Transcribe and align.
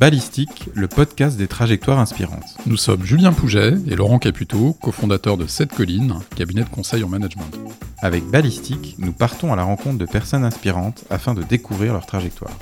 Ballistique, 0.00 0.70
le 0.74 0.88
podcast 0.88 1.36
des 1.36 1.46
trajectoires 1.46 1.98
inspirantes. 1.98 2.56
Nous 2.64 2.78
sommes 2.78 3.04
Julien 3.04 3.34
Pouget 3.34 3.74
et 3.86 3.96
Laurent 3.96 4.18
Caputo, 4.18 4.72
cofondateurs 4.80 5.36
de 5.36 5.46
Sept 5.46 5.74
Collines, 5.74 6.20
cabinet 6.34 6.64
de 6.64 6.70
conseil 6.70 7.04
en 7.04 7.08
management. 7.10 7.54
Avec 7.98 8.24
Ballistique, 8.24 8.94
nous 8.96 9.12
partons 9.12 9.52
à 9.52 9.56
la 9.56 9.62
rencontre 9.62 9.98
de 9.98 10.06
personnes 10.06 10.42
inspirantes 10.42 11.04
afin 11.10 11.34
de 11.34 11.42
découvrir 11.42 11.92
leur 11.92 12.06
trajectoire. 12.06 12.58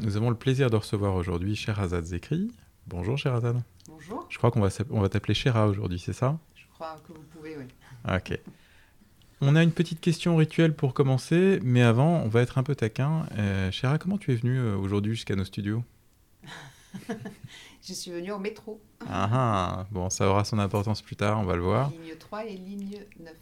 Nous 0.00 0.16
avons 0.16 0.30
le 0.30 0.36
plaisir 0.36 0.70
de 0.70 0.76
recevoir 0.76 1.16
aujourd'hui 1.16 1.56
Sherazade 1.56 2.04
Zekri. 2.04 2.52
Bonjour 2.86 3.18
Sherazade. 3.18 3.60
Bonjour. 3.88 4.24
Je 4.28 4.38
crois 4.38 4.52
qu'on 4.52 4.60
va 4.60 4.68
on 4.90 5.00
va 5.00 5.08
t'appeler 5.08 5.34
Shera 5.34 5.66
aujourd'hui, 5.66 5.98
c'est 5.98 6.12
ça? 6.12 6.38
Je 6.54 6.62
crois 6.72 6.96
que 7.04 7.12
vous 7.12 7.24
pouvez, 7.34 7.56
oui. 7.56 7.64
Ok. 8.08 8.38
On 9.42 9.54
a 9.54 9.62
une 9.62 9.72
petite 9.72 10.00
question 10.00 10.36
rituelle 10.36 10.74
pour 10.74 10.94
commencer, 10.94 11.60
mais 11.62 11.82
avant, 11.82 12.22
on 12.22 12.28
va 12.28 12.40
être 12.40 12.56
un 12.56 12.62
peu 12.62 12.74
taquin. 12.74 13.26
Euh, 13.36 13.70
Shera, 13.70 13.98
comment 13.98 14.16
tu 14.16 14.32
es 14.32 14.34
venue 14.36 14.58
euh, 14.58 14.76
aujourd'hui 14.76 15.12
jusqu'à 15.14 15.36
nos 15.36 15.44
studios? 15.44 15.84
Je 17.86 17.92
suis 17.92 18.10
venue 18.10 18.32
au 18.32 18.38
métro, 18.38 18.80
Ah 19.06 19.28
ah, 19.30 19.86
bon, 19.92 20.08
ça 20.10 20.28
aura 20.28 20.44
son 20.44 20.58
importance 20.58 21.02
plus 21.02 21.16
tard, 21.16 21.38
on 21.38 21.44
va 21.44 21.54
le 21.54 21.62
voir. 21.62 21.90
ligne 21.90 22.16
3 22.18 22.46
et 22.46 22.56
ligne 22.56 22.98
9. 23.20 23.34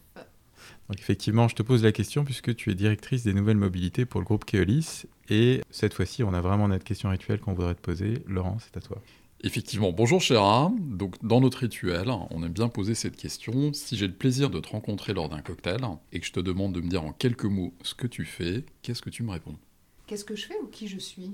Donc 0.89 0.99
effectivement, 0.99 1.49
je 1.49 1.55
te 1.55 1.63
pose 1.63 1.83
la 1.83 1.93
question 1.93 2.25
puisque 2.25 2.55
tu 2.55 2.71
es 2.71 2.75
directrice 2.75 3.23
des 3.23 3.33
nouvelles 3.33 3.57
mobilités 3.57 4.05
pour 4.05 4.21
le 4.21 4.27
groupe 4.27 4.45
Keolis. 4.45 5.05
Et 5.31 5.63
cette 5.71 5.95
fois-ci, 5.95 6.23
on 6.25 6.35
a 6.35 6.43
vraiment 6.43 6.69
notre 6.69 6.85
question 6.85 7.09
rituelle 7.09 7.41
qu'on 7.41 7.55
voudrait 7.55 7.75
te 7.75 7.81
poser. 7.81 8.23
Laurent, 8.27 8.59
c'est 8.61 8.77
à 8.77 8.81
toi. 8.81 9.01
Effectivement, 9.47 9.93
bonjour 9.93 10.23
Chéra. 10.23 10.73
Donc, 10.81 11.23
dans 11.23 11.39
notre 11.39 11.59
rituel, 11.59 12.11
on 12.31 12.43
aime 12.43 12.53
bien 12.55 12.71
poser 12.71 12.95
cette 12.95 13.15
question. 13.15 13.75
Si 13.75 13.95
j'ai 13.95 14.07
le 14.07 14.15
plaisir 14.15 14.49
de 14.49 14.59
te 14.59 14.71
rencontrer 14.71 15.13
lors 15.13 15.29
d'un 15.29 15.43
cocktail 15.43 15.83
et 16.13 16.21
que 16.21 16.25
je 16.25 16.33
te 16.33 16.41
demande 16.41 16.73
de 16.73 16.81
me 16.81 16.89
dire 16.89 17.05
en 17.05 17.13
quelques 17.13 17.45
mots 17.45 17.75
ce 17.83 17.95
que 17.95 18.07
tu 18.07 18.25
fais, 18.25 18.65
qu'est-ce 18.81 19.03
que 19.03 19.11
tu 19.11 19.23
me 19.23 19.31
réponds? 19.31 19.59
Qu'est-ce 20.07 20.25
que 20.25 20.35
je 20.35 20.47
fais 20.47 20.59
ou 20.63 20.69
qui 20.69 20.89
je 20.89 20.99
suis? 20.99 21.31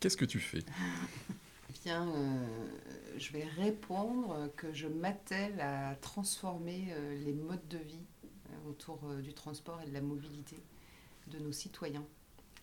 Qu'est-ce 0.00 0.16
que 0.16 0.24
tu 0.24 0.40
fais? 0.40 0.64
Bien, 1.84 2.08
euh, 2.08 2.46
je 3.16 3.32
vais 3.32 3.44
répondre 3.44 4.50
que 4.56 4.72
je 4.72 4.88
m'attelle 4.88 5.60
à 5.60 5.94
transformer 6.00 6.88
euh, 6.90 7.24
les 7.24 7.32
modes 7.32 7.68
de 7.70 7.78
vie 7.78 8.06
euh, 8.24 8.70
autour 8.70 8.98
du 9.22 9.34
transport 9.34 9.80
et 9.86 9.88
de 9.88 9.94
la 9.94 10.00
mobilité 10.00 10.56
de 11.28 11.38
nos 11.38 11.52
citoyens 11.52 12.04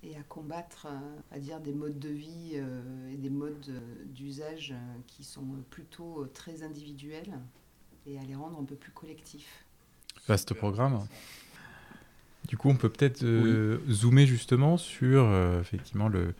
et 0.03 0.15
à 0.15 0.23
combattre, 0.23 0.87
euh, 0.89 1.35
à 1.35 1.39
dire, 1.39 1.59
des 1.59 1.73
modes 1.73 1.99
de 1.99 2.09
vie 2.09 2.51
euh, 2.55 3.11
et 3.11 3.17
des 3.17 3.29
modes 3.29 3.65
euh, 3.69 3.79
d'usage 4.05 4.73
qui 5.07 5.23
sont 5.23 5.45
plutôt 5.69 6.25
très 6.33 6.63
individuels 6.63 7.37
et 8.07 8.17
à 8.17 8.23
les 8.23 8.35
rendre 8.35 8.59
un 8.59 8.63
peu 8.63 8.75
plus 8.75 8.91
collectifs. 8.91 9.65
Vaste 10.27 10.53
programme. 10.53 11.05
Du 12.47 12.57
coup, 12.57 12.69
on 12.69 12.75
peut 12.75 12.89
peut-être 12.89 13.23
zoomer 13.89 14.25
justement 14.25 14.77
sur 14.77 15.23
euh, 15.25 15.59
effectivement 15.59 16.07
le, 16.07 16.33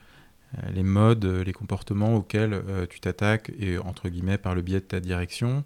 les 0.73 0.83
modes, 0.83 1.25
les 1.25 1.53
comportements 1.53 2.15
auxquels 2.15 2.53
euh, 2.53 2.87
tu 2.87 2.99
t'attaques 2.99 3.51
et 3.59 3.77
entre 3.77 4.09
guillemets 4.09 4.37
par 4.37 4.55
le 4.55 4.61
biais 4.61 4.79
de 4.79 4.85
ta 4.85 4.99
direction. 4.99 5.63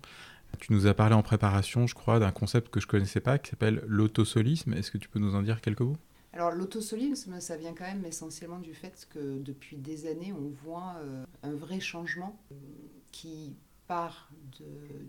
Tu 0.59 0.73
nous 0.73 0.85
as 0.88 0.94
parlé 0.94 1.16
en 1.16 1.23
préparation, 1.23 1.88
je 1.88 1.95
crois, 1.95 2.19
d'un 2.19 2.31
concept 2.31 2.69
que 2.69 2.80
je 2.80 2.88
connaissais 2.88 3.22
pas 3.22 3.38
qui 3.38 3.52
s'appelle 3.52 3.83
l'autosolisme. 3.88 4.73
Est-ce 4.73 4.91
que 4.91 4.97
tu 4.97 5.09
peux 5.09 5.19
nous 5.19 5.35
en 5.35 5.41
dire 5.41 5.61
quelques 5.61 5.81
mots? 5.81 5.97
Alors 6.33 6.49
l'autosolisme, 6.49 7.39
ça 7.39 7.57
vient 7.57 7.75
quand 7.75 7.85
même 7.85 8.05
essentiellement 8.05 8.57
du 8.57 8.73
fait 8.73 9.07
que 9.11 9.37
depuis 9.37 9.77
des 9.77 10.07
années, 10.07 10.33
on 10.33 10.49
voit 10.49 10.95
euh, 10.97 11.23
un 11.44 11.53
vrai 11.53 11.79
changement 11.79 12.39
euh, 12.51 12.55
qui 13.11 13.55
part 13.85 14.31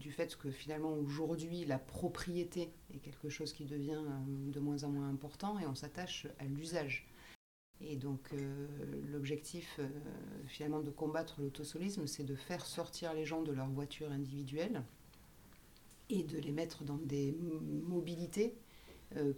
du 0.01 0.11
fait 0.11 0.37
que 0.37 0.51
finalement 0.51 0.93
aujourd'hui 0.93 1.65
la 1.65 1.79
propriété 1.79 2.73
est 2.93 2.99
quelque 2.99 3.29
chose 3.29 3.53
qui 3.53 3.65
devient 3.65 4.03
euh, 4.05 4.51
de 4.53 4.61
moins 4.61 4.85
en 4.85 4.89
moins 4.89 5.09
important 5.09 5.59
et 5.59 5.67
on 5.67 5.75
s'attache 5.75 6.27
à 6.41 6.45
l'usage. 6.45 7.09
Et 7.81 7.97
donc 7.97 8.33
l'objectif 9.11 9.81
finalement 10.47 10.81
de 10.81 10.91
combattre 10.91 11.41
l'autosolisme, 11.41 12.07
c'est 12.07 12.23
de 12.23 12.37
faire 12.37 12.65
sortir 12.65 13.13
les 13.15 13.25
gens 13.25 13.43
de 13.43 13.51
leur 13.51 13.69
voiture 13.69 14.11
individuelle 14.13 14.83
et 16.09 16.23
de 16.23 16.39
les 16.39 16.53
mettre 16.53 16.85
dans 16.85 16.97
des 16.97 17.37
mobilités 17.83 18.55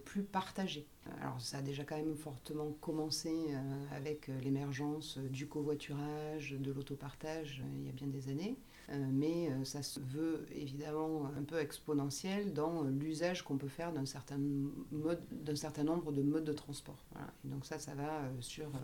plus 0.04 0.22
partagées. 0.22 0.86
Alors 1.20 1.40
ça 1.40 1.58
a 1.58 1.62
déjà 1.62 1.84
quand 1.84 1.96
même 1.96 2.16
fortement 2.16 2.72
commencé 2.80 3.30
euh, 3.30 3.96
avec 3.96 4.28
euh, 4.28 4.40
l'émergence 4.40 5.18
euh, 5.18 5.28
du 5.28 5.46
covoiturage, 5.46 6.56
de 6.58 6.72
l'autopartage 6.72 7.62
euh, 7.64 7.78
il 7.78 7.86
y 7.86 7.88
a 7.88 7.92
bien 7.92 8.08
des 8.08 8.28
années, 8.28 8.56
Euh, 8.88 9.04
mais 9.10 9.50
euh, 9.50 9.64
ça 9.64 9.82
se 9.82 9.98
veut 9.98 10.46
évidemment 10.54 11.26
un 11.36 11.42
peu 11.42 11.58
exponentiel 11.58 12.52
dans 12.52 12.84
euh, 12.84 12.90
l'usage 12.90 13.42
qu'on 13.42 13.58
peut 13.58 13.68
faire 13.68 13.92
d'un 13.92 14.06
certain, 14.06 14.38
mode, 14.92 15.22
d'un 15.32 15.56
certain 15.56 15.82
nombre 15.82 16.12
de 16.12 16.22
modes 16.22 16.44
de 16.44 16.52
transport. 16.52 17.02
Donc 17.42 17.66
ça, 17.66 17.78
ça 17.80 17.94
va 17.96 18.20
euh, 18.20 18.40
sur 18.40 18.66
euh, 18.66 18.78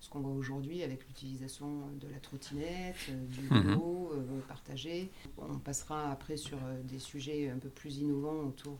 ce 0.00 0.08
qu'on 0.10 0.20
voit 0.20 0.32
aujourd'hui 0.32 0.82
avec 0.82 1.06
l'utilisation 1.06 1.88
de 2.00 2.06
la 2.08 2.20
trottinette, 2.20 2.96
euh, 3.10 3.26
du 3.26 3.40
Mhm. 3.52 3.62
vélo 3.68 4.12
euh, 4.14 4.40
partagé. 4.46 5.10
On 5.38 5.58
passera 5.58 6.10
après 6.12 6.36
sur 6.36 6.58
euh, 6.64 6.82
des 6.84 6.98
sujets 6.98 7.48
un 7.50 7.58
peu 7.58 7.68
plus 7.68 7.98
innovants 7.98 8.46
autour 8.46 8.78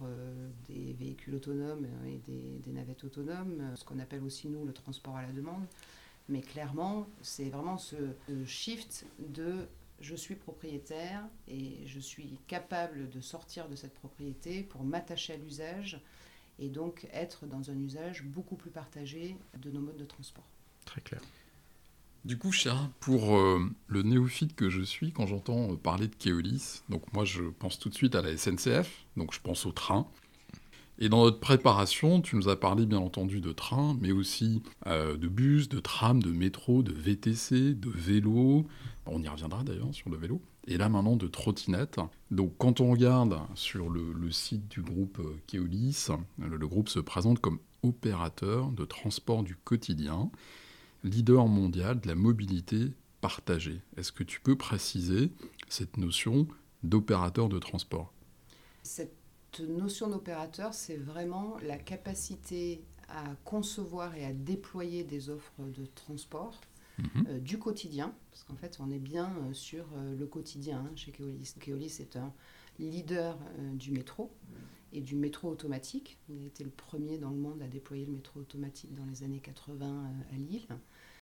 des 0.69 0.93
véhicules 0.95 1.35
autonomes 1.35 1.87
et 2.07 2.19
des, 2.31 2.59
des 2.65 2.73
navettes 2.73 3.05
autonomes, 3.05 3.73
ce 3.75 3.85
qu'on 3.85 3.99
appelle 3.99 4.23
aussi 4.23 4.49
nous 4.49 4.65
le 4.65 4.73
transport 4.73 5.17
à 5.17 5.23
la 5.23 5.33
demande. 5.33 5.65
Mais 6.29 6.41
clairement, 6.41 7.07
c'est 7.23 7.49
vraiment 7.49 7.79
ce 7.79 7.97
shift 8.45 9.07
de 9.19 9.67
je 10.01 10.15
suis 10.15 10.37
propriétaire 10.37 11.25
et 11.49 11.79
je 11.87 11.99
suis 11.99 12.39
capable 12.47 13.09
de 13.11 13.21
sortir 13.21 13.69
de 13.69 13.75
cette 13.75 13.95
propriété 13.95 14.63
pour 14.63 14.85
m'attacher 14.85 15.33
à 15.33 15.37
l'usage 15.37 16.01
et 16.61 16.69
donc 16.69 17.09
être 17.13 17.47
dans 17.47 17.71
un 17.71 17.79
usage 17.79 18.23
beaucoup 18.23 18.57
plus 18.57 18.71
partagé 18.71 19.37
de 19.61 19.71
nos 19.71 19.81
modes 19.81 19.97
de 19.97 20.05
transport. 20.05 20.47
Très 20.89 21.03
clair. 21.03 21.21
Du 22.25 22.39
coup, 22.39 22.51
Chéra, 22.51 22.89
pour 23.01 23.37
euh, 23.37 23.61
le 23.89 24.03
néophyte 24.03 24.57
que 24.57 24.71
je 24.71 24.81
suis, 24.81 25.13
quand 25.13 25.27
j'entends 25.27 25.73
euh, 25.73 25.77
parler 25.77 26.09
de 26.09 26.15
Keolis, 26.15 26.83
donc 26.89 27.03
moi 27.13 27.27
je 27.27 27.43
pense 27.43 27.79
tout 27.79 27.91
de 27.91 27.95
suite 27.95 28.15
à 28.15 28.23
la 28.23 28.35
SNCF, 28.35 29.05
donc 29.19 29.35
je 29.35 29.41
pense 29.41 29.67
au 29.67 29.73
train. 29.73 30.07
Et 30.99 31.11
dans 31.11 31.25
notre 31.25 31.41
préparation, 31.41 32.23
tu 32.23 32.37
nous 32.37 32.49
as 32.49 32.59
parlé 32.59 32.87
bien 32.87 33.01
entendu 33.01 33.43
de 33.43 33.53
train, 33.53 33.99
mais 34.01 34.13
aussi 34.13 34.63
euh, 34.87 35.19
de 35.19 35.29
bus, 35.29 35.69
de 35.69 35.79
tram, 35.79 36.23
de 36.23 36.31
métro, 36.31 36.83
de 36.83 36.93
VTC, 36.93 37.75
de 37.75 37.91
vélo. 37.91 38.67
On 39.05 39.23
y 39.23 39.29
reviendra 39.29 39.63
d'ailleurs 39.63 39.93
sur 39.95 40.09
le 40.09 40.17
vélo. 40.17 40.41
Et 40.67 40.79
là 40.79 40.89
maintenant 40.89 41.17
de 41.17 41.29
trottinette. 41.29 42.01
Donc 42.31 42.55
quand 42.57 42.81
on 42.81 42.91
regarde 42.91 43.39
sur 43.55 43.91
le, 43.91 44.31
site 44.31 44.69
du 44.69 44.81
groupe 44.81 45.21
Keolis, 45.47 46.09
le 46.39 46.67
groupe 46.67 46.89
se 46.89 46.99
présente 46.99 47.41
comme 47.41 47.59
opérateur 47.83 48.71
de 48.71 48.85
transport 48.85 49.43
du 49.43 49.55
quotidien, 49.55 50.31
leader 51.05 51.47
mondial 51.47 52.01
de 52.01 52.09
la 52.09 52.15
mobilité 52.15 52.93
partagée. 53.21 53.81
Est-ce 53.97 54.13
que 54.13 54.25
tu 54.25 54.41
peux 54.41 54.57
préciser 54.57 55.33
cette 55.69 55.97
notion 55.97 56.47
d'opérateur 56.83 57.49
de 57.49 57.59
transport? 57.59 58.13
Cette 58.83 59.15
notion 59.61 60.09
d'opérateur, 60.09 60.75
c'est 60.75 60.97
vraiment 60.97 61.57
la 61.67 61.79
capacité 61.79 62.83
à 63.09 63.25
concevoir 63.45 64.15
et 64.15 64.25
à 64.25 64.33
déployer 64.33 65.03
des 65.05 65.31
offres 65.31 65.63
de 65.77 65.87
transport 65.87 66.61
Mhm. 66.99 67.27
euh, 67.29 67.39
du 67.39 67.59
quotidien, 67.59 68.13
parce 68.33 68.43
qu'en 68.43 68.57
fait, 68.57 68.79
on 68.81 68.91
est 68.91 68.99
bien 68.99 69.31
euh, 69.31 69.53
sur 69.53 69.85
euh, 69.97 70.17
le 70.19 70.27
quotidien 70.27 70.79
hein, 70.79 70.91
chez 70.97 71.13
Keolis. 71.13 71.55
Keolis 71.61 71.99
est 72.01 72.17
un 72.17 72.33
leader 72.81 73.39
du 73.75 73.93
métro 73.93 74.33
et 74.93 75.01
du 75.01 75.17
métro 75.17 75.49
automatique. 75.49 76.19
Il 76.29 76.43
a 76.43 76.47
été 76.47 76.65
le 76.65 76.71
premier 76.71 77.19
dans 77.19 77.31
le 77.31 77.37
monde 77.37 77.63
à 77.63 77.69
déployer 77.69 78.07
le 78.07 78.13
métro 78.13 78.41
automatique 78.41 78.95
dans 78.95 79.05
les 79.05 79.23
années 79.23 79.41
80 79.41 79.87
euh, 79.87 80.35
à 80.35 80.39
Lille. 80.39 80.67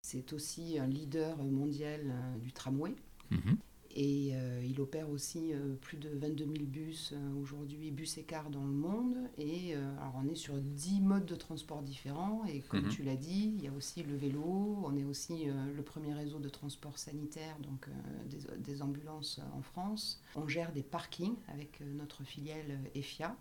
C'est 0.01 0.34
aussi 0.34 0.80
un 0.80 0.88
leader 0.88 1.38
mondial 1.38 2.01
euh, 2.06 2.38
du 2.38 2.51
tramway. 2.54 2.96
Mhm. 3.31 3.57
Et 3.96 4.32
euh, 4.34 4.64
il 4.64 4.80
opère 4.82 5.10
aussi 5.10 5.52
euh, 5.54 5.74
plus 5.82 5.98
de 5.98 6.10
22 6.10 6.46
000 6.46 6.56
bus 6.66 7.12
euh, 7.14 7.34
aujourd'hui, 7.42 7.90
bus 7.92 8.18
et 8.18 8.24
cars 8.24 8.50
dans 8.50 8.64
le 8.64 8.72
monde. 8.72 9.16
Et 9.38 9.74
alors 9.76 10.14
on 10.24 10.28
est 10.28 10.36
sur 10.36 10.56
10 10.58 11.02
modes 11.02 11.26
de 11.26 11.36
transport 11.36 11.82
différents. 11.82 12.44
Et 12.46 12.60
comme 12.62 12.84
Mhm. 12.84 12.90
tu 12.90 13.04
l'as 13.04 13.16
dit, 13.16 13.54
il 13.58 13.64
y 13.64 13.68
a 13.68 13.72
aussi 13.74 14.04
le 14.04 14.16
vélo. 14.16 14.78
On 14.84 14.96
est 14.96 15.04
aussi 15.06 15.46
le 15.46 15.82
premier 15.84 16.14
réseau 16.14 16.40
de 16.40 16.50
transport 16.50 16.98
sanitaire, 16.98 17.58
donc 17.60 17.88
des, 18.30 18.40
des 18.58 18.82
ambulances 18.82 19.40
en 19.56 19.62
France. 19.62 20.22
On 20.36 20.48
gère 20.48 20.72
des 20.72 20.84
parkings 20.84 21.36
avec 21.48 21.82
notre 21.82 22.24
filiale 22.24 22.80
EFIA 22.96 23.36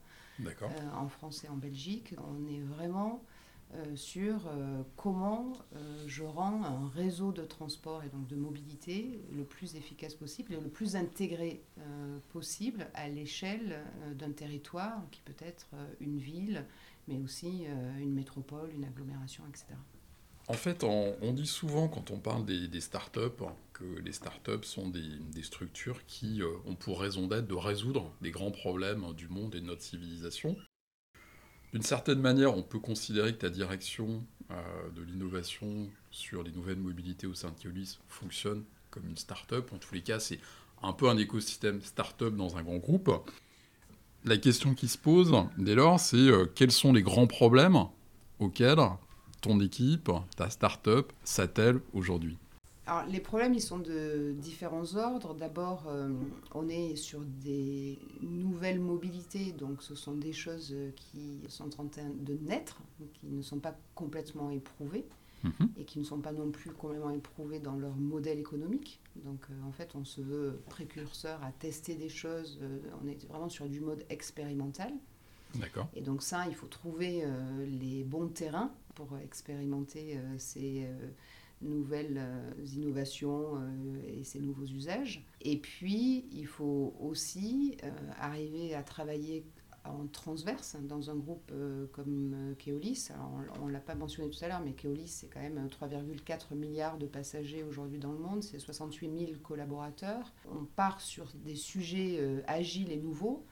en 0.94 1.08
France 1.08 1.44
et 1.44 1.48
en 1.48 1.56
Belgique. 1.56 2.14
On 2.18 2.46
est 2.46 2.60
vraiment 2.60 3.22
euh, 3.74 3.96
sur 3.96 4.46
euh, 4.46 4.82
comment 4.96 5.52
euh, 5.76 6.04
je 6.06 6.22
rends 6.22 6.64
un 6.64 6.88
réseau 6.88 7.32
de 7.32 7.42
transport 7.42 8.02
et 8.02 8.08
donc 8.08 8.26
de 8.26 8.34
mobilité 8.34 9.20
le 9.30 9.44
plus 9.44 9.76
efficace 9.76 10.14
possible 10.14 10.54
et 10.54 10.60
le 10.60 10.70
plus 10.70 10.96
intégré 10.96 11.62
possible 12.30 12.88
à 12.94 13.08
l'échelle 13.08 13.80
d'un 14.14 14.32
territoire 14.32 15.02
qui 15.10 15.20
peut 15.20 15.36
être 15.44 15.68
une 16.00 16.18
ville, 16.18 16.64
mais 17.06 17.18
aussi 17.18 17.66
une 17.98 18.12
métropole, 18.12 18.70
une 18.74 18.84
agglomération, 18.84 19.44
etc. 19.48 19.66
En 20.48 20.54
fait, 20.54 20.82
on, 20.84 21.32
dit 21.32 21.46
souvent 21.46 21.88
quand 21.88 22.10
on 22.10 22.18
parle 22.18 22.44
des, 22.44 22.68
des 22.68 22.80
startups 22.80 23.44
que 23.72 23.84
les 24.00 24.12
startups 24.12 24.64
sont 24.64 24.88
des, 24.88 25.18
des 25.32 25.42
structures 25.42 26.04
qui 26.06 26.40
ont 26.66 26.74
pour 26.74 27.00
raison 27.00 27.26
d'être 27.26 27.46
de 27.46 27.54
résoudre 27.54 28.12
les 28.22 28.30
grands 28.30 28.50
problèmes 28.50 29.12
du 29.14 29.28
monde 29.28 29.54
et 29.54 29.60
de 29.60 29.66
notre 29.66 29.82
civilisation. 29.82 30.56
D'une 31.72 31.82
certaine 31.82 32.20
manière, 32.20 32.56
on 32.56 32.62
peut 32.62 32.78
considérer 32.78 33.32
que 33.34 33.40
ta 33.40 33.50
direction 33.50 34.24
de 34.50 35.02
l'innovation 35.02 35.88
sur 36.10 36.42
les 36.42 36.50
nouvelles 36.50 36.78
mobilités 36.78 37.26
au 37.26 37.34
sein 37.34 37.50
de 37.50 37.58
Keolis 37.62 37.98
fonctionne 38.08 38.64
comme 38.90 39.06
une 39.06 39.18
start-up. 39.18 39.70
En 39.74 39.78
tous 39.78 39.94
les 39.94 40.00
cas, 40.00 40.18
c'est 40.18 40.40
un 40.82 40.92
peu 40.94 41.08
un 41.08 41.18
écosystème 41.18 41.82
start-up 41.82 42.34
dans 42.34 42.56
un 42.56 42.62
grand 42.62 42.78
groupe. 42.78 43.10
La 44.24 44.38
question 44.38 44.74
qui 44.74 44.88
se 44.88 44.96
pose 44.96 45.32
dès 45.58 45.74
lors, 45.74 46.00
c'est 46.00 46.30
quels 46.54 46.72
sont 46.72 46.92
les 46.92 47.02
grands 47.02 47.26
problèmes 47.26 47.84
auxquels 48.38 48.80
ton 49.42 49.60
équipe, 49.60 50.10
ta 50.36 50.48
start-up 50.48 51.12
s'attelle 51.22 51.80
aujourd'hui? 51.92 52.38
Alors, 52.88 53.04
les 53.04 53.20
problèmes, 53.20 53.52
ils 53.52 53.60
sont 53.60 53.78
de 53.78 54.34
différents 54.38 54.96
ordres. 54.96 55.34
D'abord, 55.34 55.84
euh, 55.88 56.10
on 56.54 56.70
est 56.70 56.96
sur 56.96 57.20
des 57.20 57.98
nouvelles 58.22 58.80
mobilités, 58.80 59.52
donc 59.52 59.82
ce 59.82 59.94
sont 59.94 60.14
des 60.14 60.32
choses 60.32 60.74
qui 60.96 61.42
sont 61.48 61.64
en 61.78 61.86
train 61.86 62.08
de 62.08 62.38
naître, 62.40 62.80
qui 63.20 63.26
ne 63.26 63.42
sont 63.42 63.58
pas 63.58 63.76
complètement 63.94 64.50
éprouvées 64.50 65.04
mhm. 65.44 65.68
et 65.76 65.84
qui 65.84 65.98
ne 65.98 66.04
sont 66.04 66.20
pas 66.20 66.32
non 66.32 66.50
plus 66.50 66.70
complètement 66.70 67.10
éprouvées 67.10 67.60
dans 67.60 67.76
leur 67.76 67.94
modèle 67.94 68.38
économique. 68.38 69.02
Donc, 69.16 69.40
euh, 69.50 69.68
en 69.68 69.72
fait, 69.72 69.94
on 69.94 70.06
se 70.06 70.22
veut 70.22 70.62
précurseur 70.70 71.44
à 71.44 71.52
tester 71.52 71.94
des 71.94 72.08
choses. 72.08 72.58
Euh, 72.62 72.78
on 73.04 73.06
est 73.06 73.22
vraiment 73.28 73.50
sur 73.50 73.68
du 73.68 73.80
mode 73.80 74.02
expérimental. 74.08 74.94
D'accord. 75.56 75.88
Et 75.94 76.00
donc 76.00 76.22
ça, 76.22 76.46
il 76.48 76.54
faut 76.54 76.66
trouver 76.66 77.24
les 77.66 78.04
bons 78.04 78.28
terrains 78.28 78.70
pour 78.94 79.16
expérimenter 79.18 80.18
ces 80.36 80.86
nouvelles 81.62 82.18
euh, 82.18 82.64
innovations 82.76 83.56
euh, 83.56 84.02
et 84.06 84.24
ces 84.24 84.40
nouveaux 84.40 84.66
usages. 84.66 85.24
Et 85.40 85.58
puis, 85.58 86.26
il 86.32 86.46
faut 86.46 86.94
aussi 87.00 87.76
euh, 87.82 87.90
arriver 88.18 88.74
à 88.74 88.82
travailler 88.82 89.44
en 89.84 90.06
transverse 90.06 90.76
dans 90.82 91.10
un 91.10 91.14
groupe 91.14 91.50
comme 91.92 92.54
Keolis. 92.58 93.08
on 93.62 93.66
ne 93.66 93.72
l'a 93.72 93.80
pas 93.80 93.94
mentionné 93.94 94.28
tout 94.28 94.44
à 94.44 94.48
l'heure, 94.48 94.60
mais 94.62 94.72
Keolis, 94.72 95.08
c'est 95.08 95.28
quand 95.28 95.40
même 95.40 95.66
3,4 95.68 96.54
milliards 96.54 96.98
de 96.98 97.06
passagers 97.06 97.62
aujourd'hui 97.62 97.98
dans 97.98 98.12
le 98.12 98.18
monde, 98.18 98.42
c'est 98.42 98.58
68 98.58 99.18
000 99.18 99.32
collaborateurs. 99.42 100.34
On 100.50 100.64
part 100.64 101.00
sur 101.00 101.32
des 101.36 101.54
sujets 101.54 102.20
agiles 102.46 102.92
et 102.92 102.98
nouveaux. 102.98 103.46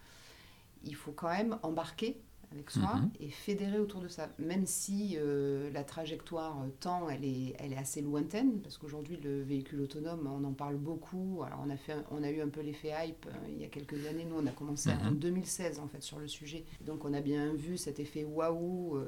Il 0.85 0.94
faut 0.94 1.12
quand 1.12 1.31
même 1.31 1.59
embarquer 1.62 2.20
avec 2.53 2.71
soi 2.71 2.97
mhm. 2.97 3.11
et 3.21 3.29
fédérer 3.29 3.79
autour 3.79 4.01
de 4.01 4.09
ça. 4.09 4.29
Même 4.39 4.67
si 4.67 5.17
euh, 5.17 5.71
la 5.73 5.85
trajectoire 5.85 6.61
euh, 6.63 6.69
temps, 6.81 7.09
elle 7.09 7.25
est, 7.25 7.55
elle 7.59 7.73
est 7.73 7.79
assez 7.79 8.01
lointaine, 8.01 8.61
parce 8.61 8.79
qu'aujourd'hui, 8.79 9.17
le 9.17 9.43
véhicule 9.43 9.81
autonome, 9.81 10.27
on 10.27 10.45
en 10.45 10.53
parle 10.53 10.77
beaucoup. 10.77 11.43
Alors, 11.45 11.61
on 11.65 11.71
a, 11.71 11.77
fait, 11.77 11.97
on 12.11 12.23
a 12.23 12.31
eu 12.31 12.41
un 12.41 12.49
peu 12.49 12.61
l'effet 12.61 12.93
hype 12.97 13.27
euh, 13.27 13.49
il 13.49 13.61
y 13.61 13.65
a 13.65 13.69
quelques 13.69 14.07
années. 14.07 14.25
Nous, 14.25 14.37
on 14.37 14.47
a 14.47 14.53
commencé 14.53 14.91
en 14.91 15.13
2016, 15.13 15.79
mhm. 15.79 15.85
en 15.85 15.89
fait, 15.89 16.03
sur 16.03 16.19
le 16.19 16.29
sujet. 16.29 16.65
Donc, 16.81 17.05
on 17.05 17.13
a 17.13 17.21
bien 17.21 17.53
vu 17.53 17.77
cet 17.77 18.01
effet 18.01 18.25
waouh 18.25 18.99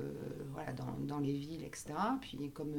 voilà, 0.52 0.73
dans, 0.73 0.96
dans, 1.00 1.19
les 1.19 1.32
villes, 1.32 1.64
etc. 1.64 1.94
Puis, 2.20 2.50
comme 2.50 2.75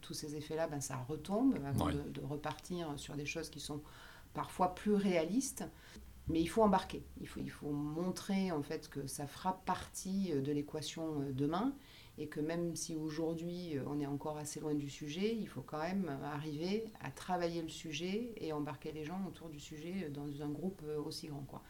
tous 0.00 0.14
ces 0.14 0.36
effets-là, 0.36 0.68
ben, 0.68 0.80
ça 0.80 0.96
retombe 1.08 1.54
avant 1.66 1.86
de, 1.86 2.02
de 2.12 2.20
repartir 2.24 2.92
sur 2.96 3.16
des 3.16 3.26
choses 3.26 3.50
qui 3.50 3.60
sont 3.60 3.80
parfois 4.34 4.74
plus 4.74 4.94
réalistes. 4.94 5.64
Mais 6.30 6.40
il 6.40 6.46
faut 6.46 6.62
embarquer, 6.62 7.02
il 7.20 7.26
faut, 7.26 7.40
il 7.40 7.50
faut 7.50 7.70
montrer 7.70 8.52
en 8.52 8.62
fait 8.62 8.88
que 8.88 9.06
ça 9.06 9.26
fera 9.26 9.60
partie 9.66 10.32
euh, 10.32 10.40
de 10.40 10.52
l'équation 10.52 11.22
euh, 11.22 11.32
demain 11.32 11.74
et 12.18 12.28
que 12.28 12.38
même 12.38 12.76
si 12.76 12.94
aujourd'hui 12.94 13.76
euh, 13.76 13.82
on 13.88 13.98
est 13.98 14.06
encore 14.06 14.38
assez 14.38 14.60
loin 14.60 14.74
du 14.74 14.88
sujet, 14.88 15.34
il 15.34 15.48
faut 15.48 15.62
quand 15.62 15.80
même 15.80 16.08
arriver 16.22 16.84
à 17.00 17.10
travailler 17.10 17.62
le 17.62 17.68
sujet 17.68 18.32
et 18.36 18.52
embarquer 18.52 18.92
les 18.92 19.04
gens 19.04 19.20
autour 19.26 19.48
du 19.48 19.58
sujet 19.58 20.08
dans 20.14 20.42
un 20.42 20.48
groupe 20.48 20.82
aussi 21.04 21.26
grand. 21.26 21.44
Quoi. 21.48 21.62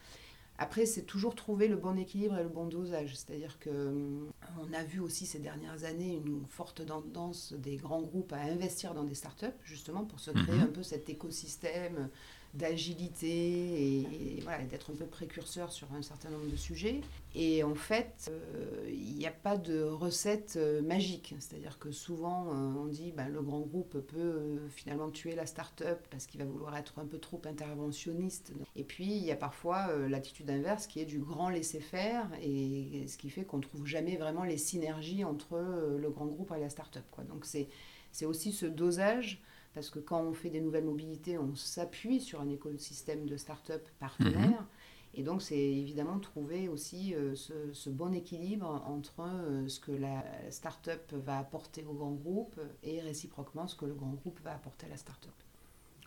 Après, 0.58 0.84
c'est 0.84 1.04
toujours 1.04 1.34
trouver 1.34 1.68
le 1.68 1.76
bon 1.76 1.96
équilibre 1.96 2.36
et 2.36 2.42
le 2.42 2.50
bon 2.50 2.66
dosage. 2.66 3.16
C'est-à-dire 3.16 3.58
que 3.58 4.28
on 4.60 4.72
a 4.74 4.84
vu 4.84 5.00
aussi 5.00 5.24
ces 5.24 5.38
dernières 5.38 5.84
années 5.84 6.20
une 6.22 6.44
forte 6.50 6.84
tendance 6.84 7.54
des 7.54 7.76
grands 7.76 8.02
groupes 8.02 8.34
à 8.34 8.40
investir 8.40 8.92
dans 8.92 9.04
des 9.04 9.14
startups, 9.14 9.46
justement 9.64 10.04
pour 10.04 10.20
se 10.20 10.30
créer 10.30 10.56
mhm. 10.56 10.64
un 10.64 10.66
peu 10.66 10.82
cet 10.82 11.08
écosystème 11.08 12.10
d'agilité 12.54 13.28
et, 13.28 14.40
voilà, 14.42 14.64
d'être 14.64 14.90
un 14.90 14.94
peu 14.94 15.06
précurseur 15.06 15.72
sur 15.72 15.92
un 15.92 16.02
certain 16.02 16.30
nombre 16.30 16.50
de 16.50 16.56
sujets. 16.56 17.00
Et 17.34 17.62
en 17.62 17.76
fait, 17.76 18.28
euh, 18.28 18.88
il 18.88 19.14
n'y 19.14 19.26
a 19.26 19.30
pas 19.30 19.56
de 19.56 19.82
recette 19.82 20.54
euh, 20.56 20.82
magique. 20.82 21.34
C'est-à-dire 21.38 21.78
que 21.78 21.92
souvent, 21.92 22.48
euh, 22.48 22.72
on 22.76 22.86
dit 22.86 23.12
ben, 23.12 23.28
le 23.28 23.40
grand 23.40 23.60
groupe 23.60 23.98
peut 24.00 24.58
finalement 24.70 25.10
tuer 25.10 25.36
la 25.36 25.46
start-up 25.46 26.04
parce 26.10 26.26
qu'il 26.26 26.40
va 26.40 26.46
vouloir 26.46 26.76
être 26.76 26.98
un 26.98 27.06
peu 27.06 27.18
trop 27.18 27.40
interventionniste. 27.44 28.52
Et 28.74 28.82
puis, 28.82 29.06
il 29.06 29.24
y 29.24 29.30
a 29.30 29.36
parfois 29.36 29.96
l'attitude 30.08 30.50
inverse 30.50 30.86
qui 30.86 31.00
est 31.00 31.04
du 31.04 31.20
grand 31.20 31.50
laisser-faire 31.50 32.28
et 32.42 33.04
ce 33.06 33.16
qui 33.16 33.30
fait 33.30 33.44
qu'on 33.44 33.58
ne 33.58 33.62
trouve 33.62 33.86
jamais 33.86 34.16
vraiment 34.16 34.42
les 34.44 34.58
synergies 34.58 35.24
entre 35.24 35.56
le 35.56 36.10
grand 36.10 36.26
groupe 36.26 36.52
et 36.56 36.60
la 36.60 36.68
start-up. 36.68 37.04
Quoi. 37.10 37.24
Donc, 37.24 37.44
c'est 37.44 38.26
aussi 38.26 38.52
ce 38.52 38.66
dosage 38.66 39.42
parce 39.74 39.90
que 39.90 39.98
quand 39.98 40.22
on 40.22 40.32
fait 40.32 40.50
des 40.50 40.60
nouvelles 40.60 40.84
mobilités, 40.84 41.38
on 41.38 41.54
s'appuie 41.54 42.20
sur 42.20 42.40
un 42.40 42.48
écosystème 42.48 43.26
de 43.26 43.36
start-up 43.36 43.86
partenaires. 43.98 44.62
Mhm. 44.62 44.66
Et 45.14 45.22
donc, 45.22 45.42
c'est 45.42 45.58
évidemment 45.58 46.18
trouver 46.20 46.68
aussi 46.68 47.14
euh, 47.14 47.34
ce, 47.34 47.90
bon 47.90 48.14
équilibre 48.14 48.82
entre 48.86 49.22
euh, 49.22 49.68
ce 49.68 49.80
que 49.80 49.90
la 49.90 50.24
start-up 50.50 51.12
va 51.24 51.38
apporter 51.38 51.84
au 51.88 51.94
grand 51.94 52.12
groupe 52.12 52.60
et 52.84 53.00
réciproquement 53.00 53.66
ce 53.66 53.74
que 53.74 53.86
le 53.86 53.94
grand 53.94 54.12
groupe 54.12 54.38
va 54.44 54.52
apporter 54.52 54.86
à 54.86 54.90
la 54.90 54.96
start-up. 54.96 55.32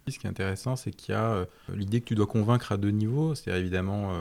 Ce 0.07 0.19
qui 0.19 0.27
est 0.27 0.30
intéressant, 0.30 0.75
c'est 0.75 0.92
qu'il 0.92 1.13
y 1.13 1.18
a 1.18 1.33
euh, 1.33 1.45
l'idée 1.74 2.00
que 2.00 2.06
tu 2.06 2.16
dois 2.16 2.27
convaincre 2.27 2.71
à 2.71 2.77
deux 2.77 2.92
niveaux, 2.92 3.36
c'est-à-dire 3.36 3.62
évidemment 3.62 4.12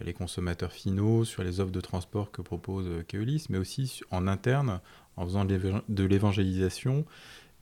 les 0.00 0.12
consommateurs 0.12 0.72
finaux 0.72 1.24
sur 1.24 1.44
les 1.44 1.60
offres 1.60 1.70
de 1.70 1.80
transport 1.80 2.32
que 2.32 2.42
propose 2.42 3.04
Keolis, 3.06 3.46
mais 3.48 3.58
aussi 3.58 4.00
en 4.10 4.26
interne, 4.26 4.80
en 5.16 5.24
faisant 5.24 5.44
de 5.44 6.04
l'évangélisation 6.04 7.04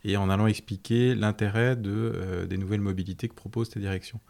et 0.05 0.17
en 0.17 0.29
allant 0.31 0.47
expliquer 0.47 1.15
l'intérêt 1.15 1.77
euh, 1.87 2.47
des 2.47 2.59
nouvelles 2.59 2.81
mobilités 2.81 3.29
que 3.29 3.35
propose 3.35 3.71
ta 3.71 3.81
direction. 3.81 4.21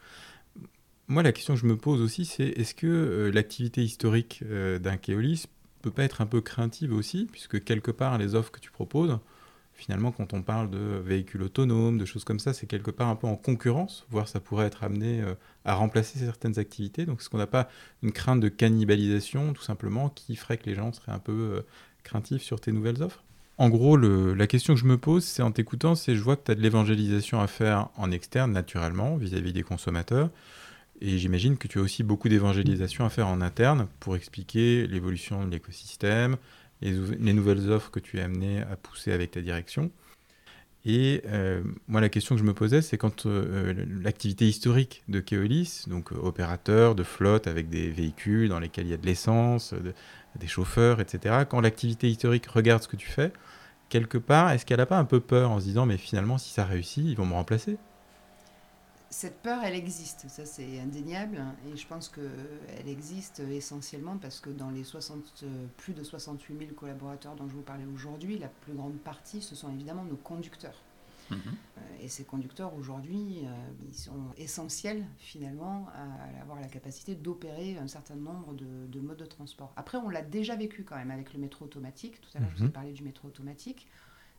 Moi, 1.09 1.23
la 1.23 1.33
question 1.33 1.55
que 1.55 1.61
je 1.61 1.67
me 1.67 1.77
pose 1.77 2.01
aussi, 2.01 2.25
c'est 2.25 2.49
est-ce 2.49 2.75
que 2.75 2.87
euh, 2.87 3.31
l'activité 3.31 3.83
historique 3.83 4.43
euh, 4.45 4.79
d'un 4.79 4.97
Keolis 4.97 5.47
peut 5.83 5.91
pas 5.91 6.05
être 6.05 6.21
un 6.21 6.27
peu 6.27 6.41
craintive 6.41 6.93
aussi, 6.93 7.27
puisque 7.31 7.63
quelque 7.65 7.91
part, 7.91 8.17
les 8.19 8.35
offres 8.35 8.53
que 8.53 8.61
tu 8.61 8.71
proposes, 8.71 9.19
finalement, 9.75 10.13
quand 10.13 10.33
on 10.33 10.43
parle 10.43 10.71
de 10.71 10.79
véhicules 11.05 11.43
autonomes, 11.43 11.99
de 11.99 12.05
choses 12.05 12.23
comme 12.23 12.39
ça, 12.39 12.53
c'est 12.53 12.67
quelque 12.67 12.93
part 12.93 13.09
un 13.09 13.17
peu 13.17 13.27
en 13.27 13.37
concurrence, 13.37 14.07
voire 14.11 14.29
ça 14.29 14.39
pourrait 14.39 14.67
être 14.67 14.85
amené 14.85 15.25
à 15.65 15.75
remplacer 15.75 16.21
certaines 16.21 16.61
activités. 16.61 17.05
Donc, 17.05 17.21
est-ce 17.21 17.29
qu'on 17.29 17.39
n'a 17.39 17.49
pas 17.49 17.69
une 18.05 18.13
crainte 18.13 18.39
de 18.39 18.49
cannibalisation, 18.49 19.53
tout 19.55 19.63
simplement, 19.65 20.09
qui 20.09 20.37
ferait 20.37 20.57
que 20.57 20.67
les 20.67 20.77
gens 20.77 20.93
seraient 20.93 21.11
un 21.11 21.19
peu 21.19 21.65
craintifs 22.05 22.43
sur 22.43 22.61
tes 22.61 22.71
nouvelles 22.71 23.03
offres? 23.03 23.25
En 23.63 23.69
gros, 23.69 23.97
la 23.97 24.49
question 24.49 24.75
que 24.75 24.81
je 24.81 24.87
me 24.87 24.99
pose, 24.99 25.23
c'est 25.23 25.41
en 25.41 25.53
t'écoutant, 25.53 25.95
c'est 25.95 26.17
je 26.17 26.21
vois 26.21 26.35
que 26.35 26.47
tu 26.47 26.51
as 26.51 26.57
de 26.57 26.61
l'évangélisation 26.61 27.41
à 27.41 27.47
faire 27.47 27.91
en 27.97 28.11
externe, 28.11 28.51
naturellement, 28.51 29.17
vis-à-vis 29.17 29.53
des 29.53 29.63
consommateurs. 29.63 30.31
Et 31.01 31.17
j'imagine 31.17 31.57
que 31.57 31.69
tu 31.69 31.79
as 31.79 31.83
aussi 31.83 32.03
beaucoup 32.03 32.29
d'évangélisation 32.29 33.05
à 33.05 33.09
faire 33.09 33.29
en 33.29 33.41
interne 33.41 33.87
pour 34.01 34.17
expliquer 34.17 34.89
l'évolution 34.89 35.45
de 35.45 35.53
l'écosystème, 35.53 36.39
les, 36.81 36.93
nouvelles 37.33 37.71
offres 37.71 37.93
que 37.93 38.01
tu 38.01 38.19
es 38.19 38.23
amené 38.23 38.63
à 38.63 38.75
pousser 38.75 39.13
avec 39.13 39.31
ta 39.31 39.41
direction. 39.41 39.93
Et 40.85 41.23
euh, 41.27 41.63
moi, 41.87 42.01
la 42.01 42.09
question 42.09 42.35
que 42.35 42.41
je 42.41 42.45
me 42.45 42.55
posais, 42.55 42.83
c'est 42.83 42.99
quand 42.99 43.27
euh, 43.27 43.73
l'activité 44.03 44.49
historique 44.49 45.05
de 45.09 45.21
Keolis, 45.21 45.85
donc 45.87 46.13
euh, 46.13 46.17
opérateur 46.17 46.97
de 46.97 47.05
flotte 47.05 47.47
avec 47.47 47.69
des 47.69 47.89
véhicules 47.91 48.49
dans 48.49 48.59
lesquels 48.59 48.87
il 48.87 48.91
y 48.91 48.95
a 48.95 48.97
de 48.97 49.07
l'essence, 49.07 49.75
des 50.39 50.47
chauffeurs, 50.49 51.01
etc., 51.01 51.45
quand 51.49 51.61
l'activité 51.61 52.09
historique 52.09 52.47
regarde 52.47 52.83
ce 52.83 52.89
que 52.89 52.97
tu 52.97 53.09
fais, 53.09 53.33
quelque 53.91 54.19
part, 54.19 54.51
est-ce 54.51 54.67
qu'elle 54.67 54.79
n'a 54.79 54.87
pas 54.87 54.99
un 54.99 55.05
peu 55.05 55.21
peur 55.21 55.53
en 55.53 55.61
se 55.61 55.65
disant, 55.67 55.87
mais 55.87 55.99
finalement, 55.99 56.39
si 56.39 56.51
ça 56.51 56.65
réussit, 56.65 57.05
ils 57.07 57.17
vont 57.17 57.27
me 57.27 57.35
remplacer? 57.35 57.79
Cette 59.13 59.43
peur, 59.43 59.63
elle 59.63 59.75
existe, 59.75 60.27
ça 60.29 60.47
c'est 60.47 60.81
indéniable, 60.81 61.45
et 61.71 61.77
je 61.77 61.87
pense 61.87 62.09
qu'elle 62.09 62.89
existe 62.89 63.41
essentiellement 63.41 64.17
parce 64.17 64.41
que 64.41 64.49
dans 64.49 64.71
les 64.71 64.85
60, 64.85 65.45
plus 65.77 65.93
de 65.93 66.03
68 66.03 66.59
000 66.59 66.71
collaborateurs 66.73 67.37
dont 67.37 67.47
je 67.47 67.53
vous 67.53 67.63
parlais 67.63 67.85
aujourd'hui, 67.85 68.39
la 68.39 68.49
plus 68.49 68.73
grande 68.73 68.97
partie, 68.97 69.43
ce 69.43 69.55
sont 69.55 69.71
évidemment 69.71 70.05
nos 70.05 70.17
conducteurs. 70.17 70.83
Mhm. 71.31 71.39
Euh, 71.39 71.81
et 72.01 72.09
ces 72.09 72.25
conducteurs, 72.25 72.75
aujourd'hui, 72.75 73.41
euh, 73.45 73.51
ils 73.87 73.95
sont 73.95 74.33
essentiels 74.39 75.05
finalement 75.19 75.89
à, 75.95 76.41
avoir 76.41 76.59
la 76.59 76.69
capacité 76.69 77.15
d'opérer 77.15 77.77
un 77.77 77.89
certain 77.89 78.17
nombre 78.17 78.55
de, 78.55 79.01
modes 79.01 79.19
de 79.19 79.27
transport. 79.27 79.73
Après, 79.77 79.99
on 79.99 80.09
l'a 80.09 80.23
déjà 80.23 80.57
vécu 80.57 80.85
quand 80.85 80.97
même 80.97 81.11
avec 81.11 81.35
le 81.35 81.39
métro 81.39 81.67
automatique. 81.67 82.21
Tout 82.21 82.31
à 82.35 82.41
l'heure, 82.41 82.51
je 82.53 82.57
vous 82.57 82.65
ai 82.65 82.67
mhm. 82.67 82.73
parlé 82.73 82.93
du 82.93 83.03
métro 83.03 83.29
automatique. 83.29 83.89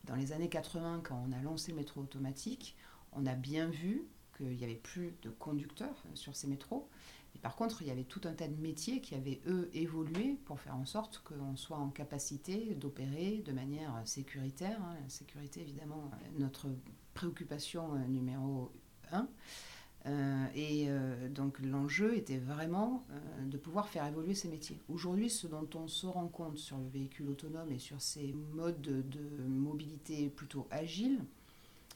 Dans 0.05 0.15
les 0.15 0.31
années 0.31 0.49
80, 0.49 1.01
quand 1.03 1.23
on 1.27 1.31
a 1.31 1.41
lancé 1.41 1.71
le 1.71 1.77
métro 1.77 2.01
automatique, 2.01 2.75
on 3.13 3.25
a 3.25 3.35
bien 3.35 3.67
vu 3.67 4.03
qu'il 4.37 4.55
n'y 4.55 4.63
avait 4.63 4.75
plus 4.75 5.13
de 5.21 5.29
conducteurs 5.29 6.03
euh, 6.05 6.15
sur 6.15 6.35
ces 6.35 6.47
métros. 6.47 6.87
Mais 7.33 7.41
par 7.41 7.55
contre, 7.55 7.81
il 7.81 7.87
y 7.87 7.91
avait 7.91 8.03
tout 8.03 8.21
un 8.25 8.33
tas 8.33 8.47
de 8.47 8.59
métiers 8.61 9.01
qui 9.01 9.15
avaient, 9.15 9.41
eux, 9.47 9.69
évolué 9.73 10.37
pour 10.45 10.59
faire 10.59 10.75
en 10.75 10.85
sorte 10.85 11.19
qu'on 11.19 11.55
soit 11.55 11.77
en 11.77 11.89
capacité 11.89 12.75
d'opérer 12.75 13.41
de 13.45 13.51
manière 13.51 13.91
sécuritaire. 14.05 14.79
Hein. 14.81 14.95
La 15.01 15.09
sécurité, 15.09 15.61
évidemment, 15.61 16.11
notre 16.37 16.67
préoccupation 17.13 17.95
euh, 17.95 18.07
numéro 18.07 18.71
un. 19.11 19.27
Euh, 20.05 20.45
et 20.53 20.85
euh, 20.89 21.29
donc 21.29 21.59
l'enjeu 21.59 22.17
était 22.17 22.37
vraiment 22.37 23.05
euh, 23.09 23.45
de 23.45 23.57
pouvoir 23.57 23.87
faire 23.87 24.05
évoluer 24.05 24.33
ces 24.33 24.49
métiers. 24.49 24.79
Aujourd'hui, 24.89 25.29
ce 25.29 25.47
dont 25.47 25.67
on 25.75 25.87
se 25.87 26.05
rend 26.05 26.27
compte 26.27 26.57
sur 26.57 26.77
le 26.77 26.87
véhicule 26.89 27.29
autonome 27.29 27.71
et 27.71 27.79
sur 27.79 28.01
ces 28.01 28.33
modes 28.53 28.81
de, 28.81 29.03
mobilité 29.47 30.29
plutôt 30.29 30.67
agiles, 30.71 31.19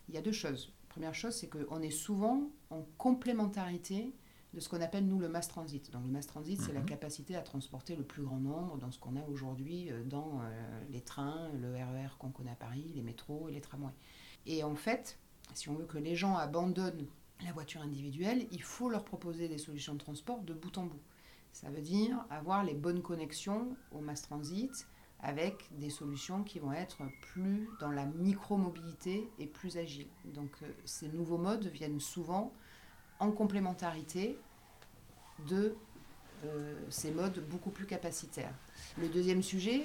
il 0.07 0.15
y 0.15 0.17
a 0.17 0.21
deux 0.21 0.31
choses. 0.31 0.71
Première 0.89 1.13
chose, 1.13 1.33
c'est 1.33 1.47
qu'on 1.47 1.81
est 1.81 1.91
souvent 1.91 2.49
en 2.69 2.83
complémentarité 2.97 4.13
de 4.53 4.59
ce 4.59 4.69
qu'on 4.69 4.81
appelle 4.81 5.05
nous 5.05 5.19
le 5.19 5.29
mass 5.29 5.47
transit. 5.47 5.91
Donc 5.91 6.05
le 6.05 6.11
mass 6.11 6.25
transit, 6.25 6.59
c'est 6.59 6.73
la 6.73 6.79
mhm. 6.79 6.85
capacité 6.87 7.35
à 7.35 7.41
transporter 7.41 7.95
le 7.95 8.03
plus 8.03 8.23
grand 8.23 8.39
nombre 8.39 8.77
dans 8.77 8.91
ce 8.91 8.97
qu'on 8.99 9.15
a 9.15 9.23
aujourd'hui 9.27 9.91
dans 10.05 10.41
les 10.89 11.01
trains, 11.01 11.49
le 11.61 11.73
RER 11.73 12.05
e 12.05 12.17
qu'on 12.17 12.31
connaît 12.31 12.51
à 12.51 12.55
Paris, 12.55 12.91
les 12.95 13.03
métros 13.03 13.49
et 13.49 13.51
les 13.51 13.61
tramways. 13.61 13.93
Et 14.45 14.63
en 14.63 14.75
fait, 14.75 15.19
si 15.53 15.69
on 15.69 15.75
veut 15.75 15.85
que 15.85 15.97
les 15.97 16.15
gens 16.15 16.35
abandonnent 16.35 17.05
la 17.45 17.51
voiture 17.51 17.81
individuelle, 17.81 18.47
il 18.51 18.63
faut 18.63 18.89
leur 18.89 19.03
proposer 19.03 19.47
des 19.47 19.57
solutions 19.57 19.93
de 19.93 19.99
transport 19.99 20.41
de 20.41 20.53
bout 20.53 20.77
en 20.77 20.85
bout. 20.85 21.01
Ça 21.51 21.69
veut 21.69 21.81
dire 21.81 22.25
avoir 22.29 22.63
les 22.63 22.73
bonnes 22.73 23.01
connexions 23.01 23.75
au 23.91 23.99
mass 23.99 24.21
transit 24.21 24.87
avec 25.21 25.67
des 25.71 25.89
solutions 25.89 26.43
qui 26.43 26.59
vont 26.59 26.73
être 26.73 27.01
plus 27.21 27.67
dans 27.79 27.91
la 27.91 28.05
micro-mobilité 28.05 29.29
et 29.39 29.47
plus 29.47 29.77
agiles. 29.77 30.07
Donc 30.25 30.51
euh, 30.61 30.67
ces 30.85 31.09
nouveaux 31.09 31.37
modes 31.37 31.65
viennent 31.67 31.99
souvent 31.99 32.53
en 33.19 33.31
complémentarité 33.31 34.37
de 35.47 35.75
euh, 36.45 36.75
ces 36.89 37.11
modes 37.11 37.43
beaucoup 37.49 37.71
plus 37.71 37.87
capacitaires. 37.87 38.53
Le 38.99 39.07
deuxième 39.09 39.41
sujet, 39.41 39.83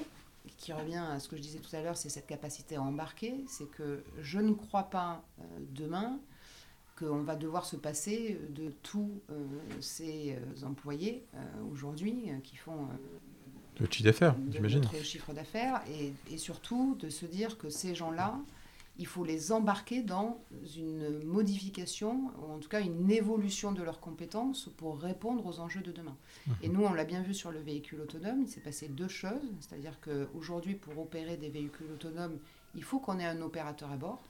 qui 0.59 0.73
revient 0.73 0.97
à 0.97 1.19
ce 1.19 1.29
que 1.29 1.37
je 1.37 1.43
disais 1.43 1.61
tout 1.61 1.75
à 1.75 1.83
l'heure, 1.83 1.97
c'est 1.97 2.09
cette 2.09 2.27
capacité 2.27 2.77
à 2.77 2.83
embarquer. 2.83 3.45
C'est 3.49 3.71
que 3.71 4.05
je 4.21 4.39
ne 4.39 4.53
crois 4.53 4.85
pas 4.85 5.25
euh, 5.41 5.43
demain 5.71 6.19
qu'on 6.99 7.23
va 7.23 7.37
devoir 7.37 7.65
se 7.65 7.77
passer 7.77 8.39
de 8.51 8.69
tous 8.83 9.23
ces 9.81 10.39
employés 10.63 11.27
aujourd'hui 11.71 12.31
qui 12.45 12.57
font 12.57 12.87
le 13.87 13.93
chiffre 13.93 14.05
d'affaires, 14.05 14.37
j'imagine. 14.51 14.85
chiffre 15.03 15.33
d'affaires 15.33 15.83
et, 15.89 16.13
et, 16.33 16.39
surtout 16.39 16.97
de 17.01 17.09
se 17.09 17.27
dire 17.27 17.59
que 17.59 17.71
ces 17.71 17.95
gens-là, 17.95 18.39
il 18.99 19.07
faut 19.07 19.25
les 19.25 19.53
embarquer 19.53 20.03
dans 20.03 20.39
une 20.77 21.25
modification, 21.25 22.31
ou 22.39 22.53
en 22.53 22.59
tout 22.59 22.69
cas 22.69 22.81
une 22.81 23.11
évolution 23.11 23.73
de 23.73 23.83
leurs 23.83 24.01
compétences 24.01 24.69
pour 24.77 25.01
répondre 25.01 25.47
aux 25.47 25.61
enjeux 25.61 25.81
de 25.81 25.93
demain. 25.93 26.17
Mhm. 26.47 26.55
Et 26.63 26.69
nous, 26.69 26.83
on 26.83 26.93
l'a 26.93 27.05
bien 27.05 27.23
vu 27.23 27.35
sur 27.35 27.51
le 27.51 27.61
véhicule 27.61 28.01
autonome, 28.03 28.43
il 28.43 28.49
s'est 28.49 28.61
passé 28.61 28.89
deux 28.89 29.09
choses, 29.09 29.43
c'est-à-dire 29.61 29.99
qu'aujourd'hui, 30.01 30.75
pour 30.75 30.99
opérer 30.99 31.37
des 31.37 31.49
véhicules 31.49 31.91
autonomes, 31.93 32.39
il 32.75 32.83
faut 32.83 33.01
qu'on 33.01 33.19
ait 33.19 33.27
un 33.27 33.41
opérateur 33.41 33.91
à 33.91 33.97
bord, 33.97 34.23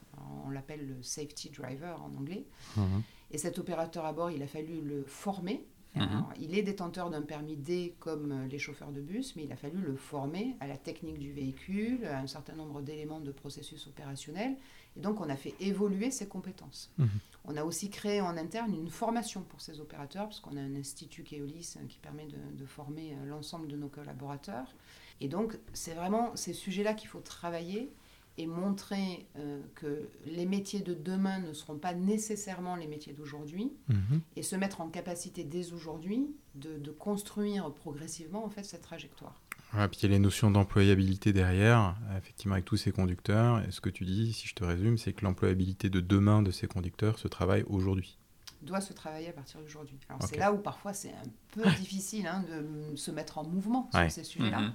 on 0.45 0.49
l'appelle 0.49 0.87
le 0.87 1.03
safety 1.03 1.49
driver 1.49 2.01
en 2.01 2.17
anglais, 2.17 2.45
mhm. 2.77 3.03
et 3.31 3.37
cet 3.37 3.59
opérateur 3.59 4.05
à 4.05 4.13
bord, 4.13 4.31
il 4.31 4.41
a 4.43 4.47
fallu 4.47 4.81
le 4.81 5.03
former 5.03 5.65
Mhm. 5.95 6.25
il 6.39 6.57
est 6.57 6.63
détenteur 6.63 7.09
d'un 7.09 7.21
permis 7.21 7.55
D 7.55 7.95
comme 7.99 8.31
euh, 8.31 8.47
les 8.47 8.57
chauffeurs 8.57 8.91
de 8.91 9.01
bus, 9.01 9.35
mais 9.35 9.43
il 9.43 9.51
a 9.51 9.55
fallu 9.55 9.79
le 9.79 9.95
former 9.95 10.55
à 10.59 10.67
la 10.67 10.77
technique 10.77 11.19
du 11.19 11.31
véhicule, 11.31 12.05
à 12.05 12.19
un 12.19 12.27
certain 12.27 12.53
nombre 12.53 12.81
d'éléments 12.81 13.19
de 13.19 13.31
processus 13.31 13.85
opérationnel. 13.87 14.55
Et 14.95 14.99
donc, 14.99 15.21
on 15.21 15.29
a 15.29 15.35
fait 15.35 15.55
évoluer 15.59 16.11
ses 16.11 16.27
compétences. 16.27 16.91
Mhm. 16.97 17.09
On 17.45 17.57
a 17.57 17.63
aussi 17.63 17.89
créé 17.89 18.21
en 18.21 18.37
interne 18.37 18.73
une 18.73 18.89
formation 18.89 19.41
pour 19.41 19.61
ces 19.61 19.79
opérateurs, 19.79 20.25
parce 20.25 20.39
qu'on 20.39 20.57
a 20.57 20.61
un 20.61 20.75
institut 20.75 21.23
Keolis 21.23 21.75
euh, 21.77 21.85
qui 21.87 21.99
permet 21.99 22.27
de, 22.27 22.65
former 22.65 23.13
euh, 23.13 23.25
l'ensemble 23.25 23.67
de 23.67 23.75
nos 23.75 23.89
collaborateurs. 23.89 24.73
Et 25.21 25.27
donc, 25.27 25.57
c'est 25.73 25.93
vraiment 25.93 26.35
ces 26.35 26.53
sujets-là 26.53 26.93
qu'il 26.93 27.09
faut 27.09 27.19
travailler 27.19 27.91
et 28.37 28.47
montrer 28.47 29.27
euh, 29.37 29.61
que 29.75 30.09
les 30.25 30.45
métiers 30.45 30.81
de 30.81 30.93
demain 30.93 31.39
ne 31.39 31.53
seront 31.53 31.77
pas 31.77 31.93
nécessairement 31.93 32.75
les 32.75 32.87
métiers 32.87 33.13
d'aujourd'hui 33.13 33.71
mhm. 33.89 34.21
et 34.35 34.43
se 34.43 34.55
mettre 34.55 34.81
en 34.81 34.89
capacité 34.89 35.43
dès 35.43 35.71
aujourd'hui 35.73 36.35
de, 36.55 36.91
construire 36.91 37.71
progressivement 37.71 38.45
en 38.45 38.49
fait 38.49 38.63
cette 38.63 38.81
trajectoire. 38.81 39.41
Voilà, 39.71 39.87
puis 39.87 39.99
il 40.01 40.03
y 40.03 40.05
a 40.05 40.09
les 40.09 40.19
notions 40.19 40.51
d'employabilité 40.51 41.33
derrière, 41.33 41.95
effectivement 42.17 42.53
avec 42.53 42.65
tous 42.65 42.77
ces 42.77 42.91
conducteurs. 42.91 43.59
Et 43.67 43.71
ce 43.71 43.81
que 43.81 43.89
tu 43.89 44.05
dis, 44.05 44.31
si 44.33 44.47
je 44.47 44.53
te 44.53 44.63
résume, 44.63 44.97
c'est 44.97 45.13
que 45.13 45.25
l'employabilité 45.25 45.89
de 45.89 45.99
demain 45.99 46.43
de 46.43 46.51
ces 46.51 46.67
conducteurs 46.67 47.17
se 47.17 47.27
travaille 47.27 47.63
aujourd'hui 47.67 48.17
doit 48.63 48.81
se 48.81 48.93
travailler 48.93 49.29
à 49.29 49.33
partir 49.33 49.59
d'aujourd'hui. 49.59 49.99
Alors 50.09 50.23
c'est 50.23 50.37
là 50.37 50.53
où 50.53 50.57
parfois 50.57 50.93
c'est 50.93 51.09
un 51.09 51.29
peu 51.51 51.69
difficile 51.79 52.27
hein, 52.27 52.43
de 52.49 52.95
se 52.95 53.11
mettre 53.11 53.37
en 53.37 53.43
mouvement 53.43 53.89
sur 53.91 54.11
ces 54.11 54.23
sujets-là. 54.23 54.59
Mhm. 54.61 54.73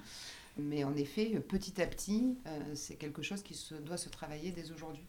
Mais 0.59 0.83
en 0.83 0.95
effet, 0.95 1.39
petit 1.47 1.81
à 1.81 1.87
petit, 1.87 2.37
euh, 2.47 2.59
c'est 2.75 2.95
quelque 2.95 3.21
chose 3.21 3.43
qui 3.43 3.55
se, 3.55 3.75
doit 3.75 3.97
se 3.97 4.09
travailler 4.09 4.51
dès 4.51 4.71
aujourd'hui. 4.71 5.05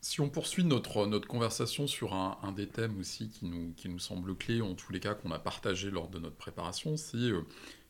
Si 0.00 0.20
on 0.20 0.28
poursuit 0.28 0.64
notre, 0.64 1.06
notre 1.06 1.26
conversation 1.26 1.86
sur 1.86 2.14
un, 2.14 2.52
des 2.52 2.68
thèmes 2.68 2.98
aussi 2.98 3.28
qui 3.28 3.44
nous, 3.46 3.72
qui 3.74 3.88
nous 3.88 3.98
semble 3.98 4.36
clé, 4.36 4.60
en 4.60 4.74
tous 4.74 4.92
les 4.92 5.00
cas 5.00 5.14
qu'on 5.14 5.32
a 5.32 5.38
partagé 5.38 5.90
lors 5.90 6.08
de 6.08 6.18
notre 6.18 6.36
préparation, 6.36 6.96
c'est 6.96 7.16
euh, 7.16 7.44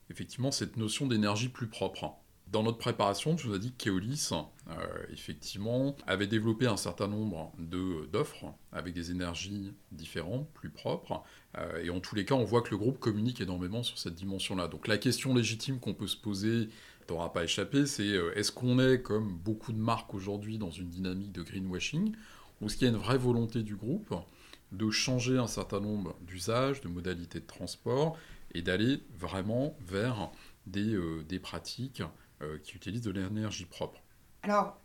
effectivement 0.08 0.50
cette 0.50 0.76
notion 0.76 1.06
d'énergie 1.06 1.48
plus 1.48 1.68
propre. 1.68 2.14
Dans 2.46 2.62
notre 2.62 2.78
préparation, 2.78 3.36
tu 3.36 3.48
nous 3.48 3.54
as 3.54 3.58
dit 3.58 3.72
que 3.72 3.84
Keolis, 3.84 4.30
effectivement, 5.12 5.96
avait 6.06 6.26
développé 6.26 6.66
un 6.66 6.76
certain 6.76 7.06
nombre 7.06 7.52
d'offres 7.58 8.52
avec 8.72 8.94
des 8.94 9.10
énergies 9.10 9.72
différentes, 9.92 10.48
plus 10.52 10.70
propres. 10.70 11.22
Euh, 11.58 11.82
et 11.82 11.90
en 11.90 12.00
tous 12.00 12.14
les 12.14 12.24
cas, 12.24 12.34
on 12.34 12.44
voit 12.44 12.62
que 12.62 12.70
le 12.70 12.78
groupe 12.78 12.98
communique 12.98 13.40
énormément 13.40 13.82
sur 13.82 13.98
cette 13.98 14.14
dimension-là. 14.14 14.68
Donc 14.68 14.88
la 14.88 14.98
question 14.98 15.34
légitime 15.34 15.78
qu'on 15.78 15.94
peut 15.94 16.06
se 16.06 16.16
poser, 16.16 16.68
t'auras 17.06 17.28
pas 17.28 17.44
échappé, 17.44 17.86
c'est 17.86 18.08
euh, 18.08 18.36
est-ce 18.36 18.52
qu'on 18.52 18.78
est, 18.78 19.02
comme 19.02 19.36
beaucoup 19.38 19.72
de 19.72 19.78
marques 19.78 20.14
aujourd'hui, 20.14 20.58
dans 20.58 20.70
une 20.70 20.88
dynamique 20.88 21.32
de 21.32 21.42
greenwashing 21.42 22.14
Ou 22.60 22.66
est-ce 22.66 22.76
qu'il 22.76 22.86
y 22.86 22.90
a 22.90 22.92
une 22.92 23.00
vraie 23.00 23.18
volonté 23.18 23.62
du 23.62 23.76
groupe 23.76 24.14
de 24.72 24.90
changer 24.90 25.38
un 25.38 25.46
certain 25.46 25.80
nombre 25.80 26.16
d'usages, 26.22 26.80
de 26.80 26.88
modalités 26.88 27.38
de 27.38 27.46
transport, 27.46 28.18
et 28.52 28.62
d'aller 28.62 29.00
vraiment 29.16 29.76
vers 29.80 30.30
des, 30.66 30.98
des 31.28 31.38
pratiques 31.38 32.02
euh, 32.42 32.58
qui 32.58 32.74
utilisent 32.74 33.02
de 33.02 33.12
l'énergie 33.12 33.64
propre? 33.64 34.02
Alors, 34.46 34.78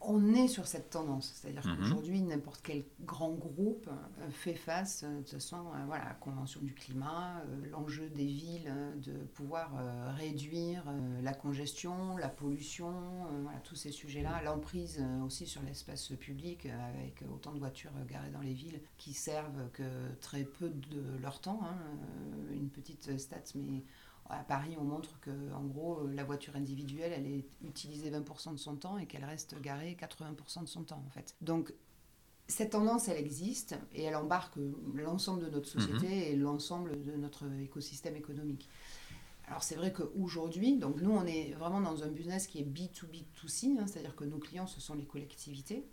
on 0.00 0.34
est 0.34 0.48
sur 0.48 0.66
cette 0.66 0.90
tendance, 0.90 1.32
c'est-à-dire 1.36 1.64
mhm. 1.64 1.76
qu'aujourd'hui, 1.76 2.20
n'importe 2.20 2.62
quel 2.64 2.82
grand 3.02 3.30
groupe 3.30 3.88
euh, 3.88 4.28
fait 4.28 4.54
face, 4.54 5.04
euh, 5.04 5.18
de 5.18 5.20
toute 5.20 5.34
façon, 5.34 5.58
voilà, 5.86 6.02
à 6.02 6.08
la 6.08 6.14
Convention 6.14 6.60
du 6.62 6.74
climat, 6.74 7.40
l'enjeu 7.70 8.08
des 8.08 8.24
villes, 8.24 8.74
de 8.96 9.12
pouvoir 9.12 9.70
réduire 10.16 10.82
la 11.22 11.32
congestion, 11.32 12.16
la 12.16 12.28
pollution, 12.28 12.92
voilà, 13.44 13.60
tous 13.60 13.76
ces 13.76 13.92
sujets-là, 13.92 14.42
l'emprise 14.42 15.00
aussi 15.24 15.46
sur 15.46 15.62
l'espace 15.62 16.08
public, 16.18 16.66
avec 16.66 17.22
autant 17.32 17.52
de 17.52 17.60
voitures 17.60 17.92
garées 18.08 18.30
dans 18.30 18.40
les 18.40 18.52
villes 18.52 18.80
qui 18.98 19.12
servent 19.12 19.70
que 19.72 20.12
très 20.20 20.42
peu 20.42 20.70
de 20.70 21.16
leur 21.22 21.40
temps. 21.40 21.60
Hein, 21.62 21.76
une 22.52 22.68
petite 22.68 23.16
stat, 23.18 23.44
mais 23.54 23.84
à 24.30 24.42
Paris, 24.42 24.76
on 24.78 24.84
montre 24.84 25.20
que, 25.20 25.30
en 25.52 25.64
gros, 25.64 26.06
la 26.06 26.24
voiture 26.24 26.56
individuelle, 26.56 27.12
elle 27.14 27.26
est 27.26 27.44
utilisée 27.62 28.10
20% 28.10 28.52
de 28.52 28.58
son 28.58 28.76
temps 28.76 28.98
et 28.98 29.06
qu'elle 29.06 29.24
reste 29.24 29.60
garée 29.60 29.96
80% 30.00 30.62
de 30.62 30.68
son 30.68 30.84
temps, 30.84 31.02
en 31.06 31.10
fait. 31.10 31.36
Donc, 31.40 31.72
cette 32.46 32.70
tendance, 32.70 33.08
elle 33.08 33.16
existe 33.18 33.76
et 33.92 34.02
elle 34.02 34.16
embarque 34.16 34.58
l'ensemble 34.94 35.44
de 35.44 35.50
notre 35.50 35.68
société 35.68 36.06
mhm. 36.06 36.12
et 36.12 36.36
l'ensemble 36.36 37.02
de 37.02 37.12
notre 37.12 37.44
écosystème 37.62 38.16
économique. 38.16 38.68
Alors 39.46 39.62
c'est 39.62 39.74
vrai 39.74 39.92
qu'aujourd'hui, 39.92 40.78
donc 40.78 41.00
nous 41.02 41.10
on 41.10 41.26
est 41.26 41.52
vraiment 41.52 41.80
dans 41.80 42.02
un 42.02 42.08
business 42.08 42.46
qui 42.46 42.60
est 42.60 42.64
B2B2C, 42.64 43.78
hein, 43.78 43.86
c'est-à-dire 43.86 44.16
que 44.16 44.24
nos 44.24 44.38
clients 44.38 44.66
ce 44.66 44.80
sont 44.80 44.94
les 44.94 45.04
collectivités. 45.04 45.86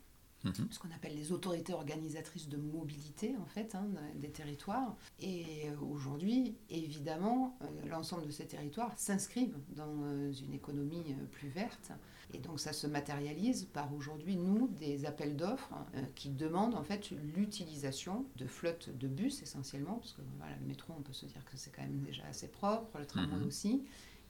Mhm. 0.43 0.67
ce 0.71 0.79
qu'on 0.79 0.91
appelle 0.91 1.15
les 1.15 1.31
autorités 1.31 1.73
organisatrices 1.73 2.49
de 2.49 2.57
mobilité 2.57 3.35
en 3.39 3.45
fait 3.45 3.75
hein, 3.75 3.87
des 4.15 4.31
territoires. 4.31 4.95
Et 5.19 5.69
euh, 5.69 5.75
aujourd'hui, 5.91 6.55
évidemment, 6.69 7.57
euh, 7.61 7.65
l'ensemble 7.87 8.25
de 8.25 8.31
ces 8.31 8.47
territoires 8.47 8.93
s'inscrivent 8.97 9.57
dans 9.75 10.03
euh, 10.03 10.31
une 10.33 10.53
économie 10.53 11.15
plus 11.31 11.49
verte. 11.49 11.91
Et 12.33 12.39
donc 12.39 12.59
ça 12.59 12.71
se 12.71 12.87
matérialise 12.87 13.65
par 13.65 13.93
aujourd'hui, 13.93 14.37
nous, 14.37 14.69
des 14.79 15.05
appels 15.05 15.35
d'offres 15.35 15.73
qui 16.15 16.29
demandent 16.29 16.75
en 16.75 16.83
fait 16.83 17.11
l'utilisation 17.35 18.25
de 18.37 18.45
flottes 18.45 18.89
de 18.97 19.09
bus 19.09 19.41
essentiellement, 19.41 19.95
parce 19.95 20.13
que 20.13 20.21
voilà, 20.37 20.55
le 20.61 20.65
métro, 20.65 20.93
on 20.97 21.01
peut 21.01 21.11
se 21.11 21.25
dire 21.25 21.43
que 21.43 21.57
c'est 21.57 21.71
quand 21.71 21.81
même 21.81 21.99
déjà 21.99 22.23
assez 22.29 22.47
propre, 22.47 22.97
le 22.97 23.05
tramway 23.05 23.35
mhm. 23.35 23.47
aussi. 23.47 23.83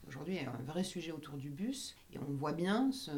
Aujourd'hui, 0.08 0.34
il 0.36 0.42
y 0.42 0.44
a 0.44 0.52
un 0.52 0.62
vrai 0.64 0.84
sujet 0.84 1.12
autour 1.12 1.36
du 1.36 1.50
bus 1.50 1.94
et 2.12 2.18
on 2.18 2.32
voit 2.32 2.52
bien 2.52 2.90
ce, 2.92 3.12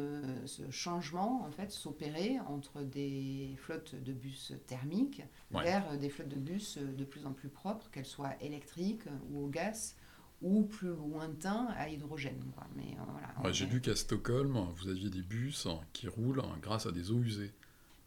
changement 0.69 1.43
en 1.43 1.51
fait 1.51 1.71
s'opérer 1.71 2.39
entre 2.47 2.81
des 2.83 3.55
flottes 3.57 3.95
de 3.95 4.13
bus 4.13 4.53
thermiques 4.67 5.23
vers 5.51 5.97
des 5.97 6.09
flottes 6.09 6.29
de 6.29 6.35
bus 6.35 6.77
de 6.77 7.03
plus 7.03 7.25
en 7.25 7.33
plus 7.33 7.49
propres, 7.49 7.89
qu'elles 7.91 8.05
soient 8.05 8.35
électriques 8.41 9.03
ou 9.31 9.45
au 9.45 9.47
gaz 9.47 9.95
ou 10.41 10.63
plus 10.63 10.89
lointains 10.89 11.67
à 11.77 11.89
hydrogène. 11.89 12.43
Mais, 12.75 12.95
euh, 13.43 13.51
J'ai 13.51 13.65
vu 13.65 13.81
qu'à 13.81 13.95
Stockholm, 13.95 14.57
vous 14.75 14.89
aviez 14.89 15.09
des 15.09 15.21
bus 15.21 15.67
qui 15.93 16.07
roulent 16.07 16.43
grâce 16.61 16.85
à 16.85 16.91
des 16.91 17.11
eaux 17.11 17.19
usées. 17.19 17.53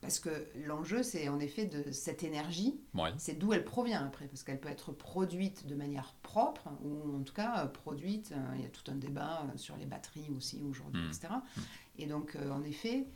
Parce 0.00 0.20
que 0.20 0.46
l'enjeu, 0.64 1.02
c'est 1.02 1.28
en 1.28 1.40
effet 1.40 1.66
de 1.66 1.90
cette 1.90 2.22
énergie, 2.22 2.80
c'est 3.16 3.36
d'où 3.36 3.52
elle 3.52 3.64
provient 3.64 4.04
après, 4.06 4.28
parce 4.28 4.44
qu'elle 4.44 4.60
peut 4.60 4.68
être 4.68 4.92
produite 4.92 5.66
de 5.66 5.74
manière 5.74 6.14
propre, 6.22 6.68
ou 6.82 7.16
en 7.16 7.22
tout 7.22 7.34
cas 7.34 7.64
euh, 7.64 7.66
produite, 7.66 8.32
euh, 8.32 8.54
il 8.56 8.62
y 8.62 8.66
a 8.66 8.68
tout 8.68 8.88
un 8.90 8.94
débat 8.94 9.42
euh, 9.42 9.56
sur 9.56 9.76
les 9.76 9.86
batteries 9.86 10.30
aussi 10.36 10.62
aujourd'hui, 10.62 11.04
etc. 11.08 11.28
Mm. 11.30 11.60
Mm. 11.60 11.64
Et 11.98 12.06
donc, 12.06 12.38
en 12.48 12.62
effet, 12.62 13.08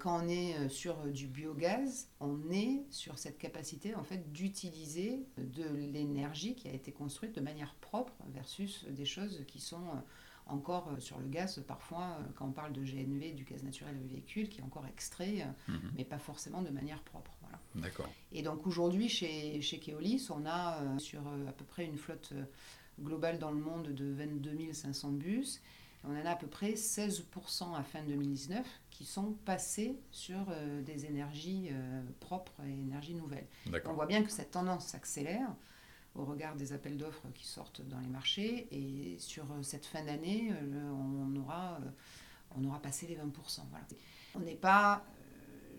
quand 0.00 0.24
on 0.24 0.28
est 0.28 0.68
sur 0.68 0.96
du 1.06 1.28
biogaz, 1.28 2.08
on 2.20 2.50
est 2.50 2.84
sur 2.90 3.16
cette 3.16 3.38
capacité 3.38 3.94
en 3.94 4.02
fait 4.02 4.32
d'utiliser 4.32 5.24
de 5.38 5.64
l'énergie 5.92 6.56
qui 6.56 6.68
a 6.68 6.72
été 6.72 6.92
construite 6.92 7.34
de 7.36 7.40
manière 7.40 7.74
propre 7.76 8.12
versus 8.34 8.84
des 8.90 9.06
choses 9.06 9.44
qui 9.46 9.60
sont 9.60 9.86
encore 10.48 10.90
sur 10.98 11.18
le 11.18 11.28
gaz, 11.28 11.62
parfois, 11.66 12.18
quand 12.36 12.46
on 12.46 12.52
parle 12.52 12.72
de 12.72 12.82
GNV, 12.82 13.34
du 13.34 13.44
gaz 13.44 13.62
naturel 13.62 13.98
de 13.98 14.06
véhicule, 14.08 14.48
qui 14.48 14.60
est 14.60 14.64
encore 14.64 14.86
extrait, 14.86 15.46
mhm. 15.68 15.92
mais 15.96 16.04
pas 16.04 16.18
forcément 16.18 16.62
de 16.62 16.70
manière 16.70 17.02
propre. 17.02 17.30
Voilà. 17.42 17.58
D'accord. 17.74 18.08
Et 18.32 18.42
donc 18.42 18.66
aujourd'hui, 18.66 19.08
chez, 19.08 19.60
chez 19.60 19.78
Keolis, 19.78 20.28
on 20.30 20.46
a 20.46 20.98
sur 20.98 21.20
à 21.46 21.52
peu 21.52 21.64
près 21.64 21.84
une 21.84 21.96
flotte 21.96 22.32
globale 23.00 23.38
dans 23.38 23.50
le 23.50 23.60
monde 23.60 23.88
de 23.88 24.12
22 24.12 24.72
500 24.72 25.12
bus. 25.12 25.60
On 26.04 26.10
en 26.10 26.26
a 26.26 26.30
à 26.30 26.36
peu 26.36 26.46
près 26.46 26.72
16% 26.72 27.76
à 27.76 27.82
fin 27.82 28.02
2019 28.02 28.66
qui 28.90 29.04
sont 29.04 29.32
passés 29.44 29.98
sur 30.10 30.38
euh, 30.48 30.80
des 30.82 31.06
énergies 31.06 31.68
euh, 31.72 32.02
propres 32.20 32.60
et 32.64 32.70
énergies 32.70 33.14
nouvelles. 33.14 33.46
On 33.84 33.94
voit 33.94 34.06
bien 34.06 34.22
que 34.22 34.30
cette 34.30 34.52
tendance 34.52 34.86
s'accélère 34.86 35.48
au 36.14 36.24
regard 36.24 36.56
des 36.56 36.72
appels 36.72 36.96
d'offres 36.96 37.26
qui 37.34 37.46
sortent 37.46 37.82
dans 37.82 38.00
les 38.00 38.08
marchés. 38.08 38.68
Et 38.70 39.18
sur 39.18 39.44
euh, 39.44 39.62
cette 39.62 39.86
fin 39.86 40.04
d'année, 40.04 40.52
on, 40.72 41.36
aura, 41.36 41.78
on 42.56 42.64
aura 42.64 42.80
passé 42.80 43.06
les 43.06 43.16
20%. 43.16 43.20
Voilà. 43.70 43.86
On 44.34 44.40
n'est 44.40 44.54
pas 44.54 45.04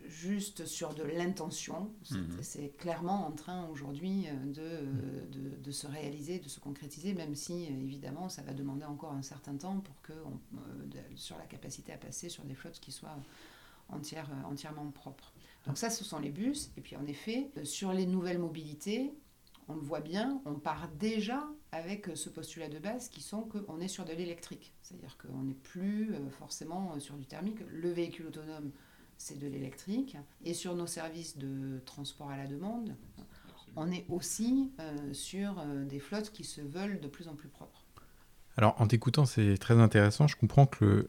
juste 0.09 0.65
sur 0.65 0.93
de 0.93 1.03
l'intention. 1.03 1.91
Mhm. 2.11 2.39
C'est 2.41 2.75
clairement 2.77 3.27
en 3.27 3.31
train 3.31 3.67
aujourd'hui 3.67 4.25
euh, 4.27 4.53
euh, 4.57 5.25
de, 5.27 5.55
de, 5.63 5.71
se 5.71 5.87
réaliser, 5.87 6.39
de 6.39 6.49
se 6.49 6.59
concrétiser, 6.59 7.13
même 7.13 7.35
si 7.35 7.67
euh, 7.67 7.81
évidemment 7.81 8.27
ça 8.27 8.41
va 8.41 8.53
demander 8.53 8.85
encore 8.85 9.13
un 9.13 9.21
certain 9.21 9.55
temps 9.55 9.79
pour 9.79 10.01
que 10.01 10.13
sur 11.15 11.37
la 11.37 11.45
capacité 11.45 11.93
à 11.93 11.97
passer 11.97 12.29
sur 12.29 12.43
des 12.43 12.55
flottes 12.55 12.79
qui 12.79 12.91
soient 12.91 13.17
entières, 13.89 14.29
entièrement 14.45 14.89
propres. 14.91 15.31
Donc 15.65 15.77
ça, 15.77 15.89
ce 15.89 16.03
sont 16.03 16.19
les 16.19 16.29
bus. 16.29 16.71
Et 16.77 16.81
puis 16.81 16.95
en 16.95 17.05
effet, 17.05 17.51
sur 17.63 17.93
les 17.93 18.05
nouvelles 18.05 18.39
mobilités, 18.39 19.13
on 19.69 19.75
le 19.75 19.81
voit 19.81 20.01
bien, 20.01 20.41
on 20.45 20.55
part 20.55 20.89
déjà 20.99 21.47
avec 21.71 22.09
ce 22.15 22.29
postulat 22.29 22.67
de 22.67 22.79
base 22.79 23.07
qui 23.07 23.21
sont 23.21 23.43
qu'on 23.43 23.79
est 23.79 23.87
sur 23.87 24.03
de 24.03 24.11
l'électrique. 24.11 24.73
C'est-à-dire 24.81 25.17
qu'on 25.17 25.43
n'est 25.43 25.53
plus 25.53 26.13
forcément 26.31 26.99
sur 26.99 27.15
du 27.15 27.25
thermique. 27.25 27.59
Le 27.71 27.89
véhicule 27.91 28.27
autonome 28.27 28.71
c'est 29.19 29.37
de 29.37 29.47
l'électrique. 29.47 30.17
Et 30.43 30.55
sur 30.55 30.73
nos 30.75 30.87
services 30.87 31.37
de 31.37 31.79
transport 31.85 32.31
à 32.31 32.37
la 32.37 32.47
demande, 32.47 32.95
on 33.75 33.91
est 33.91 34.05
aussi 34.09 34.71
euh, 34.79 35.13
sur 35.13 35.59
euh, 35.59 35.85
des 35.85 35.99
flottes 35.99 36.31
qui 36.31 36.43
se 36.43 36.61
veulent 36.61 36.99
de 36.99 37.07
plus 37.07 37.27
en 37.27 37.35
plus 37.35 37.49
propres. 37.49 37.83
Alors 38.57 38.75
en 38.81 38.87
t'écoutant, 38.87 39.25
c'est 39.25 39.57
très 39.57 39.75
intéressant. 39.75 40.27
Je 40.27 40.35
comprends 40.35 40.65
que 40.65 41.07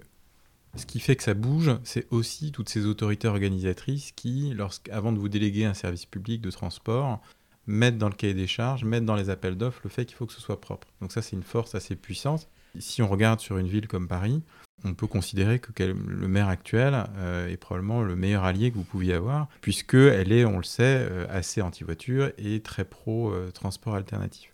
ce 0.76 0.87
qui 0.87 1.00
fait 1.00 1.17
que 1.17 1.23
ça 1.23 1.35
bouge, 1.35 1.71
c'est 1.85 2.07
aussi 2.12 2.52
toutes 2.52 2.69
ces 2.69 2.87
autorités 2.87 3.26
organisatrices 3.26 4.12
qui, 4.12 4.55
avant 4.90 5.12
de 5.12 5.19
vous 5.19 5.29
déléguer 5.29 5.64
un 5.64 5.75
service 5.75 6.07
public 6.07 6.43
de 6.43 6.50
transport, 6.50 7.21
mettent 7.67 7.99
dans 7.99 8.09
le 8.09 8.14
cahier 8.14 8.35
des 8.35 8.47
charges, 8.47 8.85
mettent 8.85 9.05
dans 9.05 9.17
les 9.17 9.31
appels 9.31 9.57
d'offres 9.57 9.81
le 9.85 9.90
fait 9.90 10.05
qu'il 10.05 10.17
faut 10.17 10.26
que 10.26 10.33
ce 10.33 10.40
soit 10.40 10.61
propre. 10.61 10.88
Donc 11.00 11.12
ça, 11.12 11.23
c'est 11.23 11.37
une 11.37 11.43
force 11.43 11.75
assez 11.75 11.97
puissante. 11.97 12.49
Si 12.79 13.02
on 13.02 13.09
regarde 13.09 13.40
sur 13.40 13.59
une 13.59 13.69
ville 13.69 13.88
comme 13.88 14.09
Paris, 14.09 14.43
on 14.85 14.95
peut 14.95 15.07
considérer 15.07 15.59
que 15.59 15.83
le 15.83 16.29
maire 16.29 16.49
actuel 16.49 17.05
euh, 17.17 17.49
est 17.49 17.57
probablement 17.57 18.02
le 18.02 18.17
meilleur 18.17 18.45
allié 18.45 18.71
que 18.71 18.76
vous 18.76 18.85
pouviez 18.85 19.14
avoir, 19.14 19.49
puisqu'elle 19.61 20.33
est, 20.33 20.45
on 20.45 20.57
le 20.57 20.64
sait, 20.64 21.07
euh, 21.11 21.26
assez 21.29 21.61
anti-voiture 21.61 22.31
et 22.38 22.61
très 22.61 22.85
pro-transport 22.85 23.95
alternatif. 23.95 24.52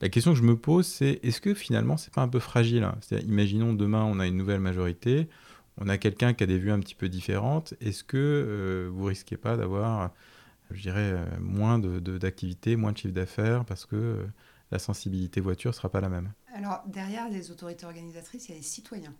La 0.00 0.08
question 0.08 0.32
que 0.32 0.38
je 0.38 0.44
me 0.44 0.56
pose, 0.56 0.86
c'est 0.86 1.20
est-ce 1.22 1.40
que 1.40 1.54
finalement, 1.54 1.96
c'est 1.96 2.12
pas 2.12 2.22
un 2.22 2.28
peu 2.28 2.38
fragile 2.38 2.84
hein? 2.84 2.96
Imaginons 3.26 3.72
demain, 3.72 4.04
on 4.04 4.20
a 4.20 4.26
une 4.26 4.36
nouvelle 4.36 4.60
majorité, 4.60 5.28
on 5.76 5.88
a 5.88 5.98
quelqu'un 5.98 6.34
qui 6.34 6.44
a 6.44 6.46
des 6.46 6.58
vues 6.58 6.72
un 6.72 6.80
petit 6.80 6.94
peu 6.94 7.08
différentes. 7.08 7.74
Est-ce 7.80 8.04
que 8.04 8.16
euh, 8.16 8.88
vous 8.92 9.04
risquez 9.04 9.36
pas 9.36 9.56
d'avoir, 9.56 10.12
je 10.70 10.82
dirais, 10.82 11.14
moins 11.40 11.78
d'activités, 11.78 12.72
de, 12.72 12.76
moins 12.76 12.92
de 12.92 12.98
chiffre 12.98 13.14
d'affaires, 13.14 13.64
parce 13.64 13.86
que 13.86 14.26
la 14.70 14.78
sensibilité 14.78 15.40
voiture 15.40 15.74
sera 15.74 15.88
pas 15.88 16.00
la 16.00 16.08
même 16.08 16.32
Alors, 16.54 16.82
derrière 16.86 17.28
les 17.28 17.50
autorités 17.50 17.86
organisatrices, 17.86 18.48
il 18.48 18.52
y 18.52 18.54
a 18.54 18.58
les 18.58 18.62
citoyens. 18.62 19.14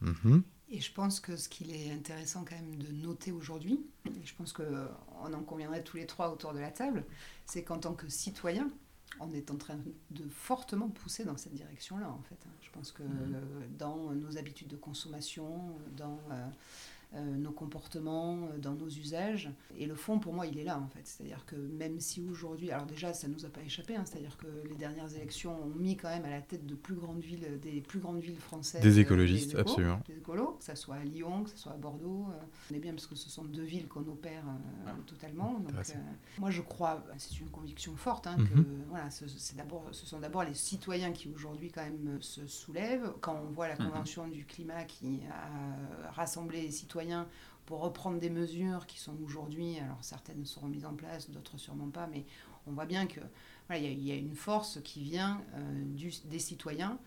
Mhm. 0.00 0.42
Et 0.70 0.80
je 0.80 0.92
pense 0.92 1.20
que 1.20 1.36
ce 1.36 1.48
qu'il 1.48 1.74
est 1.74 1.92
intéressant 1.92 2.44
quand 2.44 2.56
même 2.56 2.76
de 2.76 2.90
noter 2.90 3.32
aujourd'hui, 3.32 3.86
et 4.06 4.26
je 4.26 4.34
pense 4.34 4.52
qu'on 4.52 5.32
en 5.32 5.42
conviendrait 5.42 5.82
tous 5.82 5.98
les 5.98 6.06
trois 6.06 6.32
autour 6.32 6.52
de 6.52 6.58
la 6.58 6.70
table, 6.70 7.04
c'est 7.44 7.62
qu'en 7.62 7.78
tant 7.78 7.94
que 7.94 8.08
citoyen, 8.08 8.70
on 9.20 9.32
est 9.32 9.50
en 9.50 9.56
train 9.56 9.78
de 10.10 10.28
fortement 10.28 10.88
pousser 10.88 11.24
dans 11.24 11.36
cette 11.36 11.54
direction-là, 11.54 12.10
en 12.10 12.22
fait. 12.22 12.38
Je 12.62 12.70
pense 12.70 12.90
que 12.92 13.02
mhm. 13.02 13.76
dans 13.78 14.12
nos 14.12 14.38
habitudes 14.38 14.68
de 14.68 14.76
consommation, 14.76 15.76
dans 15.96 16.18
euh, 16.30 16.32
euh, 16.32 16.48
nos 17.36 17.52
comportements, 17.52 18.48
euh, 18.52 18.58
dans 18.58 18.74
nos 18.74 18.88
usages. 18.88 19.50
Et 19.78 19.86
le 19.86 19.94
fond, 19.94 20.18
pour 20.18 20.32
moi, 20.32 20.46
il 20.46 20.58
est 20.58 20.64
là, 20.64 20.78
en 20.78 20.88
fait. 20.88 21.02
C'est-à-dire 21.04 21.44
que 21.46 21.54
même 21.54 22.00
si 22.00 22.20
aujourd'hui, 22.20 22.70
alors 22.70 22.86
déjà, 22.86 23.12
ça 23.12 23.28
ne 23.28 23.34
nous 23.34 23.44
a 23.44 23.48
pas 23.48 23.62
échappé, 23.62 23.94
hein, 23.94 24.04
c'est-à-dire 24.04 24.36
que 24.36 24.46
les 24.68 24.74
dernières 24.74 25.14
élections 25.14 25.56
ont 25.62 25.78
mis 25.78 25.96
quand 25.96 26.08
même 26.08 26.24
à 26.24 26.30
la 26.30 26.40
tête 26.40 26.66
de 26.66 26.74
plus 26.74 26.94
grandes 26.94 27.20
villes, 27.20 27.60
des 27.62 27.80
plus 27.80 28.00
grandes 28.00 28.20
villes 28.20 28.38
françaises. 28.38 28.82
Des 28.82 28.98
écologistes, 28.98 29.54
absolument. 29.54 30.00
Des 30.06 30.16
écolos, 30.16 30.56
que 30.58 30.64
ce 30.64 30.74
soit 30.74 30.96
à 30.96 31.04
Lyon, 31.04 31.44
que 31.44 31.50
ce 31.50 31.58
soit 31.58 31.72
à 31.72 31.76
Bordeaux. 31.76 32.26
Euh, 32.30 32.44
on 32.70 32.74
est 32.74 32.80
bien 32.80 32.92
parce 32.92 33.06
que 33.06 33.14
ce 33.14 33.30
sont 33.30 33.44
deux 33.44 33.62
villes 33.62 33.86
qu'on 33.86 34.06
opère 34.08 34.44
ah. 34.86 34.90
totalement. 35.06 35.60
Donc, 35.60 35.74
moi, 36.38 36.50
je 36.50 36.62
crois, 36.62 37.04
c'est 37.16 37.38
une 37.40 37.50
conviction 37.50 37.94
forte, 37.96 38.26
hein, 38.26 38.36
que 38.36 38.58
mhm. 38.58 38.84
voilà, 38.88 39.10
ce, 39.10 39.26
ce 39.28 40.06
sont 40.06 40.18
d'abord 40.18 40.44
les 40.44 40.54
citoyens 40.54 41.12
qui 41.12 41.28
aujourd'hui 41.28 41.70
quand 41.70 41.84
même 41.84 42.18
se 42.20 42.46
soulèvent. 42.46 43.12
Quand 43.20 43.40
on 43.46 43.52
voit 43.52 43.68
la 43.68 43.76
mhm. 43.76 43.90
Convention 43.90 44.28
du 44.28 44.44
climat 44.44 44.84
qui 44.84 45.20
a 45.30 46.10
rassemblé 46.10 46.62
les 46.62 46.70
citoyens 46.70 47.03
pour 47.66 47.80
reprendre 47.80 48.18
des 48.18 48.30
mesures 48.30 48.86
qui 48.86 48.98
sont 48.98 49.16
aujourd'hui, 49.24 49.78
alors 49.78 49.98
certaines 50.02 50.44
seront 50.44 50.68
mises 50.68 50.84
en 50.84 50.94
place, 50.94 51.30
d'autres 51.30 51.58
sûrement 51.58 51.88
pas, 51.88 52.06
mais 52.06 52.24
on 52.66 52.72
voit 52.72 52.86
bien 52.86 53.06
que 53.06 53.20
voilà, 53.68 53.82
il 53.82 54.02
y, 54.02 54.12
a 54.12 54.16
une 54.16 54.34
force 54.34 54.80
qui 54.82 55.02
vient 55.02 55.42
euh, 55.54 55.84
du, 55.94 56.12
des 56.26 56.38
citoyens 56.38 56.98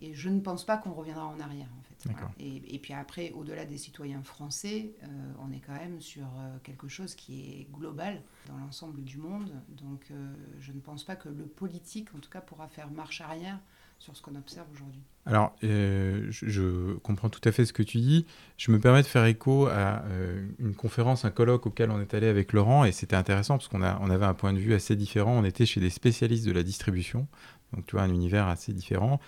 et 0.00 0.14
je 0.14 0.28
ne 0.28 0.40
pense 0.40 0.64
pas 0.64 0.76
qu'on 0.76 0.92
reviendra 0.92 1.26
en 1.26 1.40
arrière 1.40 1.68
en 1.78 1.82
fait. 1.82 2.08
Et, 2.38 2.78
puis 2.78 2.92
après, 2.92 3.30
au-delà 3.32 3.64
des 3.64 3.78
citoyens 3.78 4.22
français, 4.22 4.92
euh, 5.02 5.06
on 5.40 5.50
est 5.52 5.60
quand 5.60 5.72
même 5.72 6.00
sur 6.00 6.26
euh, 6.26 6.58
quelque 6.62 6.88
chose 6.88 7.14
qui 7.14 7.52
est 7.52 7.72
global 7.72 8.20
dans 8.46 8.56
l'ensemble 8.58 9.02
du 9.02 9.16
monde. 9.16 9.50
Donc 9.68 10.12
je 10.60 10.72
ne 10.72 10.80
pense 10.80 11.04
pas 11.04 11.16
que 11.16 11.28
le 11.28 11.46
politique, 11.46 12.14
en 12.14 12.18
tout 12.18 12.30
cas, 12.30 12.40
pourra 12.40 12.68
faire 12.68 12.90
marche 12.90 13.20
arrière 13.20 13.58
sur 13.98 14.16
ce 14.16 14.22
qu'on 14.22 14.34
observe 14.34 14.66
aujourd'hui. 14.72 15.00
Alors, 15.26 15.56
euh, 15.64 16.26
je, 16.30 16.94
comprends 16.98 17.30
tout 17.30 17.40
à 17.44 17.52
fait 17.52 17.64
ce 17.64 17.72
que 17.72 17.82
tu 17.82 17.98
dis. 17.98 18.26
Je 18.58 18.70
me 18.70 18.78
permets 18.78 19.00
de 19.00 19.06
faire 19.06 19.24
écho 19.24 19.66
à 19.68 20.02
euh, 20.04 20.46
une 20.58 20.74
conférence, 20.74 21.24
un 21.24 21.30
colloque 21.30 21.66
auquel 21.66 21.90
on 21.90 22.00
est 22.00 22.12
allé 22.12 22.26
avec 22.26 22.52
Laurent, 22.52 22.84
et 22.84 22.92
c'était 22.92 23.16
intéressant 23.16 23.56
parce 23.56 23.68
qu'on 23.68 23.82
on 23.82 24.10
avait 24.10 24.26
un 24.26 24.34
point 24.34 24.52
de 24.52 24.58
vue 24.58 24.74
assez 24.74 24.96
différent. 24.96 25.32
On 25.32 25.44
était 25.44 25.64
chez 25.64 25.80
des 25.80 25.88
spécialistes 25.88 26.44
de 26.44 26.52
la 26.52 26.62
distribution, 26.62 27.26
donc 27.72 27.86
tu 27.86 27.96
vois, 27.96 28.02
un 28.02 28.10
univers 28.10 28.46
assez 28.48 28.74
différent, 28.74 29.18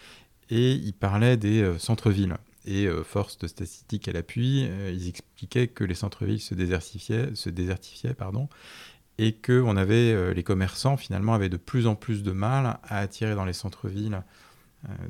et 0.51 0.73
ils 0.73 0.93
parlaient 0.93 1.39
des 1.39 1.63
euh, 1.63 1.79
centres-villes. 1.79 2.37
Et 2.69 2.89
force 3.05 3.39
de 3.39 3.47
statistiques 3.47 4.09
à 4.09 4.13
l'appui, 4.13 4.69
ils 4.93 5.09
expliquaient 5.09 5.69
que 5.69 5.85
les 5.85 5.95
centres-villes 5.95 6.41
se 6.41 6.53
désertifiaient, 6.53 7.33
se 7.37 7.49
désertifiaient 7.49 8.13
pardon, 8.13 8.49
et 9.19 9.35
que 9.35 9.63
on 9.63 9.77
avait, 9.77 10.35
les 10.35 10.43
commerçants 10.43 10.97
finalement 10.97 11.35
avaient 11.35 11.49
de 11.49 11.59
plus 11.59 11.87
en 11.87 11.95
plus 11.95 12.25
de 12.25 12.33
mal 12.33 12.81
à 12.83 12.99
attirer 12.99 13.37
dans 13.37 13.45
les 13.45 13.53
centres-villes 13.53 14.21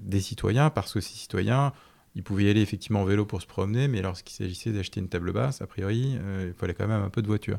des 0.01 0.21
citoyens, 0.21 0.71
parce 0.71 0.93
que 0.93 1.01
ces 1.01 1.15
citoyens, 1.15 1.73
ils 2.17 2.23
pouvaient 2.23 2.45
y 2.45 2.51
aller 2.51 2.63
effectivement 2.63 3.03
en 3.03 3.05
vélo 3.05 3.27
pour 3.27 3.43
se 3.43 3.47
promener, 3.47 3.89
mais 3.89 4.01
lorsqu'il 4.01 4.35
s'agissait 4.35 4.73
d'acheter 4.73 5.01
une 5.01 5.09
table 5.09 5.33
basse, 5.33 5.61
a 5.61 5.67
priori, 5.67 6.17
euh, 6.19 6.47
il 6.49 6.55
fallait 6.59 6.73
quand 6.73 6.89
même 6.89 7.03
un 7.03 7.11
peu 7.11 7.21
de 7.21 7.27
voiture. 7.27 7.59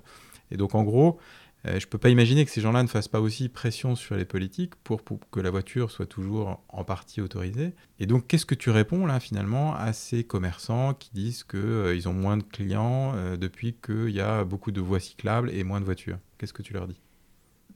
Et 0.50 0.58
donc 0.58 0.74
en 0.74 0.84
gros, 0.84 1.20
euh, 1.68 1.80
je 1.80 1.86
ne 1.86 1.90
peux 1.90 2.00
pas 2.00 2.10
imaginer 2.10 2.44
que 2.44 2.50
ces 2.50 2.60
gens-là 2.60 2.82
ne 2.82 2.88
fassent 2.88 3.08
pas 3.08 3.22
aussi 3.22 3.50
pression 3.50 3.96
sur 3.96 4.16
les 4.16 4.26
politiques 4.26 4.76
pour, 4.78 5.04
que 5.32 5.40
la 5.40 5.52
voiture 5.52 5.92
soit 5.92 6.08
toujours 6.08 6.64
en 6.70 6.84
partie 6.84 7.22
autorisée. 7.22 7.76
Et 8.00 8.08
donc, 8.08 8.26
qu'est-ce 8.26 8.48
que 8.48 8.56
tu 8.56 8.72
réponds 8.72 9.06
là 9.06 9.20
finalement 9.20 9.76
à 9.76 9.94
ces 9.94 10.24
commerçants 10.24 10.96
qui 10.96 11.12
disent 11.14 11.44
qu'ils 11.44 12.10
ont 12.10 12.14
moins 12.14 12.38
de 12.38 12.44
clients 12.44 13.14
depuis 13.38 13.76
qu'il 13.76 14.10
y 14.10 14.22
a 14.22 14.44
beaucoup 14.44 14.72
de 14.72 14.82
voies 14.82 15.00
cyclables 15.00 15.52
et 15.52 15.64
moins 15.64 15.82
de 15.82 15.86
voitures? 15.86 16.18
Qu'est-ce 16.38 16.54
que 16.54 16.64
tu 16.64 16.74
leur 16.74 16.88
dis? 16.88 17.00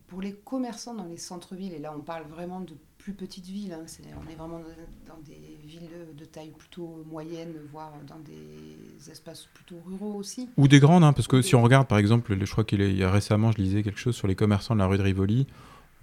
Pour 0.07 0.21
les 0.21 0.33
commerçants 0.33 0.95
dans 0.95 1.05
les 1.05 1.17
centres-villes, 1.17 1.73
et 1.73 1.79
là 1.79 1.93
on 1.95 2.01
parle 2.01 2.27
vraiment 2.27 2.61
de 2.61 2.75
plus 3.01 3.13
petites 3.13 3.47
villes. 3.47 3.73
Hein. 3.73 3.85
on 4.23 4.29
est 4.29 4.35
vraiment 4.35 4.59
dans, 5.07 5.17
des 5.25 5.57
villes 5.65 5.89
de 6.15 6.25
taille 6.25 6.53
plutôt 6.57 7.03
moyenne, 7.09 7.53
voire 7.71 7.91
dans 8.07 8.19
des 8.19 9.11
espaces 9.11 9.47
plutôt 9.53 9.77
ruraux 9.85 10.13
aussi. 10.13 10.49
Ou 10.57 10.67
des 10.67 10.79
grandes, 10.79 11.03
hein, 11.03 11.13
parce 11.13 11.27
que 11.27 11.41
si 11.41 11.55
on 11.55 11.63
regarde 11.63 11.87
par 11.87 11.97
exemple, 11.97 12.37
je 12.39 12.51
crois 12.51 12.63
qu'il 12.63 12.81
y 12.95 13.03
a 13.03 13.11
récemment, 13.11 13.51
je 13.51 13.57
lisais 13.57 13.83
quelque 13.83 13.99
chose 13.99 14.15
sur 14.15 14.27
les 14.27 14.35
commerçants 14.35 14.75
de 14.75 14.79
la 14.79 14.85
rue 14.85 14.97
de 14.97 15.03
Rivoli, 15.03 15.47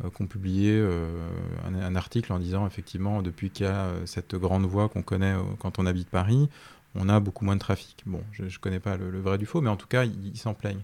euh, 0.04 0.10
qui 0.10 0.22
ont 0.22 0.26
publié 0.26 0.72
euh, 0.72 1.28
un, 1.64 1.94
article 1.94 2.32
en 2.32 2.38
disant 2.38 2.66
effectivement, 2.66 3.22
depuis 3.22 3.50
qu'il 3.50 3.66
y 3.66 3.68
a 3.68 3.86
euh, 3.86 4.06
cette 4.06 4.34
grande 4.34 4.66
voie 4.66 4.88
qu'on 4.88 5.02
connaît 5.02 5.34
quand 5.60 5.78
on 5.78 5.86
habite 5.86 6.08
Paris, 6.08 6.48
on 6.96 7.08
a 7.08 7.20
beaucoup 7.20 7.44
moins 7.44 7.54
de 7.54 7.60
trafic. 7.60 8.02
Bon, 8.06 8.22
je 8.32 8.42
ne 8.42 8.50
connais 8.60 8.80
pas 8.80 8.96
le, 8.96 9.20
vrai 9.20 9.38
du 9.38 9.46
faux, 9.46 9.60
mais 9.60 9.70
en 9.70 9.76
tout 9.76 9.86
cas, 9.86 10.04
ils 10.04 10.36
s'en 10.36 10.54
plaignent. 10.54 10.82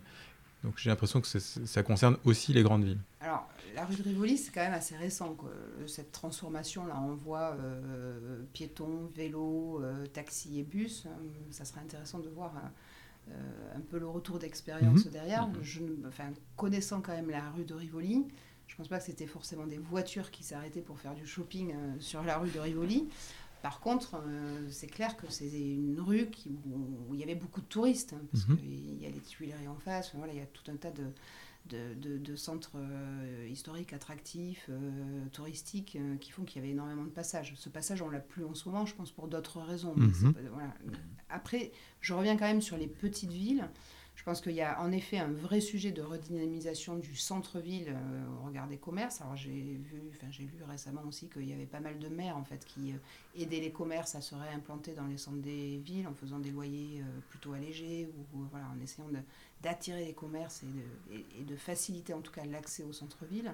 Donc 0.62 0.74
j'ai 0.76 0.90
l'impression 0.90 1.20
que 1.20 1.26
ça 1.26 1.82
concerne 1.82 2.16
aussi 2.24 2.52
les 2.52 2.62
grandes 2.62 2.84
villes. 2.84 3.00
Alors, 3.20 3.46
la 3.74 3.84
rue 3.84 3.96
de 3.96 4.02
Rivoli, 4.02 4.36
c'est 4.38 4.52
quand 4.52 4.62
même 4.62 4.72
assez 4.74 4.96
récent. 4.96 5.36
Cette 5.86 6.12
transformation-là, 6.12 7.00
on 7.00 7.14
voit 7.14 7.56
euh, 7.58 8.42
piétons, 8.52 9.06
vélos, 9.14 9.80
euh, 9.82 10.06
taxis 10.06 10.58
et 10.60 10.62
bus. 10.62 11.06
Euh, 11.06 11.10
ça 11.50 11.64
serait 11.64 11.80
intéressant 11.80 12.18
de 12.20 12.28
voir 12.28 12.52
un 13.74 13.80
peu 13.80 13.98
le 13.98 14.06
retour 14.06 14.38
d'expérience 14.38 15.06
Mhm. 15.06 15.10
derrière. 15.12 15.48
Mhm. 15.48 15.62
Je, 15.62 15.80
ne- 15.82 16.08
enfin, 16.08 16.30
connaissant 16.56 17.00
quand 17.00 17.12
même 17.12 17.30
la 17.30 17.50
rue 17.52 17.64
de 17.64 17.72
Rivoli, 17.74 18.26
je 18.66 18.76
pense 18.76 18.88
pas 18.88 18.98
que 18.98 19.04
c'était 19.04 19.26
forcément 19.26 19.66
des 19.66 19.78
voitures 19.78 20.30
qui 20.30 20.42
s'arrêtaient 20.42 20.82
pour 20.82 20.98
faire 20.98 21.14
du 21.14 21.26
shopping 21.26 21.74
sur 22.00 22.22
la 22.22 22.36
rue 22.38 22.50
de 22.50 22.58
Rivoli. 22.58 23.08
Par 23.62 23.80
contre, 23.80 24.16
euh, 24.26 24.68
c'est 24.70 24.88
clair 24.88 25.16
que 25.16 25.24
c'est 25.30 25.48
une 25.48 25.98
rue 25.98 26.26
qui, 26.26 26.50
où, 26.70 27.14
il 27.14 27.20
y 27.20 27.22
avait 27.22 27.34
beaucoup 27.34 27.62
de 27.62 27.66
touristes, 27.66 28.12
hein, 28.12 28.20
parce 28.30 28.46
Mhm. 28.46 28.58
qu'il 28.58 29.02
y 29.02 29.06
a 29.06 29.08
les 29.08 29.20
Tuileries 29.20 29.68
en 29.68 29.76
face, 29.76 30.12
voilà, 30.14 30.34
il 30.34 30.38
y 30.38 30.42
a 30.42 30.46
tout 30.46 30.70
un 30.70 30.76
tas 30.76 30.90
de, 30.90 31.04
de, 31.66 31.94
de- 31.94 32.18
de 32.18 32.36
centres 32.36 32.72
euh, 32.76 33.48
historiques, 33.50 33.92
attractifs, 33.92 34.66
euh, 34.68 35.24
touristiques, 35.32 35.96
euh, 35.96 36.16
qui 36.16 36.30
font 36.30 36.44
qu'il 36.44 36.60
y 36.60 36.64
avait 36.64 36.72
énormément 36.72 37.04
de 37.04 37.08
passages. 37.10 37.54
Ce 37.56 37.68
passage, 37.68 38.02
on 38.02 38.10
l'a 38.10 38.20
plus 38.20 38.44
en 38.44 38.54
ce 38.54 38.68
moment, 38.68 38.84
je 38.86 38.94
pense, 38.94 39.10
pour 39.12 39.28
d'autres 39.28 39.60
raisons. 39.60 39.94
Mhm. 39.96 40.12
c'est 40.14 40.32
pas- 40.32 40.48
voilà. 40.52 40.74
Après, 41.30 41.72
je 42.00 42.12
reviens 42.12 42.36
quand 42.36 42.46
même 42.46 42.60
sur 42.62 42.76
les 42.76 42.86
petites 42.86 43.32
villes. 43.32 43.68
Je 44.14 44.22
pense 44.22 44.40
qu'il 44.40 44.52
y 44.52 44.62
a 44.62 44.80
en 44.80 44.92
effet 44.92 45.18
un 45.18 45.32
vrai 45.32 45.60
sujet 45.60 45.90
de 45.90 46.00
redynamisation 46.00 46.96
du 46.96 47.14
centre-ville 47.16 47.88
euh, 47.88 48.26
au 48.40 48.46
regard 48.46 48.68
des 48.68 48.78
commerces. 48.78 49.20
Alors 49.20 49.36
j'ai 49.36 49.50
vu, 49.50 50.00
enfin 50.14 50.28
j'ai 50.30 50.44
lu 50.44 50.62
récemment 50.68 51.02
aussi 51.06 51.28
qu'il 51.28 51.48
y 51.48 51.52
avait 51.52 51.66
pas 51.66 51.80
mal 51.80 51.98
de 51.98 52.08
maires 52.08 52.36
en 52.36 52.44
fait 52.44 52.64
qui 52.64 52.92
euh, 52.92 52.96
aidaient 53.34 53.60
les 53.60 53.72
commerces 53.72 54.14
à 54.14 54.20
se 54.20 54.34
réimplanter 54.34 54.92
dans 54.94 55.06
les 55.06 55.18
centres 55.18 55.42
des 55.42 55.78
villes 55.78 56.06
en 56.06 56.14
faisant 56.14 56.38
des 56.38 56.50
loyers 56.50 57.00
euh, 57.02 57.20
plutôt 57.28 57.52
allégés 57.52 58.08
ou 58.32 58.38
voilà 58.50 58.66
en 58.74 58.80
essayant 58.80 59.08
d'attirer 59.60 60.04
les 60.06 60.14
commerces 60.14 60.62
et 60.62 60.66
de, 61.12 61.40
et- 61.40 61.44
de 61.44 61.56
faciliter 61.56 62.14
en 62.14 62.20
tout 62.20 62.32
cas 62.32 62.44
l'accès 62.44 62.84
au 62.84 62.92
centre-ville. 62.92 63.52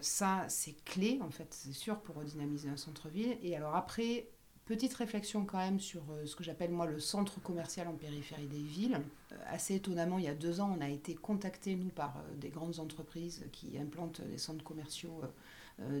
Ça 0.00 0.46
c'est 0.48 0.82
clé 0.86 1.18
en 1.22 1.30
fait 1.30 1.48
c'est 1.52 1.74
sûr 1.74 1.98
pour 2.00 2.16
redynamiser 2.16 2.70
un 2.70 2.76
centre-ville. 2.78 3.36
Et 3.42 3.54
alors 3.54 3.74
après 3.74 4.28
Petite 4.66 4.94
réflexion 4.94 5.44
quand 5.44 5.58
même 5.58 5.78
sur 5.78 6.00
euh, 6.10 6.24
ce 6.24 6.34
que 6.36 6.42
j'appelle 6.42 6.70
moi 6.70 6.86
le 6.86 6.98
centre 6.98 7.38
commercial 7.42 7.86
en 7.86 7.92
périphérie 7.94 8.46
des 8.46 8.62
villes. 8.62 8.98
Euh, 9.32 9.36
assez 9.46 9.74
étonnamment, 9.74 10.18
il 10.18 10.24
y 10.24 10.28
a 10.28 10.34
deux 10.34 10.60
ans, 10.60 10.74
on 10.78 10.80
a 10.80 10.88
été 10.88 11.14
contacté, 11.14 11.76
nous, 11.76 11.90
par 11.90 12.16
euh, 12.16 12.34
des 12.36 12.48
grandes 12.48 12.80
entreprises 12.80 13.44
qui 13.52 13.76
implantent 13.78 14.22
des 14.22 14.38
centres 14.38 14.64
commerciaux 14.64 15.20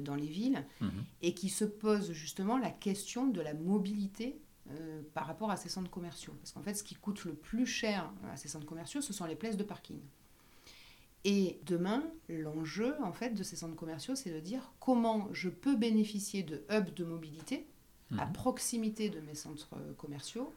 dans 0.04 0.14
les 0.14 0.28
villes 0.28 0.64
Mhm. 0.80 0.90
et 1.22 1.34
qui 1.34 1.48
se 1.48 1.64
posent 1.64 2.12
justement 2.12 2.58
la 2.58 2.70
question 2.70 3.26
de 3.26 3.40
la 3.40 3.54
mobilité 3.54 4.38
euh, 4.70 5.02
par 5.14 5.26
rapport 5.26 5.50
à 5.50 5.56
ces 5.56 5.68
centres 5.68 5.90
commerciaux. 5.90 6.32
Parce 6.40 6.52
qu'en 6.52 6.62
fait, 6.62 6.74
ce 6.74 6.84
qui 6.84 6.94
coûte 6.94 7.24
le 7.24 7.34
plus 7.34 7.66
cher 7.66 8.08
à 8.32 8.36
ces 8.36 8.46
centres 8.48 8.66
commerciaux, 8.66 9.00
ce 9.02 9.12
sont 9.12 9.26
les 9.26 9.34
places 9.34 9.56
de 9.56 9.64
parking. 9.64 9.98
Et 11.24 11.58
demain, 11.66 12.04
l'enjeu 12.28 12.94
en 13.02 13.12
fait 13.12 13.30
de 13.30 13.42
ces 13.42 13.56
centres 13.56 13.74
commerciaux, 13.74 14.14
c'est 14.14 14.30
de 14.30 14.40
dire 14.40 14.72
comment 14.78 15.28
je 15.32 15.48
peux 15.48 15.74
bénéficier 15.74 16.42
de 16.44 16.62
hubs 16.70 16.94
de 16.94 17.04
mobilité 17.04 17.66
à 18.18 18.26
Mhm. 18.26 18.32
proximité 18.32 19.08
de 19.10 19.20
mes 19.20 19.34
centres 19.34 19.76
commerciaux, 19.98 20.52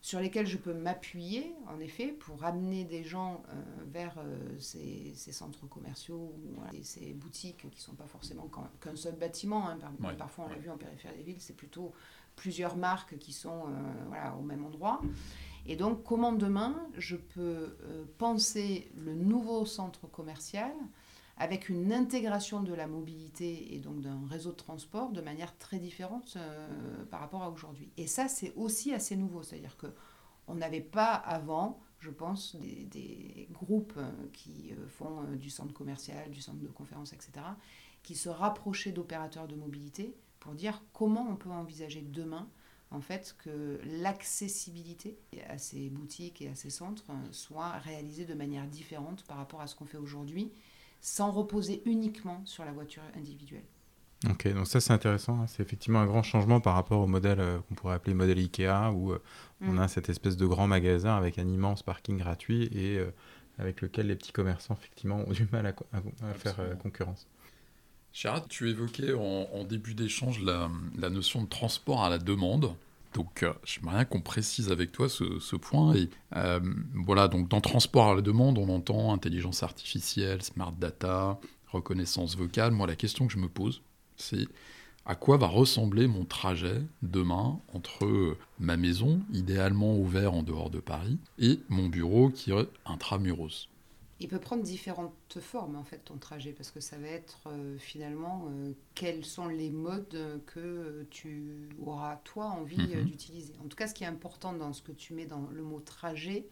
sur 0.00 0.18
lesquels 0.18 0.46
je 0.48 0.56
peux 0.58 0.74
m'appuyer, 0.74 1.54
en 1.68 1.78
effet, 1.78 2.08
pour 2.08 2.42
amener 2.44 2.84
des 2.84 3.04
gens 3.04 3.40
euh, 3.50 3.62
vers 3.86 4.16
euh, 4.18 4.36
ces, 4.58 5.12
ces 5.14 5.30
centres 5.30 5.66
commerciaux 5.68 6.34
ou 6.36 6.54
voilà, 6.56 6.72
ces 6.82 7.12
boutiques 7.12 7.58
qui 7.58 7.66
ne 7.76 7.80
sont 7.80 7.94
pas 7.94 8.06
forcément 8.08 8.50
qu'un 8.80 8.96
seul 8.96 9.14
bâtiment. 9.14 9.68
hein. 9.68 9.76
Par- 9.78 9.92
Ouais, 10.10 10.16
Parfois, 10.16 10.46
on 10.46 10.48
l'a 10.48 10.58
vu 10.58 10.70
en 10.70 10.76
périphérie 10.76 11.18
des 11.18 11.22
villes, 11.22 11.40
c'est 11.40 11.56
plutôt 11.56 11.92
plusieurs 12.34 12.76
marques 12.76 13.16
qui 13.18 13.32
sont 13.32 13.66
euh, 13.68 14.04
voilà, 14.08 14.34
au 14.34 14.42
même 14.42 14.64
endroit. 14.64 15.00
Et 15.66 15.76
donc, 15.76 16.02
comment 16.02 16.32
demain, 16.32 16.74
je 16.98 17.14
peux 17.14 17.76
penser 18.18 18.90
le 18.96 19.14
nouveau 19.14 19.64
centre 19.66 20.08
commercial 20.08 20.72
avec 21.36 21.68
une 21.68 21.92
intégration 21.92 22.62
de 22.62 22.74
la 22.74 22.86
mobilité 22.86 23.74
et 23.74 23.78
donc 23.78 24.00
d'un 24.00 24.20
réseau 24.28 24.50
de 24.50 24.56
transport 24.56 25.10
de 25.12 25.20
manière 25.20 25.56
très 25.58 25.78
différente 25.78 26.34
euh, 26.36 27.04
par 27.06 27.20
rapport 27.20 27.42
à 27.42 27.50
aujourd'hui. 27.50 27.90
Et 27.96 28.06
ça, 28.06 28.28
c'est 28.28 28.52
aussi 28.54 28.92
assez 28.92 29.16
nouveau, 29.16 29.42
c'est-à-dire 29.42 29.76
que 29.76 29.86
on 30.48 30.56
n'avait 30.56 30.80
pas 30.80 31.14
avant, 31.14 31.80
je 32.00 32.10
pense, 32.10 32.56
des, 32.56 32.84
des 32.86 33.48
groupes 33.52 33.94
euh, 33.96 34.10
qui 34.32 34.72
euh, 34.72 34.88
font 34.88 35.22
du 35.34 35.50
centre 35.50 35.72
commercial, 35.72 36.30
du 36.30 36.40
centre 36.40 36.58
de 36.58 36.68
conférence, 36.68 37.12
etc., 37.12 37.32
qui 38.02 38.14
se 38.14 38.28
rapprochaient 38.28 38.92
d'opérateurs 38.92 39.46
de 39.46 39.54
mobilité 39.54 40.14
pour 40.40 40.54
dire 40.54 40.82
comment 40.92 41.26
on 41.30 41.36
peut 41.36 41.50
envisager 41.50 42.02
demain 42.02 42.48
en 42.90 43.00
fait 43.00 43.36
que 43.38 43.80
l'accessibilité 43.84 45.18
à 45.48 45.56
ces 45.56 45.88
boutiques 45.88 46.42
et 46.42 46.48
à 46.48 46.54
ces 46.54 46.68
centres 46.68 47.10
soit 47.30 47.70
réalisée 47.78 48.26
de 48.26 48.34
manière 48.34 48.66
différente 48.66 49.24
par 49.24 49.38
rapport 49.38 49.60
à 49.60 49.66
ce 49.66 49.74
qu'on 49.76 49.86
fait 49.86 49.98
aujourd'hui, 49.98 50.52
sans 51.02 51.30
reposer 51.30 51.82
uniquement 51.84 52.40
sur 52.46 52.64
la 52.64 52.72
voiture 52.72 53.02
individuelle. 53.16 53.64
Ok, 54.30 54.46
donc 54.54 54.68
ça 54.68 54.80
c'est 54.80 54.92
intéressant. 54.92 55.40
hein. 55.42 55.46
C'est 55.48 55.62
effectivement 55.64 55.98
un 56.00 56.06
grand 56.06 56.22
changement 56.22 56.60
par 56.60 56.74
rapport 56.74 57.00
au 57.00 57.08
modèle 57.08 57.40
euh, 57.40 57.58
qu'on 57.68 57.74
pourrait 57.74 57.94
appeler 57.96 58.14
modèle 58.14 58.38
Ikea, 58.38 58.90
où 58.94 59.12
euh, 59.12 59.20
on 59.60 59.72
Mm. 59.72 59.78
a 59.80 59.88
cette 59.88 60.08
espèce 60.08 60.36
de 60.36 60.46
grand 60.46 60.66
magasin 60.68 61.16
avec 61.16 61.38
un 61.38 61.46
immense 61.48 61.82
parking 61.82 62.18
gratuit 62.18 62.64
et 62.72 62.98
euh, 62.98 63.10
avec 63.58 63.80
lequel 63.82 64.06
les 64.06 64.14
petits 64.16 64.32
commerçants 64.32 64.74
effectivement 64.74 65.24
ont 65.26 65.32
du 65.32 65.46
mal 65.52 65.66
à, 65.66 65.72
co- 65.72 65.86
à- 65.92 65.98
à 66.30 66.34
faire 66.34 66.54
euh, 66.60 66.74
concurrence. 66.76 67.26
Gérard, 68.12 68.46
tu 68.46 68.68
évoquais 68.70 69.12
en, 69.14 69.48
en 69.52 69.64
début 69.64 69.94
d'échange 69.94 70.40
la, 70.40 70.70
la 70.96 71.10
notion 71.10 71.42
de 71.42 71.48
transport 71.48 72.04
à 72.04 72.10
la 72.10 72.18
demande. 72.18 72.74
Donc, 73.14 73.42
euh, 73.42 73.52
j'aimerais 73.64 73.96
bien 73.96 74.04
qu'on 74.04 74.20
précise 74.20 74.70
avec 74.70 74.92
toi 74.92 75.08
ce, 75.08 75.56
point. 75.56 75.94
Et 75.94 76.08
euh, 76.36 76.60
voilà, 76.94 77.28
donc 77.28 77.48
dans 77.48 77.60
transport 77.60 78.10
à 78.10 78.14
la 78.14 78.22
demande, 78.22 78.58
on 78.58 78.68
entend 78.68 79.12
intelligence 79.12 79.62
artificielle, 79.62 80.42
smart 80.42 80.72
data, 80.72 81.38
reconnaissance 81.68 82.36
vocale. 82.36 82.72
Moi, 82.72 82.86
la 82.86 82.96
question 82.96 83.26
que 83.26 83.32
je 83.32 83.38
me 83.38 83.48
pose, 83.48 83.82
c'est 84.16 84.46
à 85.04 85.14
quoi 85.14 85.36
va 85.36 85.48
ressembler 85.48 86.06
mon 86.06 86.24
trajet 86.24 86.82
demain 87.02 87.58
entre 87.72 88.36
ma 88.60 88.76
maison, 88.76 89.20
idéalement 89.32 89.96
ouvert 89.96 90.32
en 90.32 90.42
dehors 90.42 90.70
de 90.70 90.78
Paris, 90.78 91.18
et 91.38 91.60
mon 91.68 91.88
bureau 91.88 92.30
qui 92.30 92.52
est 92.52 92.68
intramuros? 92.86 93.68
Il 94.22 94.28
peut 94.28 94.38
prendre 94.38 94.62
différentes 94.62 95.38
formes 95.40 95.76
en 95.76 95.84
fait 95.84 95.98
ton 96.04 96.16
trajet 96.16 96.52
parce 96.52 96.70
que 96.70 96.80
ça 96.80 96.96
va 96.96 97.08
être 97.08 97.40
euh, 97.48 97.76
finalement 97.78 98.46
euh, 98.50 98.72
quels 98.94 99.24
sont 99.24 99.48
les 99.48 99.68
modes 99.70 100.40
que 100.46 101.06
tu 101.10 101.68
auras 101.84 102.16
toi 102.24 102.46
envie 102.46 102.80
euh, 102.94 103.00
Mhm. 103.02 103.04
d'utiliser. 103.06 103.52
En 103.64 103.68
tout 103.68 103.76
cas, 103.76 103.88
ce 103.88 103.94
qui 103.94 104.04
est 104.04 104.06
important 104.06 104.52
dans 104.52 104.72
ce 104.72 104.80
que 104.82 104.92
tu 104.92 105.12
mets 105.12 105.26
dans 105.26 105.48
le 105.50 105.62
mot 105.62 105.80
trajet, 105.80 106.46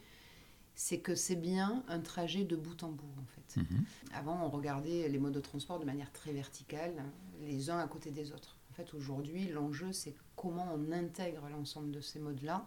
c'est 0.74 0.98
que 0.98 1.14
c'est 1.14 1.36
bien 1.36 1.84
un 1.88 2.00
trajet 2.00 2.44
de 2.44 2.56
bout 2.56 2.82
en 2.82 2.90
bout 2.90 3.12
en 3.20 3.26
fait. 3.26 3.60
Mhm. 3.60 3.84
Avant, 4.14 4.44
on 4.44 4.48
regardait 4.48 5.08
les 5.08 5.18
modes 5.18 5.34
de 5.34 5.40
transport 5.40 5.78
de 5.78 5.84
manière 5.84 6.10
très 6.12 6.32
verticale, 6.32 6.94
les 7.42 7.70
uns 7.70 7.78
à 7.78 7.86
côté 7.86 8.10
des 8.10 8.32
autres. 8.32 8.56
En 8.70 8.74
fait, 8.74 8.94
aujourd'hui, 8.94 9.48
l'enjeu, 9.48 9.92
c'est 9.92 10.14
comment 10.36 10.66
on 10.74 10.90
intègre 10.92 11.48
l'ensemble 11.50 11.90
de 11.92 12.00
ces 12.00 12.18
modes-là 12.18 12.66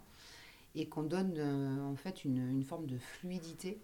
et 0.76 0.86
qu'on 0.88 1.02
donne 1.02 1.34
euh, 1.36 1.82
en 1.92 1.96
fait 1.96 2.24
une, 2.24 2.38
une 2.50 2.62
forme 2.64 2.86
de 2.86 2.98
fluidité 2.98 3.80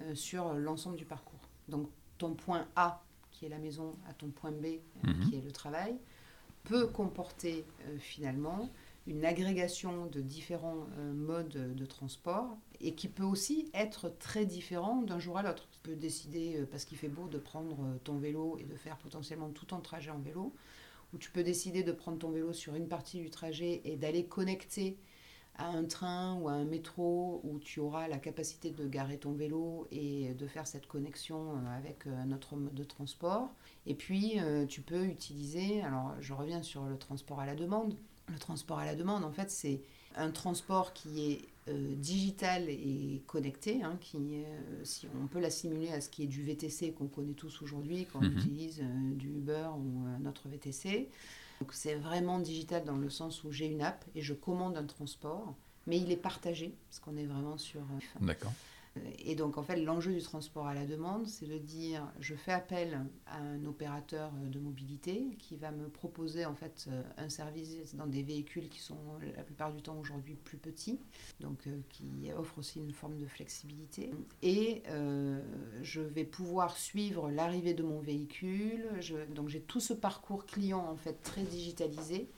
euh, 0.00 0.14
sur 0.14 0.52
l'ensemble 0.54 0.96
du 0.96 1.04
parcours. 1.04 1.40
Donc, 1.68 1.88
ton 2.18 2.34
point 2.34 2.66
A, 2.76 3.02
qui 3.30 3.46
est 3.46 3.48
la 3.48 3.58
maison, 3.58 3.94
à 4.08 4.12
ton 4.14 4.28
point 4.28 4.52
B, 4.52 4.64
euh, 4.66 4.78
Mhm. 5.04 5.28
qui 5.30 5.36
est 5.36 5.40
le 5.40 5.50
travail, 5.52 5.96
peut 6.64 6.86
comporter 6.86 7.64
euh, 7.86 7.98
finalement 7.98 8.70
une 9.06 9.24
agrégation 9.26 10.06
de 10.06 10.20
différents 10.22 10.86
modes 11.12 11.74
de 11.76 11.84
transport 11.84 12.56
et 12.80 12.94
qui 12.94 13.06
peut 13.08 13.22
aussi 13.22 13.70
être 13.74 14.08
très 14.18 14.46
différent 14.46 15.02
d'un 15.02 15.18
jour 15.18 15.36
à 15.36 15.42
l'autre. 15.42 15.68
Tu 15.70 15.78
peux 15.82 15.94
décider, 15.94 16.64
parce 16.70 16.86
qu'il 16.86 16.96
fait 16.96 17.10
beau, 17.10 17.28
de 17.28 17.36
prendre 17.36 17.76
ton 18.04 18.16
vélo 18.16 18.56
et 18.58 18.64
de 18.64 18.74
faire 18.76 18.96
potentiellement 18.96 19.50
tout 19.50 19.66
ton 19.66 19.80
trajet 19.80 20.10
en 20.10 20.20
vélo, 20.20 20.54
ou 21.12 21.18
tu 21.18 21.30
peux 21.30 21.42
décider 21.42 21.82
de 21.82 21.92
prendre 21.92 22.16
ton 22.18 22.30
vélo 22.30 22.54
sur 22.54 22.76
une 22.76 22.88
partie 22.88 23.20
du 23.20 23.28
trajet 23.28 23.82
et 23.84 23.96
d'aller 23.96 24.24
connecter 24.24 24.96
à 25.56 25.68
un 25.68 25.84
train 25.84 26.36
ou 26.40 26.48
à 26.48 26.52
un 26.52 26.64
métro 26.64 27.40
où 27.44 27.58
tu 27.60 27.78
auras 27.80 28.08
la 28.08 28.18
capacité 28.18 28.70
de 28.70 28.88
garer 28.88 29.18
ton 29.18 29.32
vélo 29.32 29.86
et 29.92 30.34
de 30.34 30.46
faire 30.46 30.66
cette 30.66 30.86
connexion 30.86 31.56
euh, 31.56 31.76
avec 31.78 32.06
euh, 32.06 32.22
un 32.22 32.32
autre 32.32 32.56
mode 32.56 32.74
de 32.74 32.84
transport. 32.84 33.48
Et 33.86 33.94
puis, 33.94 34.40
euh, 34.40 34.66
tu 34.66 34.80
peux 34.82 35.04
utiliser, 35.04 35.82
alors 35.82 36.12
je 36.20 36.32
reviens 36.32 36.62
sur 36.62 36.84
le 36.84 36.96
transport 36.98 37.40
à 37.40 37.46
la 37.46 37.54
demande. 37.54 37.96
Le 38.28 38.38
transport 38.38 38.78
à 38.78 38.84
la 38.86 38.94
demande, 38.94 39.22
en 39.24 39.32
fait, 39.32 39.50
c'est 39.50 39.82
un 40.16 40.30
transport 40.30 40.92
qui 40.92 41.32
est 41.32 41.42
euh, 41.68 41.94
digital 41.96 42.68
et 42.68 43.22
connecté, 43.26 43.82
hein, 43.82 43.96
qui, 44.00 44.16
euh, 44.18 44.44
si 44.84 45.06
on 45.22 45.26
peut 45.26 45.40
l'assimiler 45.40 45.88
à 45.92 46.00
ce 46.00 46.08
qui 46.08 46.22
est 46.24 46.26
du 46.26 46.42
VTC 46.42 46.92
qu'on 46.92 47.06
connaît 47.06 47.32
tous 47.34 47.62
aujourd'hui 47.62 48.06
quand 48.12 48.20
on 48.20 48.22
Mhm. 48.28 48.32
utilise 48.38 48.80
euh, 48.82 49.14
du 49.14 49.28
Uber 49.28 49.68
ou 49.78 50.04
un 50.06 50.26
autre 50.28 50.48
VTC. 50.48 51.08
Donc 51.60 51.72
c'est 51.72 51.94
vraiment 51.94 52.38
digital 52.38 52.84
dans 52.84 52.96
le 52.96 53.08
sens 53.10 53.44
où 53.44 53.52
j'ai 53.52 53.66
une 53.66 53.82
app 53.82 54.04
et 54.14 54.22
je 54.22 54.34
commande 54.34 54.76
un 54.76 54.84
transport, 54.84 55.54
mais 55.86 55.98
il 55.98 56.10
est 56.10 56.16
partagé 56.16 56.74
parce 56.88 56.98
qu'on 57.00 57.16
est 57.16 57.26
vraiment 57.26 57.56
sur. 57.58 57.80
euh, 57.80 58.24
D'accord. 58.26 58.52
Et 59.18 59.34
donc, 59.34 59.58
en 59.58 59.62
fait, 59.62 59.76
l'enjeu 59.76 60.12
du 60.12 60.22
transport 60.22 60.66
à 60.66 60.74
la 60.74 60.86
demande, 60.86 61.26
c'est 61.26 61.46
de 61.46 61.58
dire 61.58 62.12
je 62.20 62.34
fais 62.34 62.52
appel 62.52 63.00
à 63.26 63.38
un 63.38 63.64
opérateur 63.64 64.30
euh, 64.36 64.48
de 64.48 64.58
mobilité 64.58 65.36
qui 65.38 65.56
va 65.56 65.70
me 65.70 65.88
proposer 65.88 66.46
en 66.46 66.54
fait 66.54 66.86
euh, 66.88 67.02
un 67.16 67.28
service 67.28 67.94
dans 67.94 68.06
des 68.06 68.22
véhicules 68.22 68.68
qui 68.68 68.78
sont 68.78 68.98
la 69.36 69.42
plupart 69.42 69.72
du 69.72 69.82
temps 69.82 69.98
aujourd'hui 69.98 70.34
plus 70.34 70.58
petits, 70.58 71.00
donc 71.40 71.66
euh, 71.66 71.80
qui 71.88 72.30
offrent 72.36 72.58
aussi 72.58 72.78
une 72.78 72.92
forme 72.92 73.18
de 73.18 73.26
flexibilité. 73.26 74.10
Et 74.42 74.82
euh, 74.88 75.40
je 75.82 76.00
vais 76.00 76.24
pouvoir 76.24 76.76
suivre 76.76 77.30
l'arrivée 77.30 77.74
de 77.74 77.82
mon 77.82 78.00
véhicule. 78.00 78.86
Donc, 79.34 79.48
j'ai 79.48 79.60
tout 79.60 79.80
ce 79.80 79.92
parcours 79.92 80.46
client 80.46 80.86
en 80.86 80.96
fait 80.96 81.20
très 81.22 81.42
digitalisé 81.42 82.28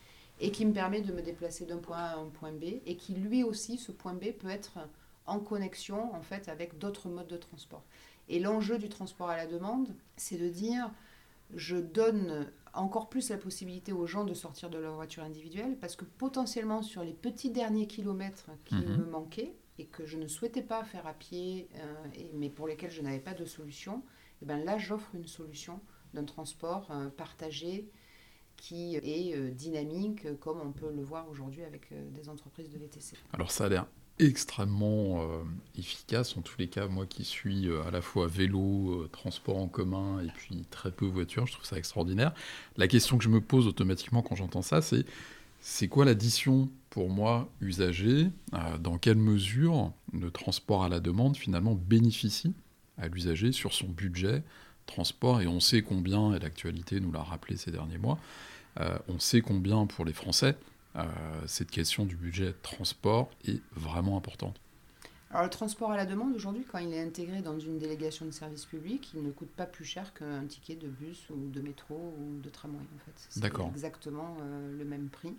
et 0.41 0.51
qui 0.51 0.67
me 0.67 0.73
permet 0.73 1.01
de 1.01 1.13
me 1.13 1.23
déplacer 1.23 1.65
d'un 1.65 1.79
point 1.79 1.97
A 1.97 2.11
à 2.13 2.17
un 2.17 2.29
point 2.29 2.53
B 2.53 2.65
et 2.85 2.97
qui 2.97 3.15
lui 3.15 3.43
aussi, 3.43 3.79
ce 3.79 3.93
point 3.93 4.15
B 4.15 4.33
peut 4.33 4.51
être 4.51 4.79
en 5.27 5.41
connexion 5.41 6.15
en 6.15 6.23
fait 6.23 6.49
avec 6.49 6.79
d'autres 6.79 7.09
modes 7.09 7.29
de 7.29 7.37
transport. 7.37 7.85
Et 8.29 8.41
l'enjeu 8.41 8.79
du 8.79 8.89
transport 8.89 9.29
à 9.29 9.37
la 9.37 9.47
demande, 9.47 9.95
c'est 10.17 10.39
de 10.39 10.49
dire 10.49 10.91
je 11.55 11.77
donne 11.77 12.51
encore 12.75 13.09
plus 13.09 13.31
la 13.31 13.39
possibilité 13.39 13.93
aux 13.93 14.07
gens 14.07 14.25
de 14.25 14.35
sortir 14.35 14.71
de 14.71 14.79
leur 14.79 14.95
voiture 14.95 15.23
individuelle 15.23 15.77
parce 15.81 15.97
que 15.97 16.05
potentiellement 16.05 16.83
sur 16.83 17.03
les 17.03 17.13
petits 17.13 17.51
derniers 17.51 17.87
kilomètres 17.87 18.51
qui 18.65 18.75
mhm. 18.75 18.99
me 18.99 19.05
manquaient 19.07 19.55
et 19.79 19.87
que 19.87 20.07
je 20.07 20.17
ne 20.17 20.27
souhaitais 20.27 20.63
pas 20.63 20.85
faire 20.85 21.07
à 21.07 21.15
pied, 21.15 21.69
euh, 21.77 21.95
mais 22.35 22.49
pour 22.49 22.67
lesquels 22.67 22.91
je 22.91 23.03
n'avais 23.03 23.19
pas 23.19 23.35
de 23.35 23.45
solution, 23.45 23.99
et 23.99 24.03
eh 24.43 24.47
ben 24.47 24.65
là 24.65 24.79
j'offre 24.79 25.15
une 25.15 25.27
solution 25.27 25.81
d'un 26.15 26.25
transport 26.25 26.91
euh, 26.91 27.09
partagé 27.09 27.91
qui 28.57 28.97
est 28.97 29.37
euh, 29.37 29.51
dynamique 29.51 30.39
comme 30.41 30.61
on 30.61 30.73
peut 30.73 30.91
le 30.91 31.03
voir 31.03 31.29
aujourd'hui 31.29 31.63
avec 31.63 31.91
des 32.13 32.29
entreprises 32.29 32.71
de 32.71 32.79
VTC. 32.79 33.17
Alors 33.33 33.51
ça 33.51 33.67
a 33.67 33.69
l'air 33.69 33.87
extrêmement 34.19 35.23
euh, 35.23 35.43
efficace. 35.79 36.37
En 36.37 36.43
tous 36.43 36.59
les 36.59 36.69
cas, 36.69 36.87
moi 36.89 37.07
qui 37.07 37.25
suis 37.25 37.69
euh, 37.69 37.83
à 37.87 37.91
la 37.91 38.01
fois 38.01 38.27
vélo, 38.27 39.03
euh, 39.03 39.09
transport 39.13 39.59
en 39.59 39.69
commun 39.69 40.21
et 40.25 40.31
puis 40.35 40.65
très 40.71 40.91
peu 40.91 41.07
voiture, 41.07 41.47
je 41.47 41.53
trouve 41.53 41.67
ça 41.67 41.77
extraordinaire. 41.77 42.33
La 42.77 42.89
question 42.89 43.19
que 43.19 43.25
je 43.25 43.29
me 43.29 43.41
pose 43.41 43.67
automatiquement 43.67 44.23
quand 44.23 44.37
j'entends 44.37 44.63
ça, 44.63 44.81
c'est 44.81 45.05
c'est 45.61 45.89
quoi 45.89 46.05
l'addition 46.05 46.69
pour 46.91 47.11
moi 47.11 47.49
usager 47.61 48.29
Dans 48.79 48.99
quelle 48.99 49.17
mesure 49.17 49.91
le 50.13 50.31
transport 50.31 50.85
à 50.85 50.89
la 50.89 51.01
demande 51.01 51.37
finalement 51.37 51.75
bénéficie 51.75 52.53
à 52.99 53.09
l'usager 53.09 53.51
sur 53.51 53.73
son 53.73 53.89
budget 53.89 54.45
transport? 54.85 55.41
Et 55.41 55.49
on 55.49 55.59
sait 55.59 55.83
combien, 55.83 56.35
et 56.35 56.39
l'actualité 56.39 57.01
nous 57.01 57.11
l'a 57.11 57.23
rappelé 57.23 57.57
ces 57.57 57.73
derniers 57.73 57.99
mois, 57.99 58.19
on 59.09 59.19
sait 59.19 59.41
combien 59.41 59.87
pour 59.87 60.05
les 60.05 60.13
Français 60.13 60.57
cette 61.47 61.71
question 61.71 62.05
du 62.05 62.17
budget 62.17 62.55
transport 62.63 63.31
est 63.47 63.61
vraiment 63.75 64.17
importante. 64.17 64.61
Alors 65.31 65.43
le 65.43 65.51
transport 65.51 65.91
à 65.91 65.97
la 65.97 66.07
demande 66.07 66.35
aujourd'hui, 66.35 66.65
quand 66.71 66.79
il 66.79 66.95
est 66.95 67.03
intégré 67.03 67.43
dans 67.43 67.59
une 67.59 67.79
délégation 67.79 68.27
de 68.27 68.31
service 68.31 68.65
public, 68.65 69.11
il 69.15 69.23
ne 69.23 69.31
coûte 69.31 69.51
pas 69.51 69.67
plus 69.67 69.85
cher 69.85 70.15
qu'un 70.15 70.45
ticket 70.47 70.77
de 70.77 70.87
bus 70.87 71.29
ou 71.31 71.51
de 71.51 71.61
métro 71.61 72.15
ou 72.19 72.41
de 72.41 72.49
tramway 72.49 72.79
en 72.79 72.99
fait. 73.05 73.27
C'est 73.29 73.45
exactement 73.75 74.37
euh, 74.41 74.79
le 74.79 74.85
même 74.85 75.09
prix. 75.09 75.35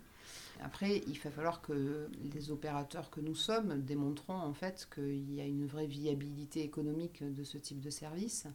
Après, 0.62 1.02
il 1.06 1.18
va 1.18 1.30
falloir 1.30 1.62
que 1.62 2.08
les 2.34 2.50
opérateurs 2.50 3.10
que 3.10 3.20
nous 3.20 3.34
sommes 3.34 3.80
démontrons 3.82 4.36
en 4.36 4.52
fait 4.52 4.88
qu'il 4.94 5.32
y 5.34 5.40
a 5.40 5.44
une 5.44 5.66
vraie 5.66 5.86
viabilité 5.86 6.62
économique 6.62 7.22
de 7.22 7.44
ce 7.44 7.56
type 7.56 7.80
de 7.80 7.90
service 7.90 8.46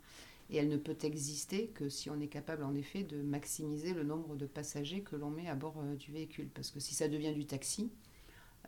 et 0.49 0.58
elle 0.58 0.67
ne 0.67 0.77
peut 0.77 0.97
exister 1.03 1.67
que 1.67 1.89
si 1.89 2.10
on 2.10 2.19
est 2.19 2.27
capable 2.27 2.63
en 2.63 2.75
effet 2.75 3.03
de 3.03 3.21
maximiser 3.21 3.93
le 3.93 4.03
nombre 4.03 4.36
de 4.36 4.45
passagers 4.45 5.01
que 5.01 5.15
l'on 5.15 5.29
met 5.29 5.47
à 5.47 5.56
bord 5.56 5.75
euh, 5.79 5.95
du 5.95 6.12
véhicule. 6.12 6.49
Parce 6.53 6.71
que 6.71 6.79
si 6.79 6.93
ça 6.93 7.08
devient 7.08 7.34
du 7.34 7.45
taxi, 7.45 7.91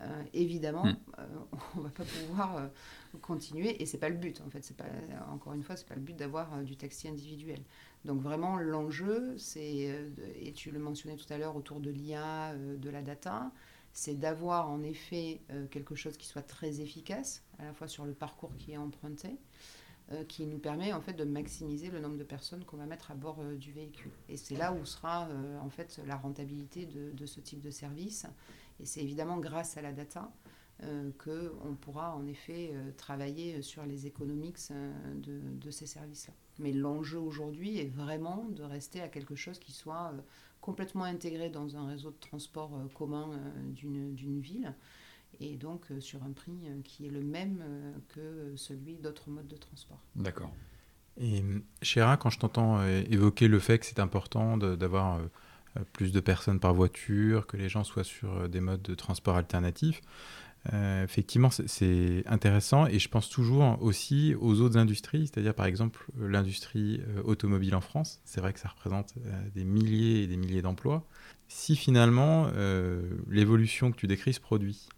euh, 0.02 0.24
évidemment, 0.34 0.86
hmm. 0.86 0.98
euh, 1.20 1.26
on 1.76 1.80
ne 1.80 1.84
va 1.84 1.90
pas 1.90 2.04
pouvoir 2.04 2.70
continuer 3.22 3.82
et 3.82 3.86
c'est 3.86 3.98
pas 3.98 4.10
le 4.10 4.16
but 4.16 4.42
en 4.46 4.50
fait. 4.50 4.64
C'est 4.64 4.78
pas 4.78 4.86
encore 5.32 5.54
une 5.54 5.64
fois, 5.64 5.76
c'est 5.76 5.88
pas 5.88 5.96
le 5.96 6.02
but 6.02 6.16
d'avoir 6.16 6.64
du 6.64 6.76
taxi 6.78 7.08
individuel. 7.08 7.62
Donc 8.04 8.22
vraiment, 8.22 8.58
l'enjeu, 8.58 9.36
c'est 9.38 10.10
et 10.40 10.54
tu 10.54 10.72
le 10.72 10.80
mentionnais 10.80 11.16
tout 11.16 11.32
à 11.32 11.38
l'heure 11.38 11.56
autour 11.56 11.80
de 11.80 11.90
l'IA, 11.90 12.56
de 12.56 12.90
la 12.90 13.02
data, 13.02 13.52
c'est 13.94 14.14
d'avoir 14.14 14.70
en 14.70 14.84
effet 14.84 15.42
quelque 15.72 15.96
chose 15.96 16.16
qui 16.18 16.28
soit 16.28 16.44
très 16.44 16.82
efficace, 16.82 17.44
à 17.58 17.66
la 17.66 17.74
fois 17.74 17.88
sur 17.88 18.06
le 18.06 18.14
parcours 18.14 18.56
qui 18.58 18.74
est 18.74 18.78
emprunté, 18.78 19.40
qui 20.28 20.46
nous 20.46 20.60
permet 20.60 20.94
en 20.94 21.02
fait 21.02 21.14
de 21.14 21.24
maximiser 21.24 21.90
le 21.90 22.00
nombre 22.00 22.18
de 22.18 22.24
personnes 22.24 22.64
qu'on 22.64 22.78
va 22.78 22.86
mettre 22.86 23.10
à 23.10 23.16
bord 23.16 23.40
euh, 23.40 23.56
du 23.56 23.72
véhicule. 23.72 24.12
Et 24.30 24.38
c'est 24.38 24.56
là 24.56 24.72
où 24.72 24.86
sera 24.86 25.28
euh, 25.30 25.60
en 25.60 25.70
fait 25.70 26.00
la 26.06 26.16
rentabilité 26.16 26.86
de, 26.86 27.12
de, 27.12 27.26
ce 27.26 27.40
type 27.40 27.62
de 27.62 27.72
service. 27.72 28.28
Et 28.80 28.86
c'est 28.86 29.02
évidemment 29.02 29.38
grâce 29.38 29.78
à 29.78 29.82
la 29.82 29.94
data 29.94 30.32
qu'on 31.18 31.78
pourra 31.80 32.14
en 32.18 32.28
effet 32.28 32.74
travailler 32.98 33.62
sur 33.62 33.86
les 33.86 34.08
économiques 34.08 34.58
de, 35.16 35.40
de 35.40 35.72
ces 35.72 35.86
services-là. 35.86 36.34
Mais 36.60 36.74
l'enjeu 36.74 37.18
aujourd'hui 37.18 37.80
est 37.80 37.88
vraiment 37.88 38.44
de 38.50 38.62
rester 38.62 39.00
à 39.00 39.08
quelque 39.08 39.36
chose 39.36 39.58
qui 39.58 39.72
soit 39.72 40.12
complètement 40.60 41.06
intégré 41.06 41.50
dans 41.50 41.78
un 41.78 41.88
réseau 41.88 42.12
de 42.12 42.20
transport 42.20 42.78
commun 42.94 43.40
d'une 43.74 44.42
ville 44.42 44.76
et 45.40 45.56
donc 45.56 45.86
euh, 45.92 46.00
sur 46.00 46.24
un 46.24 46.32
prix 46.32 46.58
euh, 46.66 46.82
qui 46.84 47.06
est 47.06 47.10
le 47.10 47.22
même 47.22 47.62
euh, 47.62 47.94
que 48.10 48.56
celui 48.56 48.98
d'autres 48.98 49.30
modes 49.30 49.48
de 49.48 49.58
transport. 49.58 50.00
D'accord. 50.16 50.52
Et 51.20 51.44
Chéra, 51.82 52.18
quand 52.18 52.30
je 52.30 52.40
t'entends 52.40 52.84
évoquer 52.86 53.48
le 53.48 53.60
fait 53.60 53.80
que 53.80 53.86
c'est 53.86 54.02
important 54.02 54.58
d'avoir 54.58 55.22
plus 55.94 56.12
de 56.12 56.20
personnes 56.20 56.60
par 56.60 56.74
voiture, 56.74 57.48
que 57.48 57.56
les 57.56 57.70
gens 57.70 57.86
soient 57.86 58.04
sur 58.04 58.50
des 58.50 58.60
modes 58.60 58.82
de 58.82 58.96
transport 58.96 59.38
alternatifs, 59.38 60.02
effectivement, 60.74 61.50
c'est 61.52 62.22
intéressant 62.28 62.86
et 62.88 63.00
je 63.00 63.08
pense 63.08 63.30
toujours 63.30 63.82
aussi 63.82 64.36
aux 64.42 64.60
autres 64.60 64.76
industries, 64.76 65.28
c'est-à-dire 65.28 65.56
par 65.56 65.68
exemple 65.68 66.06
l'industrie 66.20 67.00
automobile 67.24 67.76
en 67.76 67.82
France. 67.82 68.20
C'est 68.26 68.42
vrai 68.42 68.52
que 68.52 68.60
ça 68.60 68.68
représente 68.68 69.14
des 69.54 69.64
milliers 69.64 70.24
et 70.24 70.28
des 70.28 70.36
milliers 70.36 70.62
d'emplois. 70.62 71.08
Si 71.48 71.78
finalement 71.78 72.50
l'évolution 73.30 73.90
que 73.94 73.96
tu 73.96 74.08
décris 74.08 74.34
se 74.34 74.42
produit, 74.42 74.90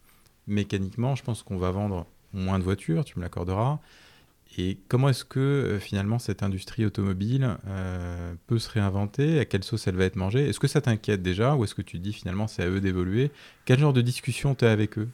mécaniquement, 0.48 1.16
je 1.16 1.24
pense 1.24 1.44
qu'on 1.44 1.58
va 1.58 1.72
vendre 1.72 2.06
moins 2.34 2.60
de 2.60 2.64
voitures, 2.64 3.06
tu 3.06 3.18
me 3.20 3.24
l'accorderas. 3.24 3.80
Et 4.58 4.78
comment 4.88 5.10
est-ce 5.10 5.26
que 5.26 5.40
euh, 5.40 5.80
finalement 5.80 6.20
cette 6.20 6.42
industrie 6.42 6.86
automobile 6.86 7.58
euh, 7.68 8.34
peut 8.48 8.60
se 8.60 8.70
réinventer? 8.70 9.40
À 9.40 9.46
quelle 9.46 9.64
sauce 9.64 9.88
elle 9.88 9.96
va 9.96 10.06
être 10.06 10.16
mangée? 10.16 10.48
Est-ce 10.48 10.60
que 10.60 10.68
ça 10.68 10.82
t'inquiète 10.82 11.22
déjà 11.22 11.56
Ou 11.56 11.64
est-ce 11.64 11.76
que 11.76 11.82
tu 11.82 12.00
dis 12.00 12.14
finalement 12.14 12.48
c'est 12.48 12.64
à 12.64 12.68
eux 12.68 12.80
d'évoluer? 12.80 13.32
Quel 13.66 13.80
genre 13.80 13.94
de 13.94 14.02
discussion 14.02 14.56
tu 14.56 14.66
as 14.66 14.72
avec 14.72 14.98
eux? 14.98 15.10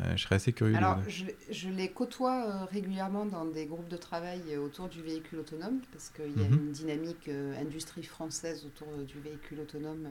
Euh, 0.00 0.16
Je 0.16 0.24
serais 0.24 0.34
assez 0.34 0.52
curieux. 0.52 0.74
Alors, 0.74 0.98
je, 1.08 1.68
les 1.68 1.88
côtoie 1.88 2.64
régulièrement 2.66 3.26
dans 3.26 3.44
des 3.44 3.64
groupes 3.64 3.88
de 3.88 3.96
travail 3.96 4.56
autour 4.56 4.88
du 4.88 5.00
véhicule 5.00 5.38
autonome, 5.38 5.80
parce 5.92 6.10
qu'il 6.10 6.42
y 6.42 6.44
a 6.44 6.48
mhm. 6.48 6.66
une 6.66 6.72
dynamique 6.72 7.30
industrie 7.60 8.02
française 8.02 8.66
autour 8.66 8.88
du 9.06 9.20
véhicule 9.20 9.60
autonome 9.60 10.08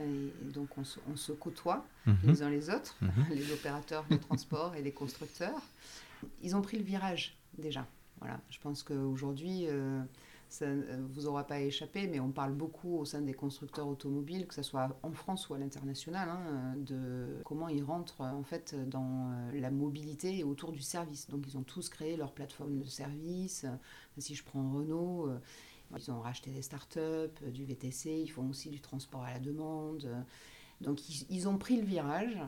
et 0.00 0.50
donc 0.52 0.68
on 0.78 0.84
se, 1.16 1.32
côtoie 1.32 1.84
mhm. 2.06 2.16
les 2.24 2.42
uns 2.42 2.50
les 2.50 2.70
autres, 2.70 2.96
mhm. 3.00 3.10
les 3.30 3.52
opérateurs 3.52 4.04
de 4.10 4.16
transport 4.16 4.74
et 4.74 4.82
les 4.82 4.92
constructeurs. 4.92 5.60
Ils 6.42 6.56
ont 6.56 6.62
pris 6.62 6.78
le 6.78 6.84
virage 6.84 7.36
déjà. 7.58 7.86
Voilà, 8.20 8.40
je 8.48 8.58
pense 8.60 8.82
qu'aujourd'hui, 8.82 9.66
euh, 9.66 10.02
ça 10.48 10.66
ne 10.66 10.82
euh, 10.82 11.06
vous 11.10 11.26
aura 11.26 11.46
pas 11.46 11.60
échappé, 11.60 12.06
mais 12.06 12.18
on 12.18 12.30
parle 12.30 12.52
beaucoup 12.52 12.98
au 12.98 13.04
sein 13.04 13.20
des 13.20 13.34
constructeurs 13.34 13.86
automobiles, 13.86 14.46
que 14.46 14.54
ce 14.54 14.62
soit 14.62 14.98
en 15.02 15.12
France 15.12 15.48
ou 15.48 15.54
à 15.54 15.58
l'international, 15.58 16.28
hein, 16.30 16.74
de 16.76 17.26
comment 17.44 17.68
ils 17.68 17.82
rentrent 17.82 18.22
en 18.22 18.42
fait 18.42 18.74
dans 18.88 19.32
euh, 19.32 19.60
la 19.60 19.70
mobilité 19.70 20.38
et 20.38 20.44
autour 20.44 20.72
du 20.72 20.80
service. 20.80 21.28
Donc 21.28 21.44
ils 21.46 21.58
ont 21.58 21.62
tous 21.62 21.88
créé 21.88 22.16
leur 22.16 22.32
plateforme 22.32 22.78
de 22.78 22.86
service. 22.86 23.66
Si 24.18 24.34
je 24.34 24.44
prends 24.44 24.72
Renault, 24.72 25.30
ils 25.94 26.10
ont 26.10 26.20
racheté 26.20 26.50
des 26.50 26.62
startups, 26.62 26.98
euh, 26.98 27.50
du 27.52 27.64
VTC, 27.64 28.10
ils 28.10 28.28
font 28.28 28.48
aussi 28.48 28.70
du 28.70 28.80
transport 28.80 29.22
à 29.22 29.32
la 29.32 29.40
demande. 29.40 30.08
Donc 30.80 31.00
ils, 31.30 31.48
ont 31.48 31.56
pris 31.56 31.76
le 31.76 31.84
virage. 31.84 32.38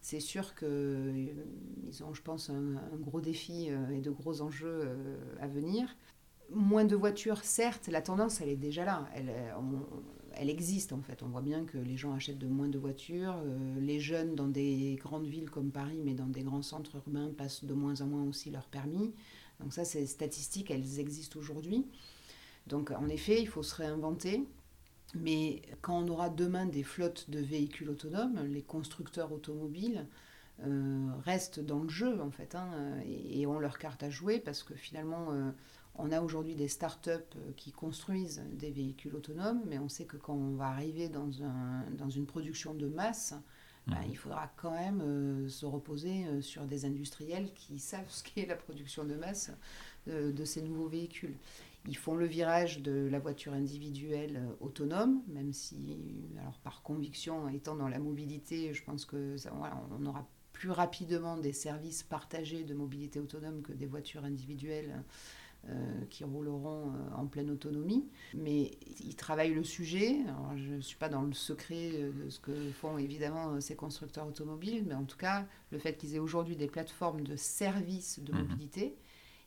C'est 0.00 0.20
sûr 0.20 0.54
qu'ils 0.54 0.68
euh, 0.68 2.04
ont, 2.04 2.14
je 2.14 2.22
pense, 2.22 2.50
un, 2.50 2.80
gros 3.00 3.20
défi 3.20 3.68
euh, 3.70 3.90
et 3.90 4.00
de 4.00 4.10
gros 4.10 4.40
enjeux 4.40 4.96
à 5.40 5.46
venir. 5.46 5.96
Moins 6.50 6.84
de 6.84 6.94
voitures, 6.94 7.44
certes, 7.44 7.88
la 7.88 8.02
tendance, 8.02 8.40
elle 8.40 8.48
est 8.48 8.56
déjà 8.56 8.84
là. 8.84 9.08
Elle, 10.34 10.50
existe 10.50 10.92
en 10.92 11.00
fait. 11.00 11.22
On 11.22 11.28
voit 11.28 11.42
bien 11.42 11.64
que 11.64 11.78
les 11.78 11.96
gens 11.96 12.12
achètent 12.12 12.38
de 12.38 12.46
moins 12.46 12.68
de 12.68 12.78
voitures. 12.78 13.34
les 13.80 13.98
jeunes 13.98 14.36
dans 14.36 14.46
des 14.46 14.96
grandes 15.00 15.26
villes 15.26 15.50
comme 15.50 15.72
Paris, 15.72 16.00
mais 16.04 16.14
dans 16.14 16.26
des 16.26 16.42
grands 16.42 16.62
centres 16.62 16.94
urbains, 16.94 17.30
passent 17.36 17.64
de 17.64 17.74
moins 17.74 18.00
en 18.00 18.06
moins 18.06 18.22
aussi 18.22 18.50
leur 18.50 18.66
permis. 18.68 19.12
Donc 19.58 19.72
ça, 19.72 19.84
ces 19.84 20.06
statistiques, 20.06 20.70
elles 20.70 21.00
existent 21.00 21.38
aujourd'hui. 21.38 21.86
Donc 22.66 22.90
en 22.90 23.08
effet, 23.08 23.40
il 23.40 23.48
faut 23.48 23.62
se 23.62 23.74
réinventer. 23.74 24.46
Mais 25.14 25.62
quand 25.82 25.98
on 25.98 26.08
aura 26.08 26.28
demain 26.28 26.66
des 26.66 26.82
flottes 26.82 27.30
de 27.30 27.38
véhicules 27.38 27.88
autonomes, 27.88 28.44
les 28.46 28.62
constructeurs 28.62 29.32
automobiles 29.32 30.06
euh, 30.64 31.10
restent 31.24 31.60
dans 31.60 31.80
le 31.80 31.88
jeu 31.90 32.18
en 32.22 32.30
fait 32.30 32.54
hein, 32.54 32.70
et, 33.04 33.46
ont 33.46 33.58
leur 33.58 33.78
carte 33.78 34.02
à 34.02 34.08
jouer 34.08 34.38
parce 34.38 34.62
que 34.62 34.74
finalement 34.74 35.26
euh, 35.30 35.50
on 35.96 36.10
a 36.10 36.22
aujourd'hui 36.22 36.54
des 36.54 36.68
startups 36.68 37.10
euh, 37.10 37.52
qui 37.58 37.72
construisent 37.72 38.42
des 38.52 38.70
véhicules 38.70 39.14
autonomes, 39.14 39.60
mais 39.66 39.78
on 39.78 39.90
sait 39.90 40.06
que 40.06 40.16
quand 40.16 40.32
on 40.32 40.54
va 40.54 40.68
arriver 40.68 41.10
dans, 41.10 41.28
dans 41.90 42.08
une 42.08 42.24
production 42.24 42.72
de 42.72 42.86
masse, 42.86 43.34
bah, 43.86 43.96
mmh. 43.96 44.10
il 44.10 44.16
faudra 44.16 44.50
quand 44.56 44.70
même 44.70 45.46
se 45.48 45.66
reposer 45.66 46.24
sur 46.40 46.64
des 46.64 46.86
industriels 46.86 47.52
qui 47.54 47.78
savent 47.78 48.08
ce 48.08 48.24
qu'est 48.24 48.46
la 48.46 48.56
production 48.56 49.04
de 49.04 49.14
masse 49.14 49.52
de 50.06 50.44
ces 50.44 50.62
nouveaux 50.62 50.88
véhicules. 50.88 51.36
Ils 51.88 51.96
font 51.96 52.14
le 52.14 52.26
virage 52.26 52.82
de 52.82 53.08
la 53.10 53.18
voiture 53.18 53.52
individuelle 53.52 54.36
euh, 54.36 54.64
autonome, 54.64 55.22
même 55.28 55.52
si, 55.52 55.98
alors 56.40 56.58
par 56.58 56.82
conviction, 56.82 57.48
étant 57.48 57.76
dans 57.76 57.88
la 57.88 57.98
mobilité, 57.98 58.74
je 58.74 58.82
pense 58.84 59.04
que 59.04 59.36
on 59.98 60.06
aura 60.06 60.28
plus 60.52 60.70
rapidement 60.70 61.36
des 61.36 61.52
services 61.52 62.02
partagés 62.02 62.64
de 62.64 62.74
mobilité 62.74 63.20
autonome 63.20 63.62
que 63.62 63.72
des 63.72 63.86
voitures 63.86 64.24
individuelles 64.24 65.02
qui 66.10 66.22
rouleront 66.22 66.92
en 67.16 67.26
pleine 67.26 67.50
autonomie. 67.50 68.06
Mais 68.34 68.70
ils 69.00 69.16
travaillent 69.16 69.52
le 69.52 69.64
sujet. 69.64 70.16
je 70.56 70.74
ne 70.74 70.80
suis 70.80 70.96
pas 70.96 71.08
dans 71.08 71.22
le 71.22 71.32
secret 71.32 71.90
de 71.90 72.30
ce 72.30 72.38
que 72.38 72.70
font 72.70 72.96
évidemment 72.98 73.60
ces 73.60 73.74
constructeurs 73.74 74.28
automobiles, 74.28 74.84
mais 74.86 74.94
en 74.94 75.04
tout 75.04 75.18
cas, 75.18 75.44
le 75.72 75.78
fait 75.78 75.94
qu'ils 75.98 76.14
aient 76.14 76.20
aujourd'hui 76.20 76.56
des 76.56 76.68
plateformes 76.68 77.22
de 77.22 77.36
services 77.36 78.20
de 78.20 78.32
mhm. 78.32 78.42
mobilité 78.42 78.96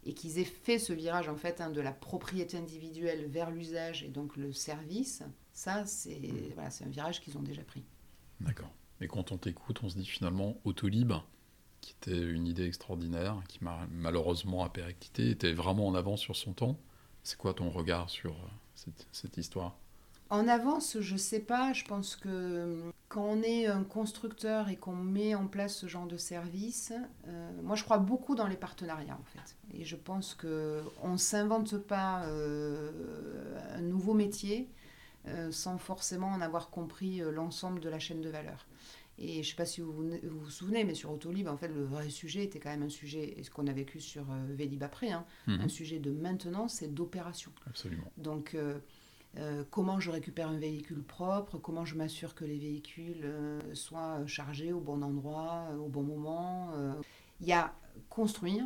et 0.06 0.14
qu'ils 0.14 0.40
aient 0.40 0.46
fait 0.46 0.80
ce 0.80 0.94
virage 0.94 1.30
en 1.30 1.36
fait 1.36 1.62
hein, 1.62 1.70
de 1.70 1.82
la 1.82 1.92
propriété 1.92 2.58
individuelle 2.58 3.26
vers 3.28 3.52
l'usage 3.52 4.04
et 4.04 4.08
donc 4.08 4.38
le 4.38 4.54
service, 4.54 5.24
ça 5.54 5.86
c'est 5.86 6.20
mhm. 6.20 6.54
voilà, 6.54 6.70
un 6.86 6.90
virage 6.90 7.22
qu'ils 7.22 7.38
ont 7.38 7.44
déjà 7.44 7.64
pris. 7.64 7.84
D'accord. 8.40 8.72
Et 9.02 9.08
quand 9.08 9.32
on 9.32 9.38
t'écoute, 9.38 9.82
on 9.84 9.90
se 9.90 9.98
dit 9.98 10.06
finalement 10.06 10.60
Autolib, 10.66 11.14
qui 11.82 11.94
était 11.94 12.20
une 12.20 12.48
idée 12.48 12.66
extraordinaire, 12.66 13.42
qui 13.48 13.60
malheureusement 13.92 14.64
a 14.64 14.70
périclité, 14.70 15.30
était 15.30 15.54
vraiment 15.54 15.88
en 15.88 15.96
avance 15.96 16.20
sur 16.20 16.36
son 16.36 16.54
temps. 16.54 16.80
C'est 17.24 17.38
quoi 17.38 17.54
ton 17.54 17.70
regard 17.70 18.10
sur 18.10 18.32
euh, 18.32 18.92
cette, 19.12 19.38
histoire? 19.38 19.78
En 20.30 20.48
avance, 20.48 20.98
je 21.00 21.18
sais 21.18 21.40
pas. 21.40 21.74
Je 21.74 21.84
pense 21.86 22.16
que 22.16 22.30
euh, 22.30 22.92
quand 23.08 23.24
on 23.24 23.42
est 23.42 23.68
un 23.68 23.84
constructeur 23.84 24.70
et 24.70 24.76
qu'on 24.76 24.96
met 24.96 25.36
en 25.36 25.48
place 25.48 25.76
ce 25.76 25.88
genre 25.88 26.08
de 26.08 26.18
service, 26.18 26.94
euh, 27.28 27.52
moi 27.64 27.76
je 27.76 27.84
crois 27.84 27.98
beaucoup 27.98 28.36
dans 28.36 28.48
les 28.48 28.58
partenariats 28.58 29.18
en 29.20 29.26
fait. 29.26 29.56
Et 29.74 29.86
je 29.86 29.96
pense 29.96 30.36
que 30.36 30.82
on 31.02 31.18
s'invente 31.18 31.78
pas 31.78 32.26
un 33.76 33.82
nouveau 33.82 34.14
métier 34.14 34.70
sans 35.52 35.78
forcément 35.78 36.30
en 36.30 36.42
avoir 36.42 36.72
compris 36.72 37.20
l'ensemble 37.20 37.80
de 37.82 37.90
la 37.90 38.00
chaîne 38.00 38.22
de 38.22 38.30
valeur. 38.30 38.66
Et 39.22 39.34
je 39.34 39.38
ne 39.40 39.44
sais 39.44 39.56
pas 39.56 39.66
si 39.66 39.82
vous, 39.82 39.94
vous, 40.24 40.50
souvenez, 40.50 40.86
mais 40.86 40.94
sur 40.94 41.12
Autolib, 41.12 41.48
en 41.50 41.58
fait, 41.58 41.68
le 41.68 41.84
vrai 41.84 42.10
sujet 42.10 42.46
était 42.46 42.60
quand 42.60 42.70
même 42.70 42.84
un 42.84 42.90
sujet, 42.90 43.36
et 43.38 43.44
ce 43.44 43.52
qu'on 43.52 43.68
a 43.68 43.74
vécu 43.74 44.00
sur 44.00 44.22
euh, 44.32 44.46
Vélib 44.56 44.82
après, 44.82 45.12
hein, 45.12 45.26
mhm. 45.48 45.60
un 45.60 45.68
sujet 45.68 46.00
de 46.00 46.12
maintenance 46.12 46.82
et 46.82 46.88
d'opération. 46.88 47.52
Absolument. 47.68 48.10
Donc, 48.18 48.56
euh, 49.38 49.40
euh, 49.40 49.64
comment 49.70 50.00
je 50.00 50.12
récupère 50.12 50.50
un 50.50 50.58
véhicule 50.58 51.04
propre, 51.04 51.58
comment 51.58 51.86
je 51.86 51.96
m'assure 51.96 52.36
que 52.36 52.46
les 52.46 52.58
véhicules 52.58 53.26
soient 53.74 54.26
chargés 54.26 54.74
au 54.74 54.80
bon 54.80 55.02
endroit, 55.02 55.68
au 55.80 55.88
bon 55.88 56.04
moment. 56.04 56.72
Il 57.42 57.48
y 57.48 57.54
a 57.54 57.74
construire, 58.10 58.66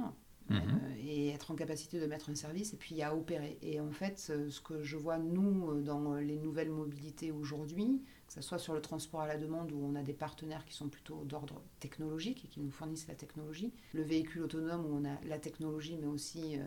mhm. 0.50 0.60
et 0.98 1.30
être 1.30 1.52
en 1.52 1.56
capacité 1.56 2.00
de 2.00 2.06
mettre 2.06 2.30
un 2.30 2.36
service, 2.36 2.74
et 2.74 2.78
puis 2.78 2.96
il 2.96 2.98
y 2.98 3.04
a 3.04 3.16
opérer. 3.16 3.58
Et 3.62 3.80
en 3.80 3.92
fait, 3.92 4.20
ce 4.20 4.62
que 4.62 4.84
je 4.84 4.98
vois, 4.98 5.18
nous, 5.18 5.82
dans 5.82 6.16
les 6.16 6.38
nouvelles 6.38 6.72
mobilités 6.72 7.32
aujourd'hui, 7.32 8.02
que 8.34 8.42
ce 8.42 8.48
soit 8.48 8.58
sur 8.58 8.74
le 8.74 8.82
transport 8.82 9.22
à 9.22 9.28
la 9.28 9.38
demande 9.38 9.72
où 9.72 9.80
on 9.84 9.96
a 9.96 10.02
des 10.02 10.14
partenaires 10.14 10.66
qui 10.66 10.74
sont 10.74 10.90
plutôt 10.90 11.24
d'ordre 11.26 11.62
technologique 11.80 12.46
et 12.46 12.48
qui 12.48 12.62
nous 12.62 12.72
fournissent 12.72 13.08
la 13.08 13.14
technologie, 13.14 13.72
le 13.94 14.02
véhicule 14.02 14.44
autonome 14.44 14.86
où 14.86 14.96
on 14.96 15.06
a 15.06 15.20
la 15.28 15.38
technologie 15.38 15.98
mais 16.02 16.08
aussi 16.08 16.58
euh, 16.58 16.64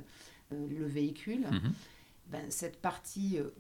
euh, 0.52 0.66
le 0.68 0.86
véhicule, 0.86 1.40
mhm. 1.40 1.72
Ben, 2.26 2.50
cette 2.50 2.80
partie 2.80 3.38
euh, 3.38 3.50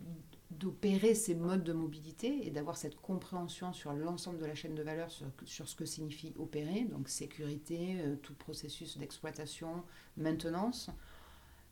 d'opérer 0.50 1.14
ces 1.14 1.34
modes 1.34 1.64
de 1.64 1.72
mobilité 1.72 2.46
et 2.46 2.50
d'avoir 2.50 2.76
cette 2.76 2.96
compréhension 2.96 3.72
sur 3.72 3.92
l'ensemble 3.92 4.38
de 4.38 4.46
la 4.46 4.54
chaîne 4.54 4.74
de 4.74 4.82
valeur 4.82 5.10
sur, 5.10 5.26
sur, 5.44 5.68
ce 5.68 5.74
que 5.74 5.84
signifie 5.84 6.32
opérer, 6.38 6.84
donc 6.84 7.08
sécurité, 7.08 7.96
tout 8.22 8.34
processus 8.34 8.96
d'exploitation, 8.98 9.82
maintenance, 10.16 10.90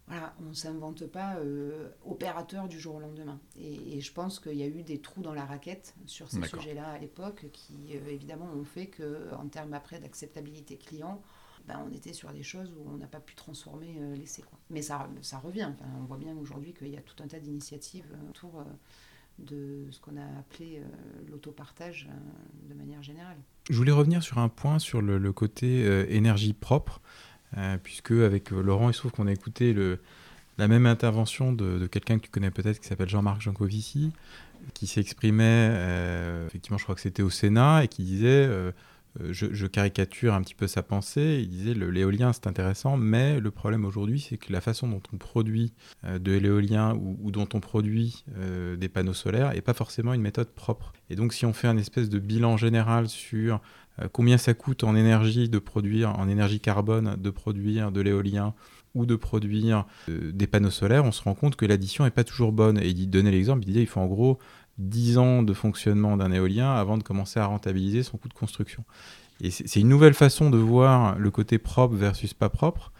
voilà, 0.06 0.34
on 0.40 0.50
ne 0.50 0.54
s'invente 0.54 1.06
pas 1.06 1.36
euh, 1.36 1.88
opérateur 2.04 2.68
du 2.68 2.78
jour 2.78 2.96
au 2.96 3.00
lendemain. 3.00 3.40
Et, 3.58 4.00
je 4.00 4.12
pense 4.12 4.38
qu'il 4.38 4.56
y 4.56 4.62
a 4.62 4.66
eu 4.66 4.82
des 4.82 5.00
trous 5.00 5.22
dans 5.22 5.32
la 5.32 5.46
raquette 5.46 5.94
sur 6.06 6.30
ces 6.30 6.42
sujets-là 6.42 6.88
à 6.88 6.98
l'époque 6.98 7.46
qui, 7.52 7.74
euh, 7.94 8.10
évidemment, 8.10 8.50
ont 8.54 8.64
fait 8.64 8.88
qu'en 8.88 9.48
termes 9.48 9.72
après 9.72 9.98
d'acceptabilité 9.98 10.76
client, 10.76 11.22
ben, 11.66 11.84
on 11.88 11.94
était 11.94 12.12
sur 12.12 12.32
des 12.32 12.42
choses 12.42 12.72
où 12.72 12.88
on 12.90 12.96
n'a 12.96 13.06
pas 13.06 13.20
pu 13.20 13.34
transformer 13.34 13.96
euh, 13.98 14.16
l'essai. 14.16 14.44
Mais 14.70 14.82
ça, 14.82 15.08
ça 15.22 15.38
revient. 15.38 15.70
on 16.00 16.04
voit 16.04 16.18
bien 16.18 16.36
aujourd'hui 16.36 16.74
qu'il 16.74 16.88
y 16.88 16.96
a 16.96 17.02
tout 17.02 17.22
un 17.22 17.26
tas 17.26 17.38
d'initiatives 17.38 18.06
autour 18.28 18.64
de 19.38 19.86
ce 19.90 19.98
qu'on 20.00 20.16
a 20.16 20.38
appelé 20.38 20.80
l'autopartage 21.28 22.08
de 22.68 22.74
manière 22.74 23.02
générale. 23.02 23.36
Je 23.68 23.76
voulais 23.76 23.92
revenir 23.92 24.22
sur 24.22 24.38
un 24.38 24.48
point 24.48 24.78
sur 24.78 25.02
le 25.02 25.32
côté 25.32 25.84
énergie 26.14 26.52
propre. 26.52 27.00
Euh, 27.56 27.76
puisque 27.82 28.10
avec 28.10 28.52
euh, 28.52 28.62
Laurent, 28.62 28.90
il 28.90 28.94
se 28.94 28.98
trouve 28.98 29.12
qu'on 29.12 29.26
a 29.26 29.32
écouté 29.32 29.72
le, 29.72 30.00
la 30.58 30.66
même 30.66 30.86
intervention 30.86 31.52
de, 31.52 31.86
quelqu'un 31.86 32.18
que 32.18 32.24
tu 32.24 32.30
connais 32.30 32.50
peut-être 32.50 32.80
qui 32.80 32.88
s'appelle 32.88 33.08
Jean-Marc 33.08 33.40
Jancovici, 33.40 34.12
qui 34.72 34.86
s'exprimait, 34.86 35.68
euh, 35.72 36.46
effectivement, 36.46 36.78
je 36.78 36.84
crois 36.84 36.94
que 36.94 37.00
c'était 37.00 37.22
au 37.22 37.30
Sénat, 37.30 37.84
et 37.84 37.88
qui 37.88 38.02
disait 38.02 38.48
je, 39.30 39.66
caricature 39.66 40.34
un 40.34 40.42
petit 40.42 40.54
peu 40.54 40.66
sa 40.66 40.82
pensée. 40.82 41.40
Il 41.42 41.48
disait 41.48 41.74
le 41.74 41.90
l'éolien 41.90 42.32
c'est 42.32 42.46
intéressant, 42.46 42.96
mais 42.96 43.40
le 43.40 43.50
problème 43.50 43.84
aujourd'hui 43.84 44.20
c'est 44.20 44.36
que 44.36 44.52
la 44.52 44.60
façon 44.60 44.88
dont 44.88 45.02
on 45.12 45.16
produit 45.16 45.72
de 46.04 46.32
l'éolien 46.32 46.94
ou, 46.94 47.30
dont 47.30 47.48
on 47.54 47.60
produit 47.60 48.24
des 48.76 48.88
panneaux 48.88 49.14
solaires 49.14 49.52
n'est 49.52 49.60
pas 49.60 49.74
forcément 49.74 50.14
une 50.14 50.22
méthode 50.22 50.48
propre. 50.48 50.92
Et 51.10 51.16
donc 51.16 51.32
si 51.32 51.46
on 51.46 51.52
fait 51.52 51.68
un 51.68 51.76
espèce 51.76 52.08
de 52.08 52.18
bilan 52.18 52.56
général 52.56 53.08
sur 53.08 53.60
euh, 54.00 54.08
combien 54.12 54.38
ça 54.38 54.54
coûte 54.54 54.84
en 54.84 54.96
énergie 54.96 55.48
de 55.48 55.58
produire, 55.58 56.18
en 56.18 56.28
énergie 56.28 56.60
carbone, 56.60 57.16
de 57.18 57.30
produire 57.30 57.92
de 57.92 58.00
l'éolien 58.00 58.54
ou 58.94 59.06
de 59.06 59.16
produire 59.16 59.86
euh, 60.08 60.32
des 60.32 60.46
panneaux 60.46 60.70
solaires, 60.70 61.04
on 61.04 61.12
se 61.12 61.22
rend 61.22 61.34
compte 61.34 61.56
que 61.56 61.66
l'addition 61.66 62.04
n'est 62.04 62.10
pas 62.10 62.24
toujours 62.24 62.52
bonne. 62.52 62.78
Et 62.78 62.88
il 62.88 63.08
donnait 63.08 63.30
l'exemple, 63.30 63.62
il 63.62 63.66
disait 63.66 63.82
il 63.82 63.86
faut 63.86 64.00
en 64.00 64.06
gros 64.06 64.38
10 64.78 65.18
ans 65.18 65.42
de 65.42 65.52
fonctionnement 65.52 66.16
d'un 66.16 66.32
éolien 66.32 66.74
avant 66.74 66.98
de 66.98 67.02
commencer 67.02 67.40
à 67.40 67.46
rentabiliser 67.46 68.02
son 68.02 68.16
coût 68.16 68.28
de 68.28 68.34
construction. 68.34 68.84
Et 69.40 69.50
c'est 69.50 69.80
une 69.80 69.88
nouvelle 69.88 70.14
façon 70.14 70.50
de 70.50 70.58
voir 70.58 71.18
le 71.18 71.30
côté 71.30 71.58
propre 71.58 71.94
versus 71.94 72.34
pas 72.34 72.48
propre. 72.48 72.92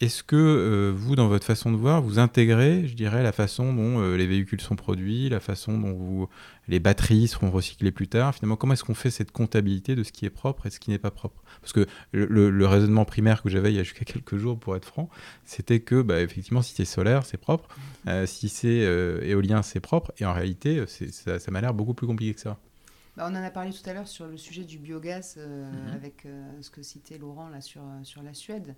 Est-ce 0.00 0.24
que 0.24 0.34
euh, 0.34 0.92
vous, 0.94 1.14
dans 1.14 1.28
votre 1.28 1.46
façon 1.46 1.70
de 1.70 1.76
voir, 1.76 2.02
vous 2.02 2.18
intégrez, 2.18 2.88
je 2.88 2.94
dirais, 2.94 3.22
la 3.22 3.30
façon 3.30 3.72
dont 3.72 4.00
euh, 4.00 4.16
les 4.16 4.26
véhicules 4.26 4.60
sont 4.60 4.74
produits, 4.74 5.28
la 5.28 5.38
façon 5.38 5.78
dont 5.78 5.92
vous, 5.92 6.28
les 6.66 6.80
batteries 6.80 7.28
seront 7.28 7.52
recyclées 7.52 7.92
plus 7.92 8.08
tard? 8.08 8.34
Finalement, 8.34 8.56
comment 8.56 8.72
est-ce 8.72 8.82
qu'on 8.82 8.94
fait 8.94 9.12
cette 9.12 9.30
comptabilité 9.30 9.94
de 9.94 10.02
ce 10.02 10.10
qui 10.10 10.26
est 10.26 10.30
propre 10.30 10.66
et 10.66 10.70
ce 10.70 10.80
qui 10.80 10.90
n'est 10.90 10.98
pas 10.98 11.12
propre? 11.12 11.44
Parce 11.60 11.72
que 11.72 11.86
le, 12.10 12.66
raisonnement 12.66 13.04
primaire 13.04 13.40
que 13.40 13.48
j'avais 13.48 13.72
il 13.72 13.76
y 13.76 13.78
a 13.78 13.84
jusqu'à 13.84 14.04
quelques 14.12 14.36
jours, 14.36 14.58
pour 14.58 14.74
être 14.74 14.84
franc, 14.84 15.08
c'était 15.44 15.78
que, 15.78 16.02
bah, 16.02 16.20
effectivement, 16.20 16.62
si 16.62 16.74
c'est 16.74 16.84
solaire, 16.84 17.24
c'est 17.24 17.38
propre. 17.38 17.68
Euh, 18.08 18.26
si 18.26 18.48
c'est 18.48 18.80
éolien, 19.22 19.62
c'est 19.62 19.80
propre. 19.80 20.12
Et 20.18 20.26
en 20.26 20.32
réalité, 20.32 20.84
ça, 20.88 21.38
ça 21.38 21.50
m'a 21.52 21.60
l'air 21.60 21.72
beaucoup 21.72 21.94
plus 21.94 22.08
compliqué 22.08 22.34
que 22.34 22.40
ça. 22.40 22.58
Bah, 23.16 23.28
on 23.30 23.36
en 23.36 23.44
a 23.44 23.50
parlé 23.50 23.70
tout 23.70 23.88
à 23.88 23.92
l'heure 23.92 24.08
sur 24.08 24.26
le 24.26 24.36
sujet 24.36 24.64
du 24.64 24.78
biogaz, 24.78 25.38
mm-hmm. 25.38 25.94
avec 25.94 26.26
ce 26.60 26.68
que 26.68 26.82
citait 26.82 27.16
Laurent 27.16 27.48
là, 27.48 27.60
sur, 27.60 27.82
sur 28.02 28.24
la 28.24 28.34
Suède. 28.34 28.74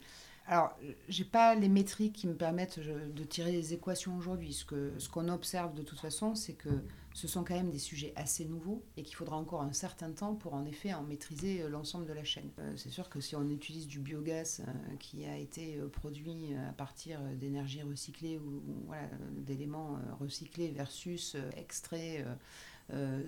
Alors, 0.49 0.77
j'ai 1.09 1.25
pas 1.25 1.55
les 1.57 1.69
métriques 1.69 2.15
qui 2.15 2.27
me 2.29 2.35
permettent 2.35 2.79
de 2.79 3.25
tirer 3.25 3.51
les 3.51 3.75
équations 3.75 4.17
aujourd'hui. 4.17 4.53
Ce 4.53 4.65
qu'on 4.65 4.91
ce 4.99 5.09
qu'on 5.09 5.29
observe 5.29 5.75
de 5.75 5.83
toute 5.83 5.99
façon, 5.99 6.35
c'est 6.35 6.55
que 6.55 6.71
ce 7.17 7.27
sont 7.27 7.45
quand 7.45 7.55
même 7.55 7.71
des 7.71 7.79
sujets 7.79 8.13
assez 8.15 8.45
nouveaux 8.45 8.85
et 8.99 9.03
qu'il 9.03 9.17
faudra 9.17 9.37
encore 9.37 9.63
un 9.63 9.73
certain 9.73 10.13
temps 10.13 10.35
pour 10.35 10.53
en 10.53 10.67
effet 10.67 10.93
en 10.93 11.03
maîtriser 11.03 11.63
euh, 11.63 11.71
l'ensemble 11.71 12.05
de 12.05 12.13
la 12.13 12.25
chaîne. 12.25 12.51
Euh, 12.59 12.75
c'est 12.77 12.91
sûr 12.91 13.09
que 13.09 13.21
si 13.21 13.35
on 13.35 13.49
utilise 13.49 13.87
du 13.87 14.01
biogaz 14.01 14.61
euh, 14.61 14.97
qui 14.99 15.25
a 15.25 15.39
été 15.39 15.79
produit 15.95 16.55
à 16.69 16.73
partir 16.73 17.19
d'énergie 17.41 17.83
recyclée 17.83 18.39
ou, 18.39 18.63
d'éléments 19.39 19.99
recyclés 20.21 20.69
versus 20.69 21.37
extraits 21.57 22.25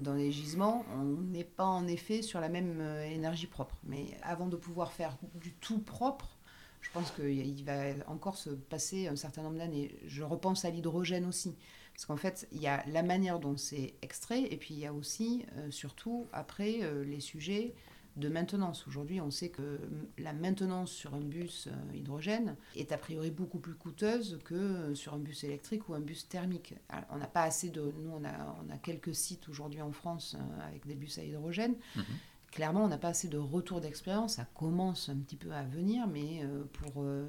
dans 0.01 0.15
les 0.15 0.31
gisements, 0.31 0.85
on 0.95 1.05
n'est 1.05 1.45
pas 1.45 1.65
en 1.65 1.87
effet 1.87 2.23
sur 2.23 2.41
la 2.41 2.49
même 2.49 2.81
énergie 3.11 3.47
propre. 3.47 3.77
Mais 3.85 4.07
avant 4.23 4.47
de 4.47 4.57
pouvoir 4.57 4.93
faire 4.93 5.17
du 5.35 5.53
tout 5.55 5.79
propre, 5.79 6.38
je 6.81 6.91
pense 6.91 7.11
qu'il 7.11 7.65
va 7.65 7.83
encore 8.07 8.37
se 8.37 8.51
passer 8.51 9.09
un 9.09 9.17
certain 9.17 9.43
nombre 9.43 9.59
d'années. 9.59 9.95
Je 10.07 10.23
repense 10.23 10.65
à 10.65 10.71
l'hydrogène 10.71 11.27
aussi. 11.27 11.57
Parce 11.93 12.07
qu'en 12.07 12.17
fait, 12.17 12.47
il 12.53 12.61
y 12.61 12.69
a 12.69 12.85
la 12.87 13.03
manière 13.03 13.41
dont 13.41 13.57
c'est 13.57 13.95
extrait, 14.03 14.43
et 14.43 14.57
puis 14.57 14.75
il 14.75 14.79
y 14.79 14.87
a 14.87 14.93
aussi, 14.93 15.45
euh, 15.57 15.69
surtout, 15.73 16.29
après, 16.33 16.79
euh, 16.83 17.05
les 17.05 17.19
sujets 17.19 17.75
de 18.15 18.29
maintenance. 18.29 18.87
Aujourd'hui, 18.87 19.21
on 19.21 19.33
sait 19.33 19.49
que 19.49 19.81
la 20.17 20.33
maintenance 20.33 20.93
sur 20.93 21.15
un 21.15 21.21
bus 21.21 21.67
euh, 21.67 21.97
hydrogène 21.97 22.55
est 22.77 22.93
a 22.93 22.99
priori 22.99 23.33
beaucoup 23.33 23.59
plus 23.59 23.75
coûteuse 23.75 24.39
que 24.45 24.95
sur 24.95 25.15
un 25.15 25.19
bus 25.19 25.43
électrique 25.43 25.89
ou 25.89 25.95
un 25.95 26.01
bus 26.01 26.29
thermique. 26.29 26.75
on 27.11 27.17
n'a 27.17 27.27
pas 27.27 27.43
assez 27.43 27.71
de... 27.71 27.81
Nous, 27.81 28.11
on 28.11 28.25
a, 28.25 28.79
quelques 28.79 29.15
sites 29.15 29.49
aujourd'hui 29.49 29.83
en 29.83 29.91
France 29.93 30.37
avec 30.69 30.87
des 30.87 30.95
bus 30.95 31.19
à 31.19 31.25
hydrogène. 31.25 31.75
Mhm 31.97 32.05
clairement, 32.51 32.85
on 32.85 32.89
n'a 32.89 32.99
pas 32.99 33.09
assez 33.09 33.29
de 33.29 33.39
retour 33.39 33.81
d'expérience. 33.81 34.35
Ça 34.35 34.47
commence 34.55 35.09
un 35.09 35.17
petit 35.17 35.37
peu 35.37 35.53
à 35.53 35.63
venir, 35.63 36.07
mais 36.07 36.41
euh, 36.43 36.65
pour 36.73 37.03
euh, 37.03 37.27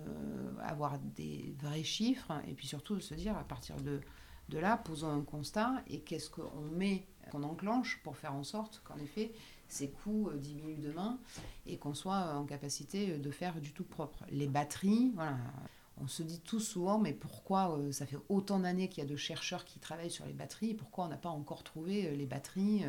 avoir 0.61 0.99
des 0.99 1.53
vrais 1.59 1.83
chiffres 1.83 2.31
et 2.47 2.53
puis 2.53 2.67
surtout 2.67 2.99
se 2.99 3.13
dire 3.13 3.37
à 3.37 3.43
partir 3.43 3.75
de, 3.77 3.99
de 4.49 4.57
là, 4.57 4.77
posons 4.77 5.11
un 5.11 5.21
constat 5.21 5.83
et 5.87 5.99
qu'est-ce 6.01 6.29
qu'on 6.29 6.61
met, 6.71 7.05
qu'on 7.31 7.43
enclenche 7.43 7.99
pour 8.03 8.17
faire 8.17 8.33
en 8.33 8.43
sorte 8.43 8.81
qu'en 8.83 8.97
effet 8.97 9.31
ces 9.67 9.91
coûts 9.91 10.29
euh, 10.29 10.37
diminuent 10.37 10.81
demain 10.81 11.19
et 11.67 11.77
qu'on 11.77 11.93
soit 11.93 12.33
en 12.35 12.45
capacité 12.45 13.17
de 13.17 13.31
faire 13.31 13.61
du 13.61 13.71
tout 13.71 13.83
propre. 13.83 14.23
Les 14.31 14.47
batteries, 14.47 15.11
voilà. 15.13 15.37
On 16.01 16.07
se 16.07 16.23
dit 16.23 16.39
tout 16.39 16.59
souvent, 16.59 16.97
mais 16.97 17.13
pourquoi 17.13 17.77
ça 17.91 18.05
fait 18.05 18.17
autant 18.29 18.59
d'années 18.59 18.87
qu'il 18.87 19.03
y 19.03 19.07
a 19.07 19.09
de 19.09 19.15
chercheurs 19.15 19.65
qui 19.65 19.79
travaillent 19.79 20.11
sur 20.11 20.25
les 20.25 20.33
batteries, 20.33 20.73
pourquoi 20.73 21.05
on 21.05 21.07
n'a 21.09 21.17
pas 21.17 21.29
encore 21.29 21.63
trouvé 21.63 22.15
les 22.15 22.25
batteries 22.25 22.85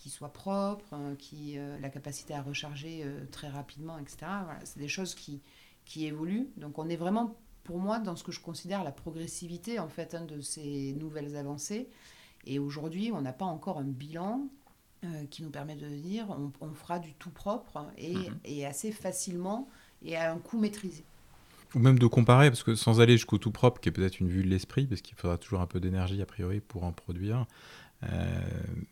qui 0.00 0.08
soit 0.08 0.32
propre, 0.32 0.94
euh, 0.94 1.14
qui 1.14 1.58
euh, 1.58 1.78
la 1.78 1.90
capacité 1.90 2.34
à 2.34 2.42
recharger 2.42 3.02
euh, 3.04 3.26
très 3.30 3.48
rapidement, 3.48 3.98
etc. 3.98 4.18
c'est 4.64 4.78
des 4.78 4.88
choses 4.88 5.14
qui, 5.14 5.42
qui 5.84 6.06
évoluent. 6.06 6.48
Donc 6.56 6.78
on 6.78 6.88
est 6.88 6.96
vraiment 6.96 7.36
pour 7.64 7.78
moi 7.78 7.98
dans 7.98 8.16
ce 8.16 8.24
que 8.24 8.32
je 8.32 8.40
considère 8.40 8.82
la 8.82 8.92
progressivité 8.92 9.78
en 9.78 9.88
fait 9.88 10.14
hein, 10.14 10.24
de 10.24 10.40
ces 10.40 10.94
nouvelles 10.94 11.36
avancées. 11.36 11.88
Et 12.46 12.58
aujourd'hui, 12.58 13.12
on 13.12 13.20
n'a 13.20 13.34
pas 13.34 13.44
encore 13.44 13.78
un 13.78 13.84
bilan 13.84 14.48
euh, 15.04 15.26
qui 15.26 15.42
nous 15.42 15.50
permet 15.50 15.76
de 15.76 15.86
dire 15.86 16.34
on, 16.60 16.72
fera 16.72 16.98
du 16.98 17.12
tout 17.14 17.30
propre 17.30 17.86
et, 17.98 18.14
mhm. 18.14 18.40
et, 18.44 18.64
assez 18.64 18.92
facilement 18.92 19.68
et 20.02 20.16
à 20.16 20.32
un 20.32 20.38
coût 20.38 20.58
maîtrisé. 20.58 21.04
Ou 21.74 21.78
même 21.78 21.98
de 21.98 22.06
comparer, 22.06 22.50
parce 22.50 22.62
que 22.62 22.74
sans 22.74 23.00
aller 23.00 23.12
jusqu'au 23.12 23.38
tout 23.38 23.52
propre, 23.52 23.80
qui 23.80 23.88
est 23.88 23.92
peut-être 23.92 24.18
une 24.18 24.28
vue 24.28 24.42
de 24.42 24.48
l'esprit, 24.48 24.86
parce 24.86 25.02
qu'il 25.02 25.16
faudra 25.16 25.38
toujours 25.38 25.60
un 25.60 25.66
peu 25.66 25.78
d'énergie 25.78 26.20
a 26.20 26.26
priori 26.26 26.60
pour 26.60 26.84
en 26.84 26.92
produire, 26.92 27.46
euh, 28.02 28.40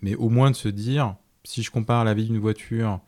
mais 0.02 0.14
au 0.14 0.28
moins 0.28 0.50
de 0.50 0.56
se 0.56 0.68
dire, 0.68 1.16
si 1.44 1.62
je 1.62 1.70
compare 1.70 2.04
la 2.04 2.14
vie 2.14 2.26
d'une 2.26 2.38
voiture 2.38 3.00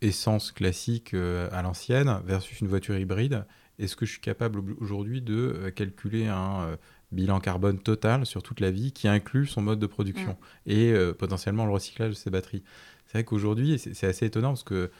essence 0.00 0.50
classique 0.50 1.14
euh, 1.14 1.48
à 1.52 1.62
l'ancienne 1.62 2.20
versus 2.24 2.60
une 2.60 2.68
voiture 2.68 2.98
hybride, 2.98 3.44
est-ce 3.78 3.94
que 3.94 4.04
je 4.04 4.12
suis 4.12 4.20
capable 4.20 4.60
aujourd'hui 4.80 5.22
de 5.22 5.34
euh, 5.34 5.70
calculer 5.70 6.26
un 6.26 6.76
bilan 7.12 7.40
carbone 7.40 7.78
total 7.78 8.26
sur 8.26 8.42
toute 8.42 8.60
la 8.60 8.70
vie 8.70 8.92
qui 8.92 9.06
inclut 9.06 9.46
son 9.46 9.62
mode 9.62 9.78
de 9.78 9.86
production 9.86 10.36
mm. 10.66 10.70
et 10.70 10.94
potentiellement 11.18 11.66
le 11.66 11.72
recyclage 11.72 12.10
de 12.10 12.14
ses 12.14 12.30
batteries? 12.30 12.62
C'est 13.06 13.18
vrai 13.18 13.24
qu'aujourd'hui, 13.24 13.78
c'est 13.78 14.06
assez 14.06 14.24
étonnant 14.24 14.50
parce 14.50 14.64
que 14.64 14.90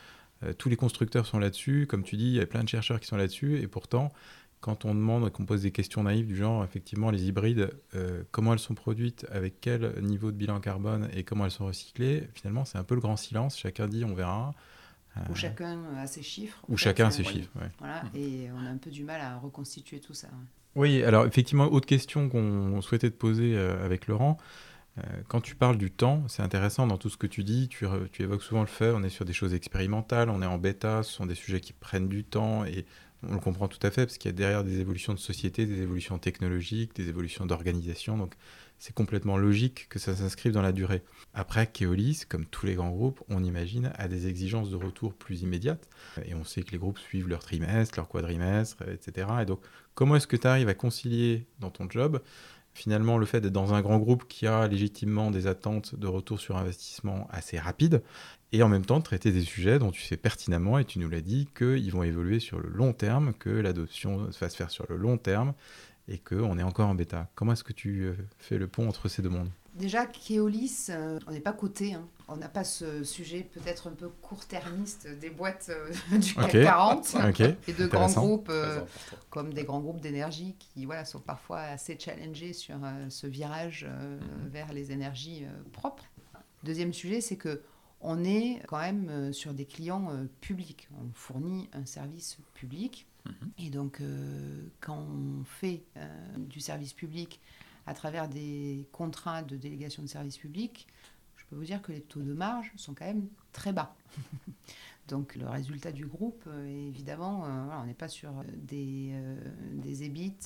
tous 0.59 0.69
les 0.69 0.77
constructeurs 0.77 1.27
sont 1.27 1.39
là-dessus, 1.39 1.87
comme 1.89 2.03
tu 2.03 2.17
dis, 2.17 2.27
il 2.27 2.35
y 2.35 2.41
a 2.41 2.47
plein 2.47 2.65
de 2.65 2.69
chercheurs 2.69 3.01
qui 3.01 3.07
sont 3.07 3.17
là-dessus, 3.17 3.59
et 3.61 3.67
pourtant, 3.67 4.13
quand 4.63 4.85
on 4.85 4.95
demande, 4.95 5.29
qu'on 5.31 5.45
pose 5.45 5.63
des 5.63 5.73
questions 5.73 6.05
naïves 6.05 6.27
du 6.27 6.37
genre, 6.37 6.63
effectivement, 6.63 7.11
les 7.11 7.25
hybrides, 7.25 7.71
euh, 7.95 8.23
comment 8.31 8.53
elles 8.53 8.61
sont 8.61 8.75
produites, 8.75 9.27
avec 9.31 9.61
quel 9.61 10.01
niveau 10.03 10.31
de 10.31 10.37
bilan 10.37 10.61
carbone 10.61 11.09
et 11.15 11.25
comment 11.25 11.45
elles 11.45 11.51
sont 11.51 11.67
recyclées, 11.67 12.29
finalement, 12.33 12.65
c'est 12.65 12.79
un 12.79 12.85
peu 12.85 12.95
le 12.95 13.01
grand 13.01 13.17
silence. 13.17 13.59
Chacun 13.59 13.89
dit, 13.89 14.05
on 14.05 14.15
verra. 14.15 14.55
Ou 15.29 15.35
chacun 15.35 15.79
a 15.97 16.07
ses 16.07 16.23
chiffres. 16.23 16.63
Ou 16.69 16.77
chacun 16.77 17.09
a 17.09 17.11
ses 17.11 17.25
chiffres, 17.25 17.51
ouais. 17.57 17.71
Voilà, 17.79 18.05
et 18.15 18.49
on 18.53 18.65
a 18.65 18.71
un 18.71 18.79
peu 18.79 18.91
du 18.91 19.05
mal 19.05 19.21
à 19.21 19.37
reconstituer 19.37 20.01
tout 20.01 20.15
ça. 20.15 20.29
Oui, 20.75 21.03
alors 21.03 21.27
effectivement, 21.27 21.71
autre 21.71 21.87
question 21.87 22.29
qu'on 22.29 22.81
souhaitait 22.81 23.11
te 23.11 23.17
poser 23.17 23.55
euh, 23.57 23.85
avec 23.85 24.07
Laurent. 24.07 24.39
Euh, 24.99 25.03
quand 25.29 25.41
tu 25.41 25.55
parles 25.55 25.79
du 25.79 25.91
temps, 25.91 26.25
c'est 26.29 26.43
intéressant 26.43 26.87
dans 26.87 26.99
tout 26.99 27.09
ce 27.09 27.17
que 27.17 27.27
tu 27.27 27.45
dis, 27.45 27.69
tu, 27.69 27.87
tu, 28.13 28.23
évoques 28.23 28.43
souvent 28.43 28.61
le 28.61 28.67
fait, 28.67 28.91
on 28.91 29.03
est 29.03 29.09
sur 29.09 29.25
des 29.25 29.33
choses 29.33 29.55
expérimentales, 29.55 30.29
on 30.29 30.43
est 30.43 30.47
en 30.47 30.59
bêta, 30.59 31.03
ce 31.03 31.13
sont 31.13 31.27
des 31.27 31.35
sujets 31.35 31.61
qui 31.61 31.73
prennent 31.73 32.09
du 32.09 32.25
temps 32.25 32.65
et 32.65 32.85
on 33.29 33.35
le 33.35 33.41
comprend 33.41 33.69
tout 33.69 33.85
à 33.87 33.91
fait 33.91 34.05
parce 34.05 34.19
qu'il 34.19 34.31
y 34.31 34.35
a 34.35 34.37
derrière 34.37 34.65
des 34.65 34.81
évolutions 34.81 35.15
de 35.15 35.19
société, 35.19 35.65
des 35.65 35.81
évolutions 35.81 36.19
technologiques, 36.19 36.95
des 36.95 37.09
évolutions 37.09 37.47
d'organisation. 37.47 38.19
Donc 38.19 38.35
c'est 38.79 38.95
complètement 38.95 39.39
logique 39.39 39.87
que 39.89 40.01
ça 40.01 40.17
s'inscrive 40.17 40.51
dans 40.51 40.63
la 40.63 40.73
durée. 40.73 41.03
Après, 41.35 41.69
Keolis, 41.69 42.25
comme 42.29 42.47
tous 42.47 42.67
les 42.67 42.75
grands 42.75 42.91
groupes, 42.91 43.23
on 43.29 43.45
imagine, 43.45 43.93
a 43.97 44.09
des 44.09 44.27
exigences 44.27 44.71
de 44.71 44.77
retour 44.77 45.15
plus 45.15 45.43
immédiates. 45.43 45.89
Et 46.25 46.35
on 46.35 46.43
sait 46.43 46.65
que 46.65 46.73
les 46.73 46.79
groupes 46.79 46.99
suivent 46.99 47.29
leur 47.29 47.45
trimestre, 47.45 47.97
leur 47.97 48.09
quadrimestre, 48.09 48.83
etc. 48.89 49.29
Et 49.43 49.45
donc, 49.45 49.61
comment 49.95 50.17
est-ce 50.17 50.27
que 50.27 50.37
tu 50.37 50.49
arrives 50.49 50.69
à 50.69 50.75
concilier 50.75 51.47
dans 51.61 51.71
ton 51.71 51.89
job 51.89 52.21
finalement 52.75 53.19
le 53.19 53.27
fait 53.27 53.41
d'être 53.41 53.53
dans 53.53 53.75
un 53.75 53.81
grand 53.83 53.99
groupe 53.99 54.27
qui 54.29 54.47
a 54.47 54.67
légitimement 54.67 55.31
des 55.31 55.47
attentes 55.47 55.95
de 55.95 56.07
retour 56.07 56.41
sur 56.41 56.57
investissement 56.57 57.29
assez 57.31 57.59
rapides, 57.59 58.03
et 58.53 58.63
en 58.63 58.69
même 58.69 58.85
temps 58.85 59.01
traiter 59.01 59.33
des 59.33 59.43
sujets 59.43 59.79
dont 59.79 59.91
tu 59.91 60.03
sais 60.03 60.17
pertinemment, 60.17 60.79
et 60.79 60.85
tu 60.85 60.99
nous 60.99 61.09
l'as 61.09 61.21
dit, 61.21 61.49
qu'ils 61.57 61.93
vont 61.93 62.03
évoluer 62.03 62.39
sur 62.39 62.61
le 62.61 62.69
long 62.69 62.93
terme, 62.93 63.33
que 63.35 63.51
l'adoption 63.51 64.29
va 64.41 64.49
se 64.49 64.57
faire 64.57 64.71
sur 64.71 64.87
le 64.89 64.97
long 64.97 65.19
terme, 65.19 65.55
et 66.09 66.19
qu'on 66.19 66.59
est 66.59 66.63
encore 66.63 66.89
en 66.89 66.95
bêta. 66.95 67.29
Comment 67.35 67.53
est-ce 67.53 67.65
que 67.65 67.73
tu 67.73 68.03
euh, 68.03 68.15
fais 68.39 68.59
le 68.59 68.67
pont 68.67 68.89
entre 68.89 69.09
ces 69.09 69.23
deux 69.23 69.29
mondes? 69.29 69.51
Déjà, 69.75 70.05
Keolis, 70.05 70.89
euh, 70.91 71.19
on 71.27 71.31
n'est 71.31 71.41
pas 71.41 71.55
coté. 71.55 71.95
Hein. 71.95 72.07
On 72.29 72.37
n'a 72.37 72.49
pas 72.49 72.65
ce 72.65 73.05
sujet 73.05 73.49
peut-être 73.53 73.89
un 73.89 73.93
peu 73.93 74.09
court-termiste 74.09 75.09
des 75.19 75.31
boîtes 75.31 75.71
euh, 75.71 75.93
du 76.19 76.35
CAC 76.35 76.53
40 76.53 77.17
et 77.69 77.73
de 77.73 77.87
grands 77.87 78.11
groupes 78.11 78.53
comme 79.31 79.55
des 79.55 79.65
grands 79.65 79.81
groupes 79.81 80.01
d'énergie 80.01 80.55
qui 80.59 80.85
voilà, 80.85 81.05
sont 81.05 81.21
parfois 81.21 81.61
assez 81.61 81.99
challengés 81.99 82.53
sur 82.53 82.77
ce 83.09 83.27
virage 83.27 83.87
mm-hmm. 83.87 84.49
vers 84.51 84.73
les 84.73 84.93
énergies 84.93 85.47
propres. 85.73 86.05
Deuxième 86.65 86.93
sujet, 86.93 87.21
c'est 87.21 87.37
que 87.37 87.63
on 88.01 88.25
est 88.25 88.61
quand 88.67 88.81
même 88.81 89.33
sur 89.33 89.55
des 89.55 89.65
clients 89.65 90.11
publics. 90.41 90.89
On 91.01 91.13
fournit 91.15 91.71
un 91.73 91.87
service 91.87 92.39
public. 92.55 93.07
Mm-hmm. 93.27 93.67
Et 93.67 93.71
donc, 93.71 94.03
quand 94.81 94.99
on 94.99 95.45
fait 95.45 95.83
du 96.37 96.61
service 96.61 96.93
public 96.93 97.41
à 97.87 97.95
travers 97.95 98.29
des 98.29 98.89
contrats 98.93 99.43
de 99.43 99.57
délégation 99.57 100.03
de 100.03 100.09
services 100.09 100.39
publics, 100.39 100.87
je 101.37 101.45
peux 101.47 101.57
vous 101.57 101.65
dire 101.65 101.83
que 101.83 101.93
les 101.93 102.01
taux 102.01 102.23
de 102.23 102.33
marge 102.33 102.73
sont 102.77 102.95
quand 102.95 103.05
même 103.05 103.29
très 103.53 103.73
bas. 103.73 103.95
Donc 105.09 105.35
le 105.35 105.49
résultat 105.49 105.91
du 105.91 106.07
groupe, 106.07 106.45
euh, 106.47 106.89
évidemment, 106.89 107.45
euh, 107.45 107.49
on 107.83 107.87
n'est 107.87 107.95
pas 107.95 108.09
sur 108.09 108.31
des, 108.55 109.11
euh, 109.13 109.37
des 109.75 110.05
EBIT 110.05 110.39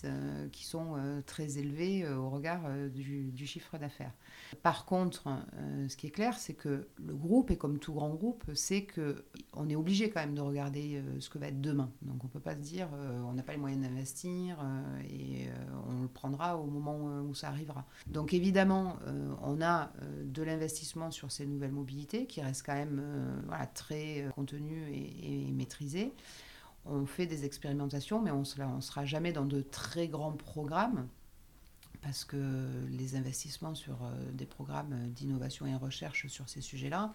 qui 0.51 0.65
sont 0.65 0.97
très 1.27 1.59
élevés 1.59 2.09
au 2.09 2.31
regard 2.31 2.63
du, 2.91 3.47
chiffre 3.47 3.79
d'affaires. 3.79 4.13
Par 4.63 4.85
contre, 4.87 5.29
ce 5.89 5.97
qui 5.97 6.07
est 6.07 6.11
clair, 6.11 6.39
c'est 6.39 6.55
que 6.55 6.89
le 7.05 7.15
groupe, 7.15 7.51
et 7.51 7.57
comme 7.57 7.79
tout 7.79 7.93
grand 7.93 8.11
groupe, 8.11 8.45
c'est 8.55 8.87
qu'on 8.87 9.69
est 9.69 9.77
obligé 9.77 10.11
quand 10.11 10.21
même 10.21 10.35
de 10.35 10.41
regarder 10.41 11.03
ce 11.21 11.29
que 11.29 11.39
va 11.39 11.49
être 11.49 11.61
demain. 11.61 11.91
Donc 12.03 12.25
on 12.25 12.27
ne 12.27 12.33
peut 12.33 12.41
pas 12.41 12.55
se 12.55 12.61
dire 12.61 12.89
on 13.27 13.33
n'a 13.33 13.43
pas 13.43 13.53
les 13.53 13.59
moyens 13.59 13.83
d'investir 13.83 14.59
et 15.09 15.47
on 15.89 16.03
le 16.03 16.09
prendra 16.09 16.59
au 16.59 16.67
moment 16.67 17.21
où 17.21 17.35
ça 17.35 17.49
arrivera. 17.49 17.87
Donc 18.07 18.33
évidemment, 18.33 18.97
on 19.43 19.61
a 19.61 19.93
de 20.25 20.43
l'investissement 20.43 21.11
sur 21.11 21.31
ces 21.31 21.47
nouvelles 21.47 21.73
mobilités 21.73 22.27
qui 22.27 22.41
reste 22.41 22.65
quand 22.65 22.75
même 22.75 23.03
voilà, 23.47 23.67
très 23.67 24.27
contenu 24.47 24.89
et, 24.93 25.51
maîtrisé. 25.53 26.13
On 26.85 27.05
fait 27.05 27.27
des 27.27 27.45
expérimentations, 27.45 28.23
mais 28.23 28.31
on 28.31 28.41
ne 28.41 28.81
sera 28.81 29.05
jamais 29.05 29.33
dans 29.33 29.45
de 29.45 29.61
très 29.61 30.07
grands 30.07 30.33
programmes 30.33 31.09
parce 32.01 32.25
que 32.25 32.87
les 32.91 33.17
investissements 33.17 33.75
sur 33.75 34.05
euh, 34.05 34.31
des 34.33 34.47
programmes 34.47 35.09
d'innovation 35.09 35.67
et 35.67 35.75
recherche 35.75 36.29
sur 36.29 36.49
ces 36.49 36.61
sujets-là 36.61 37.13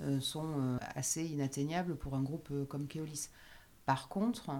euh, 0.00 0.18
sont 0.20 0.46
euh, 0.46 0.78
assez 0.94 1.26
inatteignables 1.26 1.96
pour 1.96 2.14
un 2.14 2.22
groupe 2.22 2.50
comme 2.68 2.86
Keolis. 2.86 3.28
Par 3.84 4.08
contre, 4.08 4.50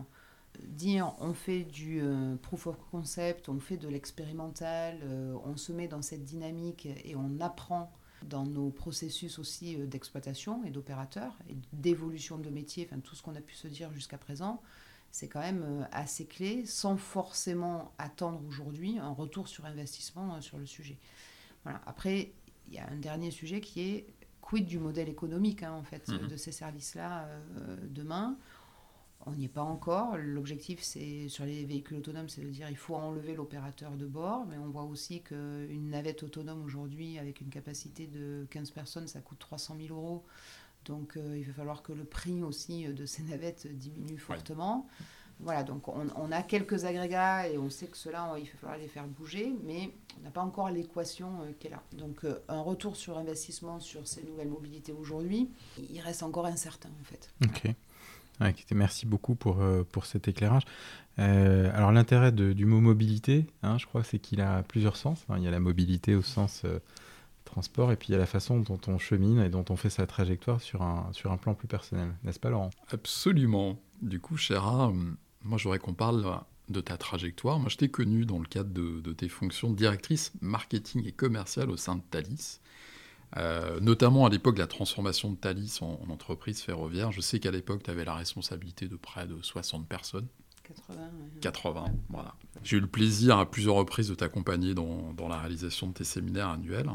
dire 0.66 1.14
on 1.20 1.32
fait 1.32 1.64
du 1.64 2.02
proof 2.42 2.66
of 2.66 2.76
concept, 2.90 3.48
on 3.48 3.60
fait 3.60 3.78
de 3.78 3.88
l'expérimental, 3.88 4.98
on 5.44 5.56
se 5.56 5.72
met 5.72 5.86
dans 5.86 6.02
cette 6.02 6.24
dynamique 6.24 6.88
et 7.04 7.14
on 7.14 7.40
apprend 7.40 7.92
dans 8.24 8.44
nos 8.44 8.70
processus 8.70 9.38
aussi 9.38 9.76
euh, 9.76 9.86
d'exploitation 9.86 10.64
et 10.64 10.70
d'opérateurs 10.70 11.36
et 11.48 11.56
d'évolution 11.72 12.38
de 12.38 12.50
métier, 12.50 12.86
enfin 12.88 13.00
tout 13.00 13.14
ce 13.14 13.22
qu'on 13.22 13.34
a 13.34 13.40
pu 13.40 13.54
se 13.54 13.68
dire 13.68 13.92
jusqu'à 13.92 14.18
présent, 14.18 14.62
c'est 15.10 15.28
quand 15.28 15.40
même 15.40 15.62
euh, 15.62 15.84
assez 15.92 16.26
clé 16.26 16.64
sans 16.66 16.96
forcément 16.96 17.92
attendre 17.98 18.40
aujourd'hui 18.46 18.98
un 18.98 19.10
retour 19.10 19.48
sur 19.48 19.64
investissement 19.64 20.34
euh, 20.34 20.40
sur 20.40 20.58
le 20.58 20.66
sujet. 20.66 20.98
Voilà. 21.64 21.80
Après, 21.86 22.32
il 22.68 22.74
y 22.74 22.78
a 22.78 22.88
un 22.88 22.96
dernier 22.96 23.30
sujet 23.30 23.60
qui 23.60 23.80
est 23.80 24.06
quid 24.40 24.66
du 24.66 24.78
modèle 24.78 25.08
économique 25.08 25.62
hein, 25.62 25.72
en 25.72 25.82
fait 25.82 26.08
mmh 26.08 26.28
de 26.28 26.36
ces 26.36 26.52
services-là 26.52 27.28
demain. 27.88 28.38
On 29.26 29.32
n'y 29.32 29.44
est 29.44 29.48
pas 29.48 29.62
encore. 29.62 30.16
L'objectif, 30.16 30.80
c'est 30.82 31.28
sur 31.28 31.44
les 31.44 31.64
véhicules 31.64 31.98
autonomes, 31.98 32.28
c'est 32.28 32.40
de 32.40 32.48
dire 32.48 32.70
il 32.70 32.76
faut 32.76 32.94
enlever 32.94 33.34
l'opérateur 33.34 33.92
de 33.92 34.06
bord, 34.06 34.46
mais 34.46 34.56
on 34.56 34.70
voit 34.70 34.84
aussi 34.84 35.20
qu'une 35.22 35.90
navette 35.90 36.22
autonome 36.22 36.64
aujourd'hui, 36.64 37.18
avec 37.18 37.40
une 37.42 37.50
capacité 37.50 38.06
de 38.06 38.46
15 38.50 38.70
personnes, 38.70 39.08
ça 39.08 39.20
coûte 39.20 39.38
300 39.38 39.76
000 39.78 39.94
euros. 39.94 40.24
Donc 40.86 41.16
euh, 41.16 41.36
il 41.36 41.44
va 41.44 41.52
falloir 41.52 41.82
que 41.82 41.92
le 41.92 42.04
prix 42.04 42.42
aussi 42.42 42.84
de 42.84 43.04
ces 43.04 43.22
navettes 43.22 43.66
diminue 43.66 44.16
fortement. 44.16 44.86
Voilà, 45.42 45.62
donc 45.62 45.88
on, 45.88 46.32
a 46.32 46.42
quelques 46.42 46.84
agrégats 46.84 47.48
et 47.48 47.56
on 47.56 47.70
sait 47.70 47.86
que 47.86 47.96
cela, 47.96 48.34
il 48.38 48.44
va 48.44 48.58
falloir 48.58 48.78
les 48.78 48.88
faire 48.88 49.06
bouger, 49.06 49.54
mais 49.64 49.90
on 50.18 50.24
n'a 50.24 50.30
pas 50.30 50.42
encore 50.42 50.68
l'équation 50.68 51.40
euh, 51.40 51.52
qui 51.58 51.68
est 51.68 51.70
là. 51.70 51.82
Donc 51.92 52.24
euh, 52.24 52.38
un 52.48 52.60
retour 52.60 52.94
sur 52.94 53.16
investissement 53.16 53.80
sur 53.80 54.06
ces 54.06 54.22
nouvelles 54.22 54.48
mobilités 54.48 54.92
aujourd'hui, 54.92 55.50
il 55.90 56.00
reste 56.00 56.22
encore 56.22 56.44
incertain 56.44 56.90
en 57.00 57.04
fait. 57.04 57.30
Ok 57.44 57.74
merci 58.74 59.06
beaucoup 59.06 59.34
pour, 59.34 59.60
euh, 59.60 59.84
pour 59.90 60.06
cet 60.06 60.28
éclairage. 60.28 60.62
Euh, 61.18 61.70
alors 61.74 61.92
l'intérêt 61.92 62.32
du 62.32 62.64
mot 62.64 62.80
mobilité, 62.80 63.46
hein, 63.62 63.78
je 63.78 63.86
crois, 63.86 64.04
c'est 64.04 64.18
qu'il 64.18 64.40
a 64.40 64.62
plusieurs 64.62 64.96
sens. 64.96 65.24
il 65.36 65.42
y 65.42 65.48
a 65.48 65.50
la 65.50 65.60
mobilité 65.60 66.14
au 66.14 66.22
sens 66.22 66.62
euh, 66.64 66.78
transport 67.44 67.92
et 67.92 67.96
puis 67.96 68.08
il 68.08 68.12
y 68.12 68.14
a 68.14 68.18
la 68.18 68.26
façon 68.26 68.60
dont 68.60 68.80
on 68.86 68.98
chemine 68.98 69.40
et 69.40 69.48
dont 69.48 69.64
on 69.70 69.76
fait 69.76 69.90
sa 69.90 70.06
trajectoire 70.06 70.60
sur 70.60 70.82
un, 70.82 71.08
sur 71.12 71.32
un 71.32 71.36
plan 71.36 71.54
plus 71.54 71.68
personnel. 71.68 72.12
N'est-ce 72.24 72.40
pas 72.40 72.50
Laurent? 72.50 72.70
Absolument. 72.90 73.78
Du 74.02 74.20
coup, 74.20 74.36
Chéra, 74.36 74.92
moi 75.42 75.58
j'aurais 75.58 75.78
qu'on 75.78 75.94
parle 75.94 76.24
de 76.70 76.80
ta 76.80 76.96
trajectoire. 76.96 77.58
Moi 77.58 77.68
je 77.68 77.76
t'ai 77.76 77.88
connu 77.88 78.24
dans 78.24 78.38
le 78.38 78.46
cadre 78.46 78.70
de, 78.70 79.12
tes 79.12 79.28
fonctions 79.28 79.70
de 79.70 79.76
directrice 79.76 80.32
marketing 80.40 81.06
et 81.06 81.12
commerciale 81.12 81.70
au 81.70 81.76
sein 81.76 81.96
de 81.96 82.02
Thalys. 82.10 82.60
Euh, 83.36 83.78
notamment 83.80 84.26
à 84.26 84.28
l'époque 84.28 84.56
de 84.56 84.60
la 84.60 84.66
transformation 84.66 85.30
de 85.30 85.36
Thalys 85.36 85.78
en, 85.82 86.00
entreprise 86.10 86.62
ferroviaire. 86.62 87.12
Je 87.12 87.20
sais 87.20 87.38
qu'à 87.38 87.50
l'époque, 87.50 87.82
tu 87.84 87.90
avais 87.90 88.04
la 88.04 88.14
responsabilité 88.14 88.88
de 88.88 88.96
près 88.96 89.26
de 89.26 89.40
60 89.40 89.86
personnes. 89.86 90.26
80, 90.64 90.96
80, 91.40 91.84
voilà. 92.08 92.34
J'ai 92.62 92.76
eu 92.76 92.80
le 92.80 92.86
plaisir 92.86 93.38
à 93.38 93.50
plusieurs 93.50 93.74
reprises 93.74 94.08
de 94.08 94.14
t'accompagner 94.14 94.74
dans, 94.74 95.14
la 95.28 95.38
réalisation 95.38 95.88
de 95.88 95.92
tes 95.92 96.04
séminaires 96.04 96.48
annuels. 96.48 96.90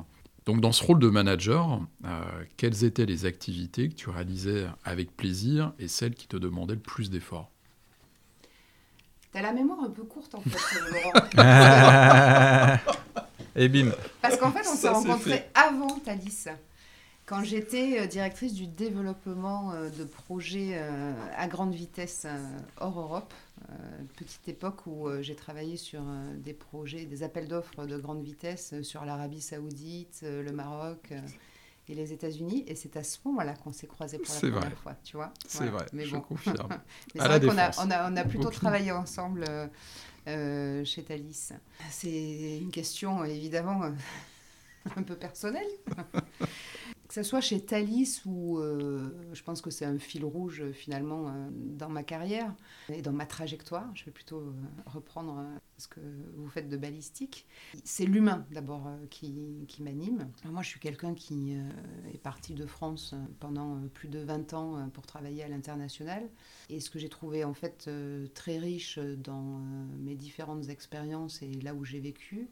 Donc 0.45 0.61
dans 0.61 0.71
ce 0.71 0.83
rôle 0.83 0.99
de 0.99 1.09
manager, 1.09 1.81
euh, 2.05 2.43
quelles 2.55 2.83
étaient 2.83 3.05
les 3.05 3.25
activités 3.25 3.89
que 3.89 3.95
tu 3.95 4.09
réalisais 4.09 4.67
avec 4.83 5.15
plaisir 5.15 5.73
et 5.79 5.87
celles 5.87 6.13
qui 6.13 6.27
te 6.27 6.37
demandaient 6.37 6.75
le 6.75 6.79
plus 6.79 7.09
d'efforts? 7.09 7.49
T'as 9.31 9.41
la 9.41 9.51
mémoire 9.51 9.79
un 9.81 9.89
peu 9.89 10.03
courte 10.03 10.35
en 10.35 10.41
fait, 10.41 10.79
Laurent. 10.91 11.11
Et 13.55 13.69
bim. 13.69 13.91
Parce 14.21 14.37
qu'en 14.37 14.51
fait, 14.51 14.67
on 14.67 14.75
s'est 14.75 14.89
rencontrés 14.89 15.45
avant 15.53 15.99
Thalys. 15.99 16.47
Quand 17.25 17.43
j'étais 17.43 18.01
euh, 18.01 18.05
directrice 18.05 18.53
du 18.53 18.67
développement 18.67 19.71
euh, 19.71 19.89
de 19.89 20.03
projets 20.03 20.73
euh, 20.73 21.11
à 21.35 21.47
grande 21.47 21.73
vitesse 21.73 22.27
hors 22.77 22.99
Europe, 22.99 23.33
petite 24.15 24.47
époque 24.47 24.85
où 24.85 25.07
j'ai 25.21 25.33
travaillé 25.33 25.75
sur 25.75 26.01
des 26.35 26.53
projets, 26.53 27.05
des 27.05 27.23
appels 27.23 27.47
d'offres 27.47 27.85
de 27.85 27.97
grande 27.97 28.21
vitesse 28.21 28.79
sur 28.83 29.05
l'Arabie 29.05 29.41
Saoudite, 29.41 30.23
le 30.23 30.51
Maroc 30.51 31.13
et 31.87 31.95
les 31.95 32.13
États-Unis. 32.13 32.63
Et 32.67 32.75
c'est 32.75 32.95
à 32.97 33.03
ce 33.03 33.17
moment-là 33.25 33.53
qu'on 33.55 33.71
s'est 33.73 33.87
croisés 33.87 34.17
pour 34.19 34.33
la 34.33 34.39
première 34.39 34.59
vrai. 34.61 34.75
fois, 34.75 34.95
tu 35.03 35.17
vois. 35.17 35.31
C'est 35.47 35.57
Voilà. 35.59 35.71
vrai, 35.73 35.85
Mais 35.93 36.05
je 36.05 36.15
bon. 36.15 36.21
confirme. 36.21 36.67
Mais 37.13 37.21
À 37.21 37.23
c'est 37.23 37.29
la 37.29 37.37
vrai 37.39 37.47
qu'on 37.47 37.57
a, 37.57 37.67
Défense. 37.67 37.85
on 37.85 37.91
a, 37.91 38.11
on 38.11 38.15
a 38.17 38.23
plutôt 38.25 38.49
travaillé 38.49 38.91
ensemble 38.91 39.45
euh, 39.47 39.67
euh, 40.27 40.83
chez 40.85 41.03
Thalys. 41.03 41.53
C'est 41.89 42.57
une 42.59 42.71
question 42.71 43.23
évidemment 43.25 43.81
un 44.95 45.03
peu 45.03 45.15
personnelle. 45.15 45.67
Ce 47.15 47.23
soit 47.23 47.39
chez 47.39 47.61
Thalys 47.61 48.21
ou 48.25 48.59
euh, 48.59 49.09
je 49.31 49.41
pense 49.41 49.61
que 49.61 49.69
c'est 49.69 49.85
un 49.85 49.97
fil 49.99 50.25
rouge 50.25 50.59
euh, 50.59 50.73
finalement 50.73 51.29
euh, 51.29 51.47
dans 51.49 51.87
ma 51.87 52.03
carrière 52.03 52.53
et 52.89 53.01
dans 53.01 53.13
ma 53.13 53.25
trajectoire. 53.25 53.89
Je 53.95 54.03
vais 54.03 54.11
plutôt 54.11 54.53
reprendre 54.85 55.45
ce 55.77 55.87
que 55.87 56.01
vous 56.35 56.49
faites 56.49 56.67
de 56.67 56.75
balistique. 56.75 57.47
C'est 57.85 58.05
l'humain 58.05 58.45
d'abord 58.51 58.89
qui, 59.09 59.65
qui 59.69 59.81
m'anime. 59.81 60.29
Moi 60.43 60.61
je 60.61 60.67
suis 60.67 60.79
quelqu'un 60.81 61.13
qui 61.13 61.55
est 62.13 62.17
parti 62.17 62.53
de 62.53 62.65
France 62.65 63.15
pendant 63.39 63.79
plus 63.93 64.09
de 64.09 64.19
20 64.19 64.53
ans 64.53 64.89
pour 64.93 65.05
travailler 65.05 65.43
à 65.43 65.47
l'international. 65.47 66.29
Et 66.69 66.81
ce 66.81 66.89
que 66.89 66.99
j'ai 66.99 67.09
trouvé 67.09 67.45
en 67.45 67.53
fait 67.53 67.89
très 68.33 68.57
riche 68.57 68.99
dans 68.99 69.61
mes 69.99 70.15
différentes 70.15 70.67
expériences 70.69 71.41
et 71.41 71.51
là 71.61 71.73
où 71.73 71.85
j'ai 71.85 71.99
vécu, 71.99 72.49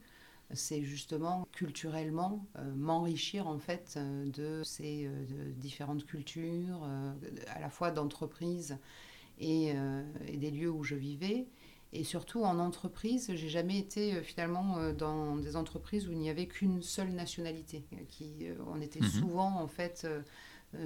c'est 0.53 0.83
justement 0.83 1.47
culturellement 1.51 2.45
euh, 2.57 2.73
m'enrichir 2.75 3.47
en 3.47 3.59
fait 3.59 3.95
euh, 3.97 4.25
de 4.27 4.61
ces 4.63 5.05
euh, 5.05 5.25
de 5.25 5.51
différentes 5.51 6.05
cultures, 6.05 6.87
à 7.47 7.59
la 7.59 7.69
fois 7.69 7.91
d'entreprises 7.91 8.77
et, 9.39 9.73
et 10.27 10.37
des 10.37 10.51
lieux 10.51 10.69
où 10.69 10.83
je 10.83 10.95
vivais. 10.95 11.47
Et 11.91 12.03
surtout 12.03 12.43
en 12.43 12.59
entreprise, 12.59 13.31
j'ai 13.35 13.49
jamais 13.49 13.77
été 13.77 14.21
finalement 14.23 14.91
dans 14.93 15.35
des 15.37 15.55
entreprises 15.55 16.07
où 16.07 16.11
il 16.11 16.19
n'y 16.19 16.29
avait 16.29 16.47
qu'une 16.47 16.81
seule 16.81 17.11
nationalité. 17.11 17.83
Qui, 18.09 18.47
on 18.67 18.81
était 18.81 19.01
Mhm. 19.01 19.07
souvent 19.07 19.59
en 19.59 19.67
fait 19.67 20.07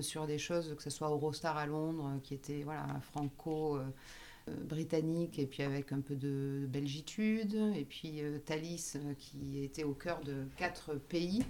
sur 0.02 0.28
des 0.28 0.38
choses, 0.38 0.76
que 0.76 0.84
ce 0.84 0.90
soit 0.90 1.10
Eurostar 1.10 1.58
à 1.58 1.66
Londres, 1.66 2.20
qui 2.24 2.34
était 2.34 2.64
voilà 2.64 2.86
franco. 3.02 3.80
Euh, 4.48 4.52
britannique 4.64 5.40
et 5.40 5.46
puis 5.46 5.64
avec 5.64 5.92
un 5.92 6.02
peu 6.02 6.16
de 6.16 6.66
belgitude 6.68 7.56
et 7.76 7.86
puis 7.86 8.22
euh, 8.22 8.38
Thalys 8.40 8.94
euh, 8.96 9.14
qui 9.18 9.64
était 9.64 9.84
au 9.84 9.94
cœur 9.94 10.22
de 10.22 10.46
quatre 10.58 10.96
pays 10.96 11.44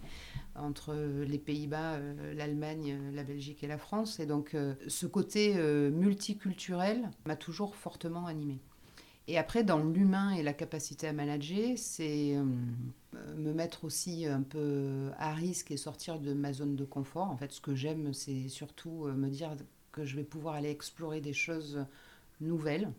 entre 0.55 0.95
les 1.27 1.37
Pays-Bas, 1.37 1.99
l'Allemagne, 2.33 2.97
la 3.13 3.23
Belgique 3.23 3.63
et 3.63 3.67
la 3.67 3.77
France 3.77 4.19
et 4.19 4.25
donc 4.25 4.55
ce 4.87 5.05
côté 5.05 5.53
multiculturel 5.91 7.11
m'a 7.27 7.35
toujours 7.35 7.75
fortement 7.75 8.25
animé. 8.25 8.57
Et 9.27 9.37
après, 9.37 9.63
dans 9.63 9.77
l'humain 9.77 10.31
et 10.31 10.41
la 10.41 10.53
capacité 10.53 11.07
à 11.07 11.13
manager, 11.13 11.77
c'est 11.77 12.35
me 13.35 13.53
mettre 13.53 13.85
aussi 13.85 14.25
un 14.25 14.41
peu 14.41 15.11
à 15.19 15.35
risque 15.35 15.69
et 15.69 15.77
sortir 15.77 16.19
de 16.19 16.33
ma 16.33 16.53
zone 16.53 16.75
de 16.75 16.85
confort. 16.85 17.29
En 17.29 17.37
fait, 17.37 17.51
ce 17.51 17.61
que 17.61 17.75
j'aime, 17.75 18.11
c'est 18.13 18.49
surtout 18.49 19.05
me 19.05 19.29
dire 19.29 19.55
que 19.91 20.05
je 20.05 20.15
vais 20.15 20.23
pouvoir 20.23 20.55
aller 20.55 20.71
explorer 20.71 21.21
des 21.21 21.33
choses 21.33 21.85
nouvelles. 22.41 22.91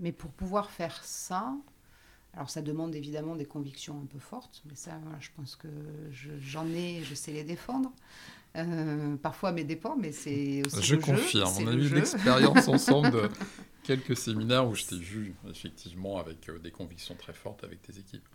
Mais 0.00 0.12
pour 0.12 0.30
pouvoir 0.30 0.70
faire 0.70 1.02
ça, 1.04 1.54
alors 2.34 2.50
ça 2.50 2.62
demande 2.62 2.94
évidemment 2.94 3.36
des 3.36 3.44
convictions 3.44 4.00
un 4.02 4.06
peu 4.06 4.18
fortes, 4.18 4.62
mais 4.68 4.74
ça, 4.76 4.98
voilà, 5.02 5.18
je 5.20 5.30
pense 5.36 5.56
que 5.56 5.68
je- 6.12 6.38
j'en 6.40 6.66
ai, 6.68 7.02
je 7.02 7.14
sais 7.14 7.32
les 7.32 7.44
défendre. 7.44 7.92
Euh, 8.56 9.16
parfois 9.16 9.48
à 9.48 9.52
mes 9.52 9.64
dépens, 9.64 9.96
mais 9.96 10.12
c'est 10.12 10.62
aussi 10.66 10.82
Je 10.82 10.94
le 10.96 11.00
confirme. 11.00 11.50
On 11.60 11.66
a 11.66 11.72
le 11.72 11.84
eu 11.84 11.88
l'expérience 11.94 12.68
ensemble 12.68 13.10
de 13.10 13.28
quelques 13.82 14.14
séminaires 14.16 14.68
où 14.68 14.74
je 14.74 14.84
t'ai 14.84 14.98
vu 14.98 15.34
effectivement 15.48 16.18
avec 16.18 16.48
euh, 16.50 16.58
des 16.58 16.70
convictions 16.70 17.14
très 17.14 17.32
fortes 17.32 17.64
avec 17.64 17.80
tes 17.82 17.98
équipes. 17.98 18.28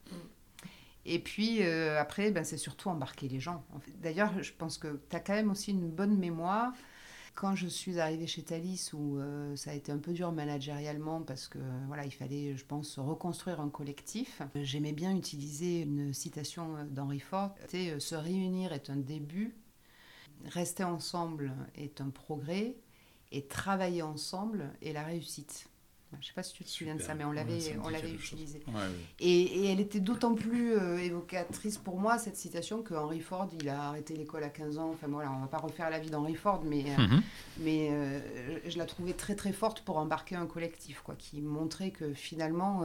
Et 1.06 1.20
puis 1.20 1.62
euh, 1.64 2.02
après, 2.02 2.32
ben, 2.32 2.44
c'est 2.44 2.58
surtout 2.58 2.90
embarquer 2.90 3.28
les 3.30 3.40
gens. 3.40 3.64
en 3.74 3.80
fait. 3.80 3.92
D'ailleurs, 4.02 4.32
je 4.44 4.52
pense 4.58 4.78
que 4.78 5.00
tu 5.10 5.16
as 5.16 5.20
quand 5.20 5.34
même 5.36 5.52
aussi 5.52 5.72
une 5.72 5.90
bonne 5.90 6.18
mémoire. 6.18 6.74
Quand 7.38 7.54
je 7.54 7.68
suis 7.68 8.00
arrivée 8.00 8.26
chez 8.26 8.42
Thalys, 8.42 8.90
où 8.94 9.20
euh, 9.20 9.56
ça 9.56 9.70
a 9.70 9.76
été 9.76 9.92
un 9.92 10.00
peu 10.00 10.12
dur 10.12 10.32
managérialement, 10.32 11.22
parce 11.22 11.48
que 11.48 11.60
voilà, 11.86 12.04
il 12.04 12.10
fallait, 12.10 12.58
je 12.58 12.66
pense, 12.66 12.98
reconstruire 12.98 13.62
un 13.62 13.70
collectif, 13.70 14.42
j'aimais 14.56 14.92
bien 14.92 15.16
utiliser 15.16 15.82
une 15.82 16.14
citation 16.14 16.78
euh, 16.78 16.84
d'Henry 16.86 17.20
Ford. 17.20 17.54
C'était, 17.62 17.92
euh, 17.92 18.00
Se 18.00 18.16
réunir 18.16 18.74
est 18.74 18.90
un 18.90 18.96
début, 18.96 19.56
rester 20.46 20.84
ensemble 20.84 21.54
est 21.76 22.02
un 22.02 22.10
progrès, 22.10 22.76
et 23.32 23.46
travailler 23.46 24.02
ensemble 24.02 24.72
est 24.82 24.94
la 24.94 25.04
réussite. 25.04 25.70
Je 26.14 26.18
ne 26.18 26.24
sais 26.24 26.34
pas 26.34 26.44
si 26.44 26.54
tu 26.54 26.64
te 26.64 26.70
souviens 26.70 26.96
de 26.96 27.02
ça, 27.02 27.14
mais 27.16 27.26
on 27.26 27.30
Ouais, 27.30 27.36
l'avait 27.36 27.74
me 27.76 27.82
on 27.84 27.90
l'avait 27.90 28.12
utilisé. 28.12 28.60
Ouais, 28.68 28.74
oui. 28.76 29.06
Et, 29.20 29.42
et 29.42 29.72
elle 29.72 29.80
était 29.82 30.00
d'autant 30.00 30.36
plus 30.36 30.74
euh, 30.74 30.98
évocatrice 30.98 31.78
pour 31.78 32.00
moi, 32.00 32.18
cette 32.18 32.38
citation, 32.38 32.82
que 32.82 32.94
Henry 32.94 33.20
Ford, 33.20 33.50
il 33.60 33.68
a 33.68 33.90
arrêté 33.90 34.16
l'école 34.16 34.44
à 34.44 34.50
15 34.50 34.78
ans. 34.78 34.90
Enfin 34.94 35.08
voilà, 35.08 35.32
on 35.32 35.42
va 35.42 35.48
pas 35.48 35.58
refaire 35.58 35.90
la 35.90 36.00
vie 36.00 36.10
d'Henry 36.10 36.36
Ford, 36.36 36.64
mais, 36.64 36.86
euh, 36.92 37.02
Mhm. 37.02 37.22
mais 37.60 37.90
euh, 37.92 38.60
je, 38.66 38.78
la 38.78 38.86
trouvais 38.86 39.14
très 39.14 39.36
très 39.36 39.52
forte 39.52 39.82
pour 39.82 39.98
embarquer 39.98 40.36
un 40.36 40.46
collectif, 40.48 41.02
quoi, 41.02 41.16
qui 41.16 41.42
montrait 41.42 41.92
que 41.92 42.14
finalement, 42.14 42.84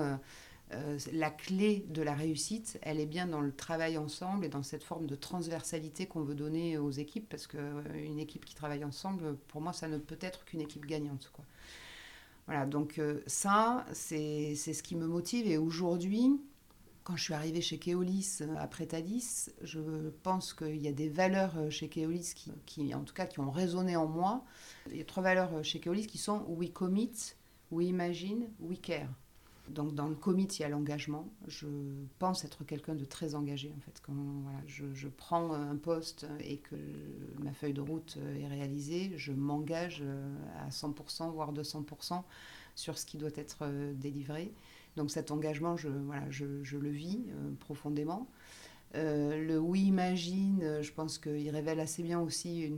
la 1.12 1.30
clé 1.30 1.84
de 1.90 2.00
la 2.02 2.14
réussite, 2.14 2.78
elle 2.82 2.98
est 2.98 3.06
bien 3.06 3.26
dans 3.26 3.40
le 3.42 3.52
travail 3.52 3.98
ensemble 3.98 4.46
et 4.46 4.48
dans 4.48 4.62
cette 4.62 4.82
forme 4.84 5.06
de 5.06 5.14
transversalité 5.14 6.06
qu'on 6.06 6.22
veut 6.22 6.34
donner 6.34 6.78
aux 6.78 6.90
équipes, 6.90 7.28
parce 7.28 7.46
qu'une 7.46 8.18
équipe 8.18 8.44
qui 8.46 8.54
travaille 8.54 8.82
ensemble, 8.84 9.36
pour 9.48 9.60
moi, 9.60 9.72
ça 9.74 9.86
ne 9.86 9.98
peut 9.98 10.18
être 10.20 10.44
qu'une 10.46 10.62
équipe 10.62 10.86
gagnante. 10.86 11.30
Quoi. 11.32 11.44
Voilà, 12.52 12.66
donc 12.66 12.98
euh, 12.98 13.22
ça, 13.26 13.86
c'est 13.94 14.54
ce 14.54 14.82
qui 14.82 14.94
me 14.94 15.06
motive. 15.06 15.46
Et 15.46 15.56
aujourd'hui, 15.56 16.38
quand 17.02 17.16
je 17.16 17.22
suis 17.22 17.32
arrivée 17.32 17.62
chez 17.62 17.78
Keolis 17.78 18.40
euh, 18.42 18.54
après 18.58 18.84
Thalys, 18.84 19.48
je 19.62 19.80
pense 20.22 20.52
qu'il 20.52 20.76
y 20.76 20.86
a 20.86 20.92
des 20.92 21.08
valeurs 21.08 21.56
euh, 21.56 21.70
chez 21.70 21.88
Keolis 21.88 22.34
qui, 22.66 22.94
en 22.94 23.04
tout 23.04 23.14
cas, 23.14 23.24
qui 23.24 23.40
ont 23.40 23.50
résonné 23.50 23.96
en 23.96 24.06
moi. 24.06 24.44
Il 24.90 24.98
y 24.98 25.00
a 25.00 25.04
trois 25.06 25.22
valeurs 25.22 25.64
chez 25.64 25.80
Keolis 25.80 26.06
qui 26.06 26.18
sont 26.18 26.44
We 26.46 26.70
commit, 26.70 27.32
We 27.70 27.88
imagine, 27.88 28.50
We 28.60 28.78
care. 28.78 29.08
Donc 29.68 29.94
dans 29.94 30.08
le 30.08 30.14
commit, 30.14 30.44
il 30.44 30.62
y 30.62 30.64
a 30.64 30.68
l'engagement. 30.68 31.28
Je 31.46 31.68
pense 32.18 32.44
être 32.44 32.64
quelqu'un 32.64 32.94
de 32.94 33.04
très 33.04 33.34
engagé 33.34 33.72
en 33.76 33.80
fait. 33.80 34.00
Quand 34.04 34.12
voilà, 34.42 34.58
je, 34.66 34.84
je 34.92 35.08
prends 35.08 35.52
un 35.52 35.76
poste 35.76 36.26
et 36.40 36.58
que 36.58 36.76
ma 37.38 37.52
feuille 37.52 37.72
de 37.72 37.80
route 37.80 38.18
est 38.38 38.48
réalisée, 38.48 39.12
je 39.16 39.32
m'engage 39.32 40.02
euh, 40.02 40.34
à 40.66 40.68
100%, 40.70 41.32
voire 41.32 41.52
200% 41.52 42.22
sur 42.74 42.98
ce 42.98 43.06
qui 43.06 43.18
doit 43.18 43.30
être 43.36 43.58
euh, 43.62 43.92
délivré. 43.94 44.52
Donc 44.96 45.10
cet 45.10 45.30
engagement, 45.30 45.76
je, 45.76 45.88
voilà, 45.88 46.28
je, 46.30 46.62
je 46.62 46.76
le 46.76 46.90
vis 46.90 47.20
euh, 47.28 47.52
profondément. 47.60 48.28
Euh, 48.94 49.42
le 49.42 49.58
oui 49.58 49.84
imagine, 49.84 50.60
euh, 50.62 50.82
je 50.82 50.92
pense 50.92 51.18
qu'il 51.18 51.48
révèle 51.48 51.80
assez 51.80 52.02
bien 52.02 52.20
aussi 52.20 52.74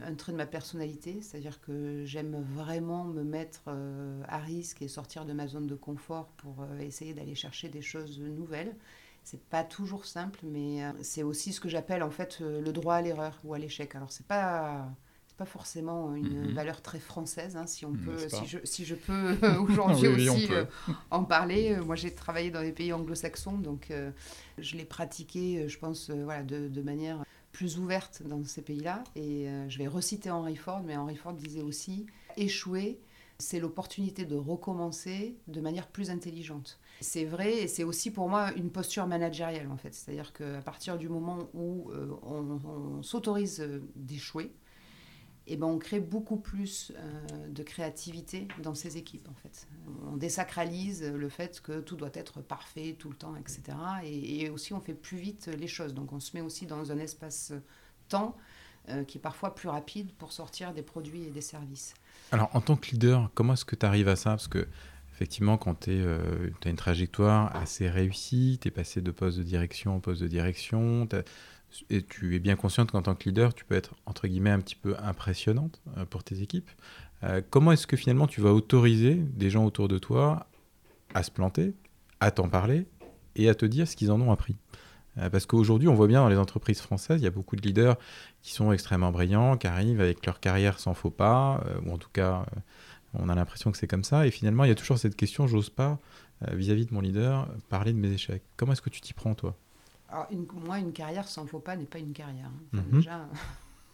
un 0.00 0.14
trait 0.14 0.30
de 0.30 0.36
ma 0.36 0.46
personnalité, 0.46 1.20
c'est-à-dire 1.20 1.60
que 1.60 2.04
j'aime 2.04 2.40
vraiment 2.54 3.04
me 3.04 3.24
mettre 3.24 3.62
euh, 3.66 4.22
à 4.28 4.38
risque 4.38 4.82
et 4.82 4.88
sortir 4.88 5.24
de 5.24 5.32
ma 5.32 5.48
zone 5.48 5.66
de 5.66 5.74
confort 5.74 6.28
pour 6.36 6.64
essayer 6.80 7.12
d'aller 7.12 7.34
chercher 7.34 7.68
des 7.68 7.82
choses 7.82 8.20
nouvelles. 8.20 8.76
C'est 9.24 9.42
pas 9.42 9.64
toujours 9.64 10.04
simple, 10.06 10.40
mais 10.44 10.82
c'est 11.02 11.22
aussi 11.22 11.52
ce 11.52 11.60
que 11.60 11.68
j'appelle 11.68 12.02
en 12.02 12.10
fait 12.10 12.40
le 12.40 12.72
droit 12.72 12.96
à 12.96 13.02
l'erreur 13.02 13.40
ou 13.44 13.54
à 13.54 13.58
l'échec. 13.58 13.94
Alors 13.94 14.10
c'est 14.10 14.26
pas 14.26 14.92
pas 15.36 15.44
forcément 15.46 16.14
une 16.14 16.48
Mhm. 16.48 16.52
valeur 16.52 16.82
très 16.82 16.98
française, 17.00 17.56
hein, 17.56 17.66
si 17.66 17.84
on 17.86 17.92
peut, 17.92 18.28
si 18.28 18.46
je, 18.46 18.58
si 18.64 18.84
je 18.84 18.94
peux 18.94 19.36
euh, 19.42 19.58
aujourd'hui 19.60 20.08
Oui, 20.08 20.28
aussi 20.28 20.46
peut. 20.48 20.54
euh, 20.56 20.64
en 21.10 21.24
parler. 21.24 21.72
Euh, 21.72 21.84
Moi, 21.84 21.96
j'ai 21.96 22.14
travaillé 22.14 22.50
dans 22.50 22.60
les 22.60 22.72
pays 22.72 22.92
anglo-saxons, 22.92 23.58
donc 23.58 23.90
euh, 23.90 24.10
je 24.58 24.76
l'ai 24.76 24.84
pratiqué, 24.84 25.68
je 25.68 25.78
pense, 25.78 26.10
euh, 26.10 26.24
voilà, 26.24 26.42
de, 26.42 26.68
de 26.68 26.82
manière 26.82 27.24
plus 27.52 27.78
ouverte 27.78 28.22
dans 28.24 28.42
ces 28.44 28.62
pays-là. 28.62 29.04
Et 29.14 29.46
je 29.68 29.78
vais 29.78 29.86
reciter 29.86 30.30
Henry 30.30 30.56
Ford, 30.56 30.82
mais 30.84 30.96
Henry 30.96 31.16
Ford 31.16 31.34
disait 31.34 31.60
aussi 31.60 32.06
échouer, 32.38 32.98
c'est 33.38 33.60
l'opportunité 33.60 34.24
de 34.24 34.36
recommencer 34.36 35.36
de 35.48 35.60
manière 35.60 35.88
plus 35.88 36.10
intelligente. 36.10 36.78
C'est 37.00 37.24
vrai, 37.24 37.52
et 37.64 37.68
c'est 37.68 37.84
aussi 37.84 38.10
pour 38.10 38.28
moi 38.28 38.52
une 38.54 38.70
posture 38.70 39.06
managériale 39.06 39.68
en 39.70 39.76
fait. 39.76 39.92
C'est-à-dire 39.92 40.32
qu'à 40.32 40.62
partir 40.62 40.96
du 40.96 41.08
moment 41.10 41.48
où 41.52 41.90
euh, 41.90 42.08
on, 42.22 42.60
on 42.64 43.02
s'autorise 43.02 43.68
d'échouer, 43.96 44.52
eh 45.46 45.56
ben, 45.56 45.66
on 45.66 45.78
crée 45.78 46.00
beaucoup 46.00 46.36
plus 46.36 46.92
euh, 46.96 47.48
de 47.48 47.62
créativité 47.62 48.48
dans 48.62 48.74
ces 48.74 48.96
équipes 48.96 49.28
en 49.28 49.34
fait. 49.34 49.66
On 50.10 50.16
désacralise 50.16 51.02
le 51.02 51.28
fait 51.28 51.60
que 51.60 51.80
tout 51.80 51.96
doit 51.96 52.10
être 52.14 52.40
parfait 52.40 52.96
tout 52.98 53.10
le 53.10 53.16
temps, 53.16 53.34
etc. 53.36 53.62
Et, 54.04 54.42
et 54.42 54.50
aussi 54.50 54.72
on 54.72 54.80
fait 54.80 54.94
plus 54.94 55.18
vite 55.18 55.48
les 55.48 55.66
choses. 55.66 55.94
Donc 55.94 56.12
on 56.12 56.20
se 56.20 56.36
met 56.36 56.42
aussi 56.42 56.66
dans 56.66 56.92
un 56.92 56.98
espace-temps 56.98 58.36
euh, 58.88 59.04
qui 59.04 59.18
est 59.18 59.20
parfois 59.20 59.54
plus 59.54 59.68
rapide 59.68 60.12
pour 60.18 60.32
sortir 60.32 60.74
des 60.74 60.82
produits 60.82 61.24
et 61.24 61.30
des 61.30 61.40
services. 61.40 61.94
Alors, 62.32 62.50
en 62.52 62.60
tant 62.60 62.74
que 62.74 62.90
leader, 62.90 63.30
comment 63.34 63.52
est-ce 63.52 63.64
que 63.64 63.76
tu 63.76 63.86
arrives 63.86 64.08
à 64.08 64.16
ça? 64.16 64.30
Parce 64.30 64.48
que, 64.48 64.66
effectivement, 65.12 65.56
quand 65.56 65.80
tu 65.80 66.02
as 66.04 66.68
une 66.68 66.76
trajectoire 66.76 67.54
assez 67.54 67.88
réussie, 67.88 68.58
tu 68.60 68.68
es 68.68 68.70
passé 68.72 69.00
de 69.00 69.10
poste 69.12 69.38
de 69.38 69.44
direction 69.44 69.94
en 69.94 70.00
poste 70.00 70.20
de 70.20 70.26
direction, 70.26 71.06
et 71.90 72.02
tu 72.02 72.36
es 72.36 72.38
bien 72.38 72.56
consciente 72.56 72.90
qu'en 72.90 73.02
tant 73.02 73.14
que 73.14 73.28
leader, 73.28 73.54
tu 73.54 73.64
peux 73.64 73.74
être, 73.74 73.94
entre 74.06 74.26
guillemets, 74.28 74.50
un 74.50 74.60
petit 74.60 74.76
peu 74.76 74.96
impressionnante 75.02 75.82
pour 76.10 76.24
tes 76.24 76.42
équipes. 76.42 76.70
comment 77.50 77.72
est-ce 77.72 77.86
que 77.86 77.96
finalement 77.96 78.26
tu 78.26 78.40
vas 78.40 78.52
autoriser 78.52 79.14
des 79.14 79.50
gens 79.50 79.64
autour 79.64 79.88
de 79.88 79.98
toi 79.98 80.46
à 81.14 81.22
se 81.22 81.30
planter, 81.30 81.74
à 82.20 82.30
t'en 82.30 82.48
parler 82.48 82.86
et 83.36 83.48
à 83.48 83.54
te 83.54 83.66
dire 83.66 83.88
ce 83.88 83.96
qu'ils 83.96 84.10
en 84.10 84.20
ont 84.20 84.32
appris? 84.32 84.56
Euh, 85.18 85.30
parce 85.30 85.46
qu'aujourd'hui, 85.46 85.88
on 85.88 85.94
voit 85.94 86.06
bien 86.06 86.20
dans 86.20 86.28
les 86.28 86.38
entreprises 86.38 86.80
françaises, 86.80 87.20
il 87.20 87.24
y 87.24 87.28
a 87.28 87.30
beaucoup 87.30 87.56
de 87.56 87.62
leaders 87.62 87.96
qui 88.40 88.52
sont 88.52 88.72
extrêmement 88.72 89.12
brillants, 89.12 89.56
qui 89.56 89.66
arrivent 89.66 90.00
avec 90.00 90.24
leur 90.24 90.40
carrière 90.40 90.78
sans 90.78 90.94
faux 90.94 91.10
pas, 91.10 91.62
euh, 91.66 91.80
ou 91.84 91.92
en 91.92 91.98
tout 91.98 92.08
cas, 92.12 92.46
euh, 92.56 92.60
on 93.14 93.28
a 93.28 93.34
l'impression 93.34 93.70
que 93.70 93.78
c'est 93.78 93.86
comme 93.86 94.04
ça. 94.04 94.26
Et 94.26 94.30
finalement, 94.30 94.64
il 94.64 94.68
y 94.68 94.72
a 94.72 94.74
toujours 94.74 94.98
cette 94.98 95.16
question, 95.16 95.46
j'ose 95.46 95.70
pas, 95.70 95.98
vis-à-vis 96.50 96.86
de 96.86 96.94
mon 96.94 97.00
leader, 97.00 97.46
parler 97.68 97.92
de 97.92 97.98
mes 97.98 98.10
échecs. 98.10 98.42
Comment 98.56 98.72
est-ce 98.72 98.82
que 98.82 98.90
tu 98.90 99.00
t'y 99.00 99.12
prends, 99.12 99.36
toi? 99.36 99.56
Alors, 100.12 100.28
Moi, 100.52 100.78
une 100.78 100.92
carrière 100.92 101.26
sans 101.26 101.46
faux 101.46 101.58
pas 101.58 101.76
n'est 101.76 101.86
pas 101.86 101.98
une 101.98 102.12
carrière. 102.12 102.50
Hein. 102.74 102.82
Mhm. 102.90 102.98
Déjà, 102.98 103.28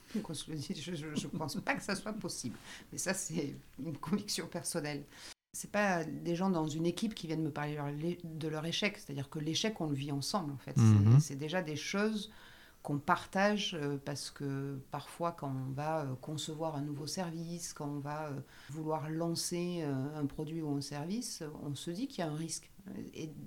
je 0.14 1.26
ne 1.26 1.38
pense 1.38 1.56
pas 1.60 1.74
que 1.74 1.82
ça 1.82 1.94
soit 1.94 2.12
possible. 2.12 2.56
Mais 2.92 2.98
ça, 2.98 3.14
c'est 3.14 3.54
une 3.78 3.96
conviction 3.96 4.46
personnelle 4.46 5.04
c'est 5.52 5.70
pas 5.70 6.04
des 6.04 6.36
gens 6.36 6.50
dans 6.50 6.68
une 6.68 6.86
équipe 6.86 7.14
qui 7.14 7.26
viennent 7.26 7.42
me 7.42 7.50
parler 7.50 8.18
de 8.22 8.48
leur 8.48 8.64
échec. 8.66 8.96
C'est-à-dire 8.98 9.28
que 9.28 9.38
l'échec, 9.38 9.80
on 9.80 9.86
le 9.86 9.94
vit 9.94 10.12
ensemble, 10.12 10.52
en 10.52 10.58
fait. 10.58 10.74
C'est 11.20 11.34
mhm. 11.34 11.40
déjà 11.40 11.62
des 11.62 11.74
choses 11.74 12.30
qu'on 12.82 12.98
partage 12.98 13.74
euh, 13.74 13.98
parce 14.04 14.30
que 14.30 14.78
parfois, 14.90 15.32
quand 15.32 15.52
on 15.68 15.72
va 15.72 16.02
euh, 16.02 16.14
concevoir 16.20 16.76
un 16.76 16.82
nouveau 16.82 17.06
service, 17.06 17.72
quand 17.72 17.88
on 17.88 17.98
va 17.98 18.28
euh, 18.28 18.40
vouloir 18.70 19.10
lancer 19.10 19.82
un 19.82 20.26
produit 20.26 20.62
ou 20.62 20.76
un 20.76 20.80
service, 20.80 21.42
on 21.64 21.74
se 21.74 21.90
dit 21.90 22.06
qu'il 22.06 22.24
y 22.24 22.28
a 22.28 22.30
un 22.30 22.36
risque. 22.36 22.70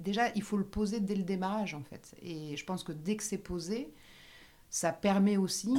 Déjà, 0.04 0.32
il 0.36 0.42
faut 0.42 0.58
le 0.58 0.66
poser 0.66 1.00
dès 1.00 1.16
le 1.16 1.24
démarrage, 1.24 1.74
en 1.74 1.84
fait. 1.84 2.16
Et 2.22 2.56
je 2.58 2.66
pense 2.66 2.84
que 2.84 2.92
dès 2.92 3.16
que 3.16 3.24
c'est 3.24 3.38
posé, 3.38 3.94
ça 4.70 4.92
permet 4.92 5.38
aussi 5.38 5.74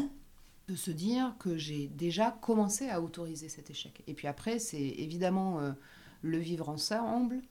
de 0.69 0.77
se 0.77 0.91
dire 0.91 1.35
que 1.39 1.57
j'ai 1.57 1.89
déjà 1.89 2.31
commencé 2.31 2.89
à 2.89 3.01
autoriser 3.01 3.49
cet 3.49 3.71
échec. 3.71 4.03
Et 4.07 4.15
puis 4.15 4.29
après, 4.29 4.59
c'est 4.59 4.81
évidemment 4.81 5.61
le 6.23 6.39
vivre 6.39 6.69
ensemble, 6.69 7.43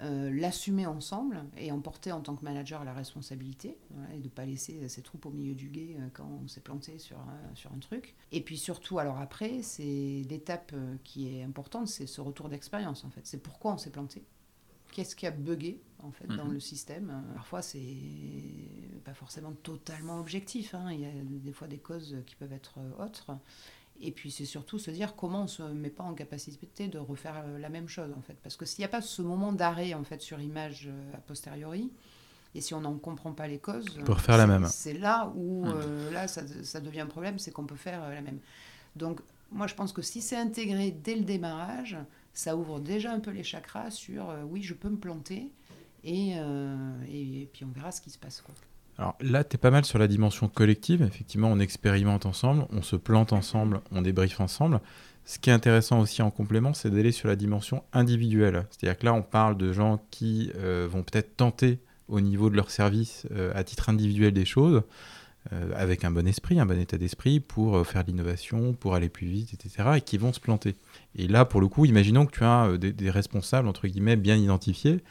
euh, 0.00 0.30
l'assumer 0.32 0.86
ensemble 0.86 1.44
et 1.56 1.72
emporter 1.72 2.12
en 2.12 2.20
tant 2.20 2.36
que 2.36 2.44
manager 2.44 2.84
la 2.84 2.92
responsabilité 2.92 3.76
et 4.14 4.18
de 4.18 4.24
ne 4.24 4.28
pas 4.28 4.46
laisser 4.46 4.88
ses 4.88 5.02
troupes 5.02 5.26
au 5.26 5.30
milieu 5.30 5.54
du 5.54 5.70
guet 5.70 5.96
euh, 5.98 6.06
quand 6.12 6.38
on 6.40 6.46
s'est 6.46 6.60
planté 6.60 7.00
sur, 7.00 7.16
sur 7.54 7.72
un 7.72 7.78
truc. 7.78 8.14
Et 8.30 8.40
puis 8.40 8.58
surtout, 8.58 9.00
alors 9.00 9.18
après, 9.18 9.60
c'est 9.62 10.22
l'étape 10.30 10.70
euh, 10.72 10.94
qui 11.02 11.36
est 11.36 11.42
importante, 11.42 11.88
c'est 11.88 12.06
ce 12.06 12.20
retour 12.20 12.48
d'expérience 12.48 13.04
en 13.04 13.10
fait. 13.10 13.22
C'est 13.26 13.42
pourquoi 13.42 13.72
on 13.72 13.78
s'est 13.78 13.90
planté. 13.90 14.22
Qu'est-ce 14.92 15.14
qui 15.16 15.26
a 15.26 15.30
bugué 15.30 15.80
en 16.02 16.10
fait 16.10 16.26
dans 16.26 16.46
mhm. 16.46 16.54
le 16.54 16.60
système 16.60 17.22
Parfois, 17.34 17.62
c'est 17.62 17.80
pas 19.04 19.14
forcément 19.14 19.52
totalement 19.62 20.20
objectif. 20.20 20.74
Hein. 20.74 20.92
Il 20.92 21.00
y 21.00 21.06
a 21.06 21.10
des 21.24 21.52
fois 21.52 21.68
des 21.68 21.78
causes 21.78 22.16
qui 22.26 22.34
peuvent 22.36 22.52
être 22.52 22.78
autres. 22.98 23.36
Et 24.00 24.12
puis 24.12 24.30
c'est 24.30 24.44
surtout 24.44 24.78
se 24.78 24.90
dire 24.90 25.16
comment 25.16 25.42
on 25.42 25.46
se 25.46 25.62
met 25.62 25.90
pas 25.90 26.04
en 26.04 26.14
capacité 26.14 26.88
de 26.88 26.98
refaire 26.98 27.42
euh, 27.44 27.58
la 27.58 27.68
même 27.68 27.88
chose 27.88 28.12
en 28.16 28.22
fait. 28.22 28.36
Parce 28.42 28.56
que 28.56 28.64
s'il 28.64 28.82
n'y 28.82 28.86
a 28.86 28.88
pas 28.88 29.00
ce 29.00 29.22
moment 29.22 29.52
d'arrêt 29.52 29.94
en 29.94 30.04
fait 30.04 30.22
sur 30.22 30.40
image 30.40 30.88
euh, 30.88 31.16
a 31.16 31.18
posteriori, 31.18 31.90
et 32.54 32.60
si 32.60 32.74
on 32.74 32.80
n'en 32.80 32.96
comprend 32.96 33.32
pas 33.32 33.48
les 33.48 33.58
causes, 33.58 33.98
pour 34.04 34.20
faire 34.20 34.38
la 34.38 34.46
même. 34.46 34.66
C'est 34.68 34.94
là 34.94 35.32
où 35.34 35.64
mmh. 35.64 35.72
euh, 35.74 36.10
là 36.12 36.28
ça, 36.28 36.42
ça, 36.62 36.80
devient 36.80 37.00
un 37.00 37.06
problème, 37.06 37.38
c'est 37.38 37.50
qu'on 37.50 37.66
peut 37.66 37.76
faire 37.76 38.08
la 38.08 38.20
même. 38.20 38.38
Donc 38.94 39.20
moi 39.50 39.66
je 39.66 39.74
pense 39.74 39.92
que 39.92 40.02
si 40.02 40.22
c'est 40.22 40.36
intégré 40.36 40.92
dès 40.92 41.16
le 41.16 41.24
démarrage, 41.24 41.96
ça 42.38 42.56
ouvre 42.56 42.80
déjà 42.80 43.12
un 43.12 43.20
peu 43.20 43.30
les 43.30 43.42
chakras 43.42 43.90
sur 43.90 44.34
oui 44.48 44.62
je 44.62 44.74
peux 44.74 44.88
me 44.88 44.96
planter 44.96 45.50
et, 46.04 46.34
et, 47.10 47.48
puis 47.52 47.64
on 47.64 47.72
verra 47.72 47.90
ce 47.90 48.00
qui 48.00 48.10
se 48.10 48.18
passe 48.18 48.40
quoi. 48.40 48.54
Alors 48.98 49.16
là, 49.20 49.44
tu 49.44 49.54
es 49.54 49.58
pas 49.58 49.70
mal 49.70 49.84
sur 49.84 49.98
la 49.98 50.08
dimension 50.08 50.48
collective. 50.48 51.02
Effectivement, 51.02 51.48
on 51.48 51.60
expérimente 51.60 52.26
ensemble, 52.26 52.66
on 52.70 52.82
se 52.82 52.96
plante 52.96 53.32
ensemble, 53.32 53.80
on 53.92 54.02
débriefe 54.02 54.40
ensemble. 54.40 54.80
Ce 55.28 55.38
qui 55.38 55.50
est 55.50 55.52
intéressant 55.52 56.00
aussi 56.00 56.22
en 56.22 56.30
complément, 56.30 56.72
c'est 56.72 56.90
d'aller 56.90 57.12
sur 57.12 57.28
la 57.28 57.36
dimension 57.36 57.84
individuelle. 57.92 58.66
C'est-à-dire 58.70 58.98
que 58.98 59.04
là, 59.04 59.12
on 59.12 59.22
parle 59.22 59.58
de 59.58 59.74
gens 59.74 60.00
qui 60.10 60.50
euh, 60.56 60.88
vont 60.90 61.02
peut-être 61.02 61.36
tenter 61.36 61.80
au 62.08 62.20
niveau 62.20 62.48
de 62.48 62.56
leur 62.56 62.70
service 62.70 63.26
euh, 63.32 63.52
à 63.54 63.62
titre 63.62 63.90
individuel 63.90 64.32
des 64.32 64.46
choses, 64.46 64.76
euh, 64.76 64.80
avec 65.74 66.04
un 66.04 66.10
bon 66.10 66.26
esprit, 66.26 66.60
un 66.60 66.66
bon 66.66 66.78
état 66.78 66.98
d'esprit 66.98 67.40
pour 67.40 67.86
faire 67.86 68.04
de 68.04 68.10
l'innovation, 68.10 68.74
pour 68.74 68.94
aller 68.94 69.08
plus 69.08 69.26
vite, 69.26 69.54
etc., 69.54 69.90
et 69.96 70.00
qui 70.00 70.18
vont 70.18 70.32
se 70.32 70.40
planter. 70.40 70.74
Et 71.14 71.26
là, 71.26 71.44
pour 71.44 71.60
le 71.60 71.68
coup, 71.68 71.84
imaginons 71.84 72.26
que 72.26 72.32
tu 72.32 72.44
as 72.44 72.76
des, 72.76 72.92
des 72.92 73.10
responsables, 73.10 73.66
entre 73.66 73.86
guillemets, 73.88 74.16
bien 74.16 74.36
identifiés, 74.36 75.02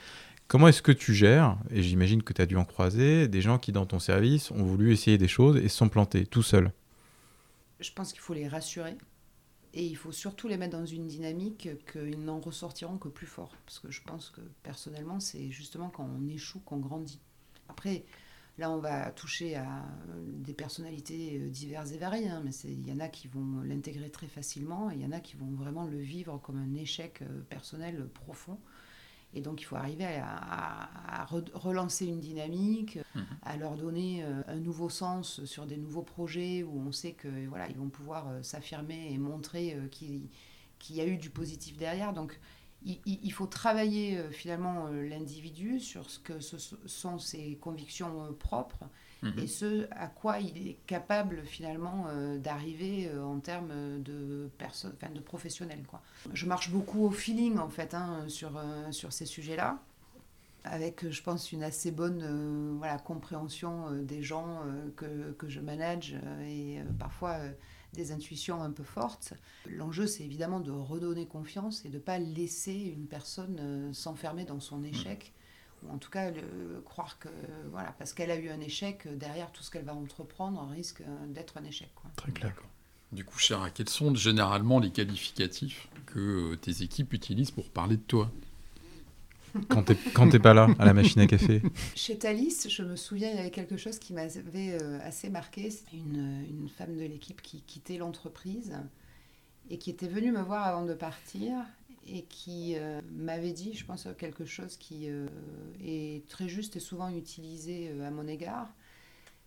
Comment 0.48 0.70
est-ce 0.70 0.82
que 0.82 0.94
tu 0.94 1.14
gères, 1.14 1.58
et 1.72 1.84
j'imagine 1.84 2.24
que 2.24 2.32
tu 2.32 2.42
as 2.42 2.46
dû 2.46 2.56
en 2.56 2.64
croiser, 2.64 3.28
des 3.28 3.42
gens 3.42 3.60
qui 3.60 3.74
dans 3.74 3.86
ton 3.86 4.00
service 4.00 4.50
ont 4.52 4.64
voulu 4.64 4.94
essayer 4.94 5.18
des 5.18 5.28
choses 5.28 5.58
et 5.58 5.68
se 5.68 5.76
sont 5.76 5.90
plantés 5.90 6.26
tout 6.26 6.42
seuls? 6.42 6.72
Je 7.82 7.92
pense 7.92 8.14
qu'il 8.14 8.22
faut 8.22 8.34
les 8.34 8.48
rassurer 8.48 8.98
et 9.74 9.84
il 9.84 9.98
faut 9.98 10.14
surtout 10.14 10.48
les 10.48 10.56
mettre 10.56 10.78
dans 10.78 10.86
une 10.86 11.06
dynamique 11.06 11.68
qu'ils 11.92 12.24
n'en 12.24 12.40
ressortiront 12.40 12.98
que 12.98 13.10
plus 13.10 13.28
fort. 13.28 13.52
Parce 13.66 13.80
que 13.80 13.92
je 13.92 14.02
pense 14.04 14.30
que 14.30 14.40
personnellement, 14.64 15.20
c'est 15.20 15.52
justement 15.52 15.90
quand 15.90 16.10
on 16.18 16.30
échoue 16.30 16.62
qu'on 16.62 16.78
grandit. 16.78 17.20
Après, 17.68 18.06
là, 18.58 18.72
on 18.72 18.80
va 18.80 19.12
toucher 19.12 19.56
à 19.56 19.86
des 20.18 20.54
personnalités 20.54 21.40
euh, 21.40 21.50
diverses 21.50 21.92
et 21.92 21.98
variées, 21.98 22.30
hein, 22.30 22.42
mais 22.44 22.52
il 22.64 22.88
y 22.88 22.92
en 22.92 23.00
a 23.00 23.08
qui 23.08 23.28
vont 23.28 23.62
l'intégrer 23.64 24.10
très 24.10 24.28
facilement 24.28 24.92
et 24.92 24.96
il 24.96 25.02
y 25.02 25.06
en 25.06 25.12
a 25.12 25.20
qui 25.20 25.36
vont 25.38 25.52
vraiment 25.52 25.86
le 25.86 26.00
vivre 26.00 26.40
comme 26.40 26.58
un 26.58 26.74
échec 26.74 27.22
euh, 27.22 27.42
personnel 27.50 28.08
profond. 28.14 28.58
Et 29.34 29.42
donc, 29.42 29.62
il 29.62 29.66
faut 29.66 29.76
arriver 29.76 30.06
à, 30.06 31.26
relancer 31.54 32.06
une 32.06 32.20
dynamique, 32.20 32.98
mhm. 33.14 33.26
à 33.42 33.58
leur 33.58 33.76
donner 33.76 34.24
euh, 34.24 34.42
un 34.48 34.56
nouveau 34.56 34.90
sens 34.90 35.44
sur 35.46 35.66
des 35.66 35.78
nouveaux 35.78 36.02
projets 36.02 36.64
où 36.64 36.80
on 36.80 36.92
sait 36.92 37.12
que 37.12 37.28
voilà, 37.48 37.70
ils 37.70 37.78
vont 37.78 37.90
pouvoir 37.90 38.30
euh, 38.30 38.42
s'affirmer 38.42 39.12
et 39.12 39.18
montrer 39.18 39.76
euh, 39.76 39.88
qu'il 39.90 40.96
y 40.96 41.02
a 41.02 41.06
eu 41.06 41.18
du 41.18 41.30
positif 41.30 41.78
derrière. 41.78 42.14
Donc, 42.14 42.40
il, 42.86 43.32
faut 43.34 43.48
travailler 43.48 44.22
finalement 44.32 44.88
l'individu 44.88 45.80
sur 45.80 46.10
ce 46.10 46.20
que 46.20 46.40
ce 46.40 46.58
sont 46.86 47.20
ses 47.20 47.58
convictions 47.60 48.34
propres 48.40 48.88
et 49.24 49.26
mhm. 49.26 49.48
ce 49.48 49.88
à 49.92 50.08
quoi 50.08 50.40
il 50.40 50.68
est 50.68 50.78
capable 50.86 51.44
finalement 51.44 52.06
euh, 52.10 52.38
d'arriver 52.38 53.10
euh, 53.12 53.24
en 53.24 53.40
termes 53.40 54.02
de, 54.02 54.50
personnes, 54.58 54.94
enfin, 54.96 55.12
de 55.12 55.20
professionnels. 55.20 55.84
Quoi. 55.88 56.02
Je 56.34 56.46
marche 56.46 56.70
beaucoup 56.70 57.04
au 57.06 57.12
feeling 57.12 57.58
en 57.58 57.70
fait 57.70 57.94
hein, 57.94 58.26
sur, 58.28 58.58
euh, 58.58 58.92
sur 58.92 59.12
ces 59.12 59.26
sujets-là, 59.26 59.80
avec 60.64 61.10
je 61.10 61.24
pense 61.24 61.52
une 61.52 61.64
assez 61.64 61.92
bonne 61.92 62.78
voilà, 62.78 63.00
compréhension 63.00 63.92
des 63.92 64.22
gens 64.22 64.62
que, 64.96 65.32
que, 65.32 65.48
je 65.48 65.62
manage 65.62 66.16
et 66.46 66.80
parfois 67.00 67.38
des 67.94 68.12
intuitions 68.12 68.62
un 68.62 68.72
peu 68.72 68.84
fortes. 68.84 69.34
L'enjeu 69.70 70.08
c'est 70.08 70.24
évidemment 70.24 70.60
de 70.60 70.72
redonner 70.72 71.26
confiance 71.26 71.86
et 71.86 71.90
de 71.90 71.96
ne 71.96 72.00
pas 72.00 72.20
laisser 72.20 72.94
une 72.96 73.08
personne 73.08 73.94
s'enfermer 73.94 74.46
dans 74.46 74.60
son 74.60 74.84
échec. 74.84 75.34
Ou 75.84 75.92
en 75.92 75.98
tout 75.98 76.10
cas 76.10 76.32
croire 76.86 77.20
que 77.20 77.30
voilà 77.72 77.94
parce 78.00 78.14
qu'elle 78.14 78.32
a 78.32 78.36
eu 78.36 78.50
un 78.50 78.60
échec 78.60 79.08
derrière 79.18 79.52
tout 79.52 79.64
ce 79.64 79.70
qu'elle 79.70 79.86
va 79.86 79.94
entreprendre 79.94 80.68
risque 80.70 81.02
euh, 81.02 81.28
d'être 81.28 81.58
un 81.58 81.64
échec 81.64 81.90
très 82.16 82.32
clair. 82.32 82.54
Du 83.12 83.24
coup 83.24 83.38
Chéra, 83.38 83.70
quels 83.70 83.90
sont 83.90 84.14
généralement 84.16 84.80
les 84.80 84.92
qualificatifs 84.92 85.88
que 86.06 86.54
euh, 86.54 86.56
tes 86.58 86.84
équipes 86.84 87.14
utilisent 87.14 87.52
pour 87.52 87.70
parler 87.70 87.98
de 87.98 88.02
toi 88.02 88.32
quand 89.70 89.84
tu 89.84 90.34
n'es 90.34 90.40
pas 90.40 90.54
là 90.54 90.68
à 90.80 90.86
la 90.86 90.94
machine 90.94 91.22
à 91.22 91.28
café 91.28 91.62
Chez 91.96 92.18
Thalys, 92.18 92.68
je 92.70 92.84
me 92.84 92.96
souviens, 92.96 93.30
il 93.30 93.36
y 93.36 93.40
avait 93.40 93.52
quelque 93.52 93.78
chose 93.78 94.00
qui 94.00 94.14
m'avait 94.14 94.78
euh, 94.82 95.00
assez 95.04 95.30
marqué. 95.30 95.70
Une, 95.94 96.46
une 96.50 96.70
femme 96.70 96.96
de 96.96 97.06
l'équipe 97.06 97.42
qui 97.42 97.62
quittait 97.62 97.98
l'entreprise 97.98 98.74
et 99.70 99.78
qui 99.78 99.90
était 99.90 100.08
venue 100.08 100.32
me 100.32 100.42
voir 100.42 100.66
avant 100.66 100.86
de 100.86 100.94
partir 100.94 101.54
et 102.08 102.24
qui 102.24 102.76
euh, 102.78 103.02
m'avait 103.12 103.52
dit, 103.52 103.74
je 103.74 103.86
pense, 103.86 104.08
quelque 104.18 104.46
chose 104.46 104.78
qui 104.78 105.10
euh, 105.10 105.28
est 105.84 106.28
très 106.30 106.48
juste 106.48 106.76
et 106.78 106.80
souvent 106.80 107.10
utilisé 107.10 107.92
à 108.02 108.12
mon 108.12 108.28
égard. 108.28 108.74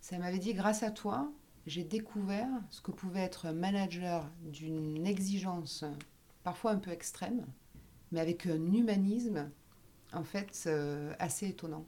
Ça 0.01 0.19
m'avait 0.19 0.39
dit, 0.39 0.55
grâce 0.55 0.83
à 0.83 0.91
toi, 0.91 1.31
j'ai 1.67 1.85
découvert 1.85 2.49
ce 2.71 2.81
que 2.81 2.91
pouvait 2.91 3.21
être 3.21 3.51
manager 3.51 4.29
d'une 4.43 5.07
exigence 5.07 5.85
parfois 6.43 6.73
un 6.73 6.79
peu 6.79 6.91
extrême, 6.91 7.45
mais 8.13 8.21
avec 8.21 8.47
un 8.47 8.73
humanisme 8.73 9.51
en 10.13 10.25
fait 10.25 10.69
assez 11.19 11.49
étonnant. 11.49 11.87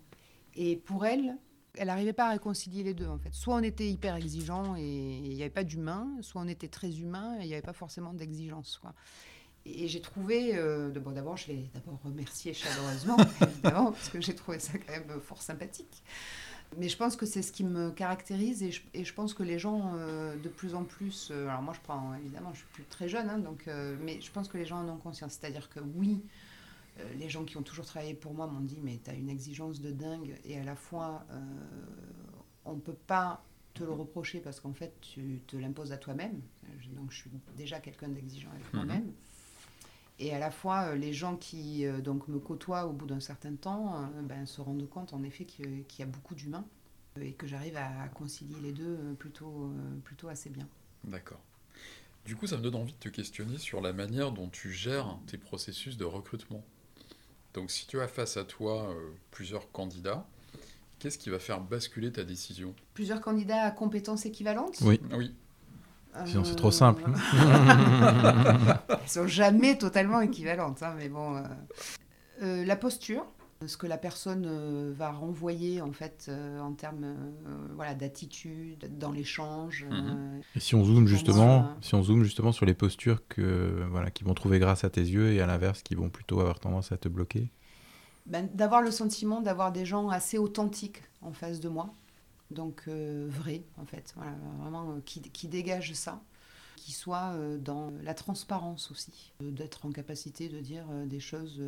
Et 0.54 0.76
pour 0.76 1.06
elle, 1.06 1.36
elle 1.74 1.86
n'arrivait 1.86 2.12
pas 2.12 2.26
à 2.26 2.30
réconcilier 2.32 2.82
les 2.82 2.94
deux 2.94 3.06
en 3.06 3.18
fait. 3.18 3.32
Soit 3.32 3.54
on 3.54 3.62
était 3.62 3.88
hyper 3.88 4.16
exigeant 4.16 4.76
et 4.76 4.82
il 5.24 5.34
n'y 5.34 5.40
avait 5.42 5.50
pas 5.50 5.64
d'humain, 5.64 6.08
soit 6.20 6.42
on 6.42 6.48
était 6.48 6.68
très 6.68 7.00
humain 7.00 7.36
et 7.38 7.44
il 7.44 7.48
n'y 7.48 7.54
avait 7.54 7.62
pas 7.62 7.72
forcément 7.72 8.12
d'exigence. 8.12 8.78
Quoi. 8.78 8.94
Et 9.64 9.88
j'ai 9.88 10.00
trouvé, 10.00 10.56
euh, 10.56 10.90
bon, 10.90 11.12
d'abord, 11.12 11.36
je 11.36 11.48
l'ai 11.48 11.70
d'abord 11.72 12.00
remercié 12.04 12.52
chaleureusement, 12.52 13.16
évidemment, 13.42 13.92
parce 13.92 14.08
que 14.08 14.20
j'ai 14.20 14.34
trouvé 14.34 14.58
ça 14.58 14.72
quand 14.78 14.92
même 14.92 15.20
fort 15.20 15.40
sympathique. 15.40 16.02
Mais 16.78 16.88
je 16.88 16.96
pense 16.96 17.16
que 17.16 17.26
c'est 17.26 17.42
ce 17.42 17.52
qui 17.52 17.64
me 17.64 17.90
caractérise 17.90 18.62
et 18.62 18.70
je, 18.70 18.80
et 18.94 19.04
je 19.04 19.12
pense 19.12 19.34
que 19.34 19.42
les 19.42 19.58
gens, 19.58 19.92
euh, 19.94 20.36
de 20.36 20.48
plus 20.48 20.74
en 20.74 20.84
plus, 20.84 21.28
euh, 21.30 21.46
alors 21.48 21.60
moi 21.60 21.74
je 21.74 21.80
prends, 21.80 22.14
évidemment, 22.14 22.50
je 22.54 22.58
suis 22.58 22.68
plus 22.72 22.84
très 22.84 23.08
jeune, 23.08 23.28
hein, 23.28 23.38
donc, 23.38 23.68
mais 24.00 24.20
je 24.20 24.30
pense 24.32 24.48
que 24.48 24.58
les 24.58 24.64
gens 24.64 24.78
en 24.78 24.88
ont 24.88 24.96
conscience. 24.96 25.38
C'est-à-dire 25.38 25.68
que 25.68 25.80
oui, 25.80 26.22
les 27.18 27.28
gens 27.28 27.44
qui 27.44 27.56
ont 27.56 27.62
toujours 27.62 27.86
travaillé 27.86 28.14
pour 28.14 28.34
moi 28.34 28.46
m'ont 28.46 28.60
dit 28.60 28.80
mais 28.82 29.00
tu 29.02 29.10
as 29.10 29.14
une 29.14 29.28
exigence 29.28 29.80
de 29.80 29.90
dingue 29.90 30.38
et 30.44 30.58
à 30.58 30.64
la 30.64 30.76
fois 30.76 31.26
on 32.64 32.74
ne 32.74 32.80
peut 32.80 32.96
pas 33.06 33.44
te 33.74 33.82
le 33.82 33.92
reprocher 33.92 34.40
parce 34.40 34.60
qu'en 34.60 34.74
fait 34.74 34.94
tu 35.00 35.40
te 35.46 35.56
l'imposes 35.56 35.92
à 35.92 35.96
toi-même. 35.96 36.40
Donc 36.94 37.10
je 37.10 37.16
suis 37.16 37.30
déjà 37.56 37.80
quelqu'un 37.80 38.08
d'exigeant 38.08 38.50
avec 38.50 38.72
mhm. 38.72 38.84
moi-même. 38.84 39.12
Et 40.18 40.34
à 40.34 40.38
la 40.38 40.50
fois, 40.50 40.94
les 40.94 41.12
gens 41.12 41.36
qui 41.36 41.84
donc 42.04 42.28
me 42.28 42.38
côtoient 42.38 42.86
au 42.86 42.92
bout 42.92 43.06
d'un 43.06 43.20
certain 43.20 43.54
temps 43.56 44.08
ben, 44.22 44.46
se 44.46 44.60
rendent 44.60 44.88
compte 44.88 45.14
en 45.14 45.22
effet 45.22 45.44
qu'il 45.44 45.84
y 45.98 46.02
a 46.02 46.06
beaucoup 46.06 46.34
d'humains 46.34 46.66
et 47.20 47.32
que 47.32 47.46
j'arrive 47.46 47.76
à 47.76 48.08
concilier 48.08 48.56
les 48.62 48.72
deux 48.72 48.98
plutôt, 49.18 49.72
plutôt 50.04 50.28
assez 50.28 50.50
bien. 50.50 50.68
D'accord. 51.04 51.40
Du 52.24 52.36
coup, 52.36 52.46
ça 52.46 52.56
me 52.56 52.62
donne 52.62 52.76
envie 52.76 52.92
de 52.92 52.98
te 52.98 53.08
questionner 53.08 53.58
sur 53.58 53.80
la 53.80 53.92
manière 53.92 54.30
dont 54.30 54.48
tu 54.48 54.72
gères 54.72 55.18
tes 55.26 55.38
processus 55.38 55.96
de 55.96 56.04
recrutement. 56.04 56.64
Donc, 57.54 57.70
si 57.70 57.86
tu 57.86 58.00
as 58.00 58.08
face 58.08 58.36
à 58.36 58.44
toi 58.44 58.88
euh, 58.88 59.10
plusieurs 59.30 59.70
candidats, 59.72 60.26
qu'est-ce 60.98 61.18
qui 61.18 61.30
va 61.30 61.38
faire 61.38 61.60
basculer 61.60 62.10
ta 62.10 62.24
décision? 62.24 62.74
Plusieurs 62.94 63.20
candidats 63.20 63.62
à 63.62 63.70
compétences 63.70 64.24
équivalentes? 64.24 64.78
Oui. 64.82 65.00
Oui. 65.12 65.34
Sinon, 66.26 66.44
c'est 66.44 66.56
trop 66.56 66.70
simple. 66.70 67.04
Elles 68.88 69.08
sont 69.08 69.26
jamais 69.26 69.78
totalement 69.78 70.20
équivalentes, 70.20 70.82
hein, 70.82 70.94
mais 70.98 71.08
bon. 71.08 71.36
Euh, 71.36 71.42
euh, 72.42 72.64
la 72.64 72.76
posture, 72.76 73.24
ce 73.66 73.76
que 73.76 73.86
la 73.86 73.98
personne 73.98 74.44
euh, 74.46 74.92
va 74.96 75.10
renvoyer 75.10 75.80
en 75.80 75.92
fait 75.92 76.26
euh, 76.28 76.60
en 76.60 76.72
termes 76.72 77.04
euh, 77.04 77.66
voilà 77.74 77.94
d'attitude 77.94 78.98
dans 78.98 79.12
l'échange. 79.12 79.86
Mhm. 79.90 80.42
et 80.54 80.60
si 80.60 80.74
on 80.74 80.84
zoome 80.84 81.06
justement, 81.06 81.76
si 81.80 81.94
on 81.94 82.02
zoome 82.02 82.24
justement 82.24 82.52
sur 82.52 82.66
les 82.66 82.74
postures 82.74 83.26
que 83.28 83.86
voilà 83.90 84.10
qui 84.10 84.24
vont 84.24 84.34
trouver 84.34 84.58
grâce 84.58 84.84
à 84.84 84.90
tes 84.90 85.02
yeux 85.02 85.32
et 85.32 85.40
à 85.40 85.46
l'inverse 85.46 85.82
qui 85.82 85.94
vont 85.94 86.10
plutôt 86.10 86.40
avoir 86.40 86.60
tendance 86.60 86.92
à 86.92 86.96
te 86.96 87.08
bloquer? 87.08 87.50
Ben, 88.26 88.48
d'avoir 88.54 88.82
le 88.82 88.90
sentiment 88.90 89.40
d'avoir 89.40 89.72
des 89.72 89.84
gens 89.84 90.08
assez 90.08 90.38
authentiques 90.38 91.02
en 91.22 91.32
face 91.32 91.58
de 91.58 91.68
moi, 91.68 91.92
donc 92.50 92.88
vrais 92.88 93.64
en 93.78 93.84
fait, 93.84 94.12
voilà, 94.16 94.32
vraiment 94.60 95.00
qui, 95.04 95.20
qui 95.20 95.48
dégagent 95.48 95.94
ça 95.94 96.22
qui 96.76 96.92
soient 96.92 97.36
dans 97.60 97.92
la 98.02 98.12
transparence 98.12 98.90
aussi, 98.90 99.32
d'être 99.40 99.86
en 99.86 99.92
capacité 99.92 100.48
de 100.48 100.58
dire 100.58 100.84
des 101.06 101.20
choses 101.20 101.62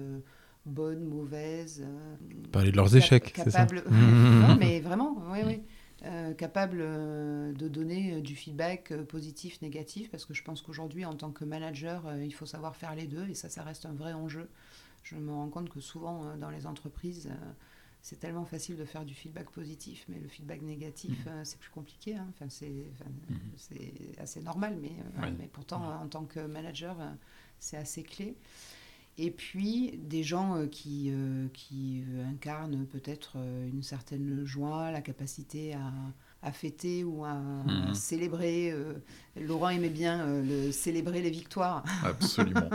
bonnes, 0.67 1.05
mauvaises. 1.05 1.83
Euh, 1.85 2.17
Parler 2.53 2.71
de 2.71 2.77
leurs 2.77 2.95
échecs, 2.97 3.33
c'est 3.37 3.51
ça 3.51 3.67
Non, 3.91 4.57
mais 4.57 4.81
vraiment, 4.81 5.23
oui, 5.31 5.41
oui. 5.45 5.63
Euh, 6.05 6.35
capable 6.35 6.79
euh, 6.81 7.53
de 7.53 7.67
donner 7.67 8.21
du 8.21 8.37
feedback 8.37 8.95
positif, 9.05 9.63
négatif, 9.63 10.11
parce 10.11 10.27
que 10.27 10.35
je 10.35 10.43
pense 10.43 10.61
qu'aujourd'hui, 10.61 11.05
en 11.05 11.15
tant 11.15 11.31
que 11.31 11.45
manager, 11.45 12.05
il 12.17 12.35
faut 12.35 12.47
savoir 12.47 12.77
faire 12.77 12.95
les 12.95 13.07
deux, 13.07 13.29
et 13.29 13.35
ça, 13.35 13.49
ça 13.49 13.63
reste 13.63 13.87
un 13.87 13.95
vrai 13.95 14.13
enjeu. 14.13 14.49
Je 15.03 15.17
me 15.17 15.33
rends 15.33 15.49
compte 15.49 15.69
que 15.69 15.81
souvent, 15.81 16.37
dans 16.37 16.51
les 16.51 16.67
entreprises, 16.67 17.31
c'est 18.03 18.21
tellement 18.21 18.45
facile 18.45 18.77
de 18.77 18.85
faire 18.85 19.05
du 19.05 19.15
feedback 19.15 19.51
positif, 19.51 20.05
mais 20.09 20.19
le 20.19 20.29
feedback 20.29 20.63
négatif, 20.63 21.25
mmh. 21.27 21.45
c'est 21.45 21.59
plus 21.59 21.71
compliqué. 21.71 22.17
Hein. 22.17 22.27
Enfin, 22.31 22.47
mmh. 22.47 23.35
c'est 23.57 23.93
assez 24.19 24.41
normal, 24.43 24.79
mais, 24.81 24.93
mais 25.39 25.49
pourtant, 25.51 25.83
en 26.03 26.07
tant 26.07 26.25
que 26.25 26.41
manager, 26.41 26.97
c'est 27.59 27.79
assez 27.79 28.03
clé. 28.03 28.37
Et 29.17 29.31
puis 29.31 29.99
des 30.03 30.23
gens 30.25 30.57
euh, 30.57 30.67
qui, 30.67 31.11
euh, 31.11 31.47
qui 31.53 32.03
euh, 32.09 32.27
incarnent 32.27 32.85
peut-être 32.87 33.37
une 33.73 33.83
certaine 33.83 34.45
joie, 34.45 34.91
la 34.91 35.03
capacité 35.03 35.75
à, 35.75 35.93
à 36.43 36.53
fêter 36.53 37.05
ou 37.05 37.25
à, 37.25 37.35
mhm. 37.35 37.95
célébrer. 37.95 38.75
Laurent 39.41 39.71
aimait 39.71 39.89
bien 39.89 40.27
le 40.43 40.73
célébrer 40.73 41.23
les 41.23 41.31
victoires. 41.31 41.85
Absolument. 42.05 42.69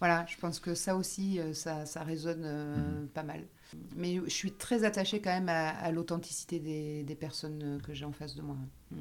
voilà, 0.00 0.26
je 0.28 0.36
pense 0.36 0.60
que 0.60 0.74
ça 0.74 0.96
aussi, 0.96 1.40
ça, 1.54 1.86
ça 1.86 2.02
résonne 2.02 2.42
mhm. 2.42 3.08
pas 3.08 3.22
mal. 3.22 3.40
Mais 3.96 4.16
je 4.24 4.30
suis 4.30 4.52
très 4.52 4.84
attachée 4.84 5.20
quand 5.20 5.30
même 5.30 5.48
à, 5.48 5.90
l'authenticité 5.92 6.58
des, 6.58 7.04
des, 7.04 7.14
personnes 7.14 7.80
que 7.86 7.94
j'ai 7.94 8.04
en 8.04 8.12
face 8.12 8.34
de 8.34 8.42
moi. 8.42 8.56
Mm. 8.90 8.96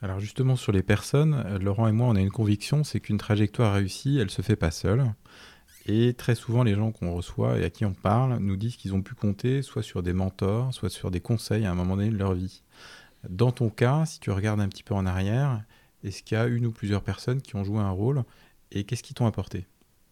Alors 0.00 0.20
justement 0.20 0.54
sur 0.54 0.70
les 0.70 0.82
personnes, 0.82 1.58
Laurent 1.58 1.88
et 1.88 1.92
moi, 1.92 2.06
on 2.08 2.14
a 2.14 2.20
une 2.20 2.30
conviction, 2.30 2.84
c'est 2.84 3.00
qu'une 3.00 3.18
trajectoire 3.18 3.74
réussie, 3.74 4.18
elle 4.18 4.30
se 4.30 4.42
fait 4.42 4.54
pas 4.54 4.70
seule. 4.70 5.12
Et 5.86 6.14
très 6.14 6.34
souvent, 6.34 6.62
les 6.62 6.74
gens 6.74 6.92
qu'on 6.92 7.14
reçoit 7.14 7.58
et 7.58 7.64
à 7.64 7.70
qui 7.70 7.84
on 7.84 7.92
parle 7.92 8.38
nous 8.38 8.56
disent 8.56 8.76
qu'ils 8.76 8.94
ont 8.94 9.02
pu 9.02 9.14
compter 9.14 9.60
soit 9.60 9.82
sur 9.82 10.02
des 10.02 10.14
mentors, 10.14 10.72
soit 10.72 10.88
sur 10.88 11.10
des 11.10 11.20
conseils 11.20 11.66
à 11.66 11.70
un 11.70 11.74
moment 11.74 11.96
donné 11.96 12.10
de 12.10 12.16
leur 12.16 12.34
vie. 12.34 12.62
Dans 13.28 13.52
ton 13.52 13.68
cas, 13.70 14.06
si 14.06 14.18
tu 14.20 14.30
regardes 14.30 14.60
un 14.60 14.68
petit 14.68 14.82
peu 14.82 14.94
en 14.94 15.04
arrière, 15.04 15.62
est-ce 16.02 16.22
qu'il 16.22 16.36
y 16.36 16.40
a 16.40 16.46
une 16.46 16.66
ou 16.66 16.72
plusieurs 16.72 17.02
personnes 17.02 17.42
qui 17.42 17.56
ont 17.56 17.64
joué 17.64 17.78
un 17.78 17.90
rôle 17.90 18.24
et 18.70 18.84
qu'est-ce 18.84 19.02
qui 19.02 19.14
t'ont 19.14 19.26
apporté? 19.26 19.66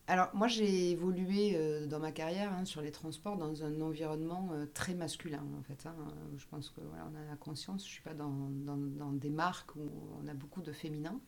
Alors 0.09 0.29
moi 0.35 0.49
j'ai 0.49 0.91
évolué 0.91 1.53
euh, 1.55 1.87
dans 1.87 2.01
ma 2.01 2.11
carrière 2.11 2.53
hein, 2.53 2.65
sur 2.65 2.83
les 2.83 2.91
transports 2.91 3.37
dans 3.37 3.63
un 3.63 3.81
environnement 3.81 4.51
euh, 4.53 4.67
très 4.75 4.95
masculin 4.95 5.45
en 5.59 5.63
fait. 5.63 5.87
Hein. 5.87 5.95
Je 6.37 6.45
pense 6.51 6.71
que 6.71 6.81
voilà, 6.81 7.05
a 7.05 7.31
la 7.31 7.37
conscience, 7.37 7.87
je 7.87 7.93
suis 7.93 8.03
pas 8.03 8.13
dans, 8.13 8.51
dans, 8.51 8.77
dans, 8.77 9.13
des 9.13 9.31
marques 9.31 9.75
où 9.77 9.89
on 10.23 10.29
a 10.29 10.35
beaucoup 10.35 10.61
de 10.61 10.73
féminin. 10.73 11.19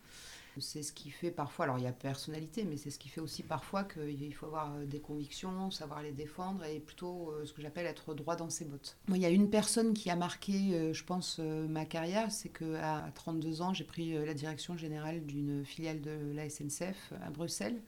C'est 0.61 0.83
ce 0.83 0.93
qui 0.93 1.11
fait 1.11 1.31
parfois, 1.31 1.65
alors 1.65 1.79
il 1.79 1.85
y 1.85 1.89
a 1.89 1.93
personnalité, 1.93 2.65
mais 2.65 2.77
c'est 2.77 2.91
ce 2.91 2.99
qui 2.99 3.09
fait 3.09 3.21
aussi 3.21 3.43
parfois 3.43 3.85
qu'il 3.85 4.35
faut 4.35 4.47
avoir 4.47 4.75
euh, 4.75 4.87
des 4.87 5.01
convictions, 5.01 5.71
savoir 5.71 6.03
les 6.03 6.13
défendre 6.13 6.65
et 6.65 6.81
plutôt 6.81 7.31
euh, 7.31 7.45
ce 7.45 7.53
que 7.53 7.63
j'appelle 7.63 7.87
être 7.87 8.15
droit 8.15 8.37
dans 8.37 8.51
ses 8.51 8.65
bottes. 8.65 8.97
Il 9.09 9.17
y 9.17 9.27
a 9.27 9.31
une 9.31 9.51
personne 9.51 9.95
qui 9.95 10.11
a 10.11 10.17
marqué, 10.17 10.75
euh, 10.75 10.93
je 10.93 11.05
pense, 11.05 11.39
ma 11.39 11.85
carrière, 11.85 12.31
c'est 12.31 12.51
qu'à 12.51 13.11
32 13.15 13.63
ans, 13.63 13.75
j'ai 13.75 13.85
pris 13.85 14.13
la 14.13 14.35
direction 14.35 14.77
générale 14.77 15.25
d'une 15.25 15.65
filiale 15.65 16.01
de 16.01 16.33
la 16.35 16.49
SNCF 16.49 17.13
à 17.23 17.31
Bruxelles 17.31 17.81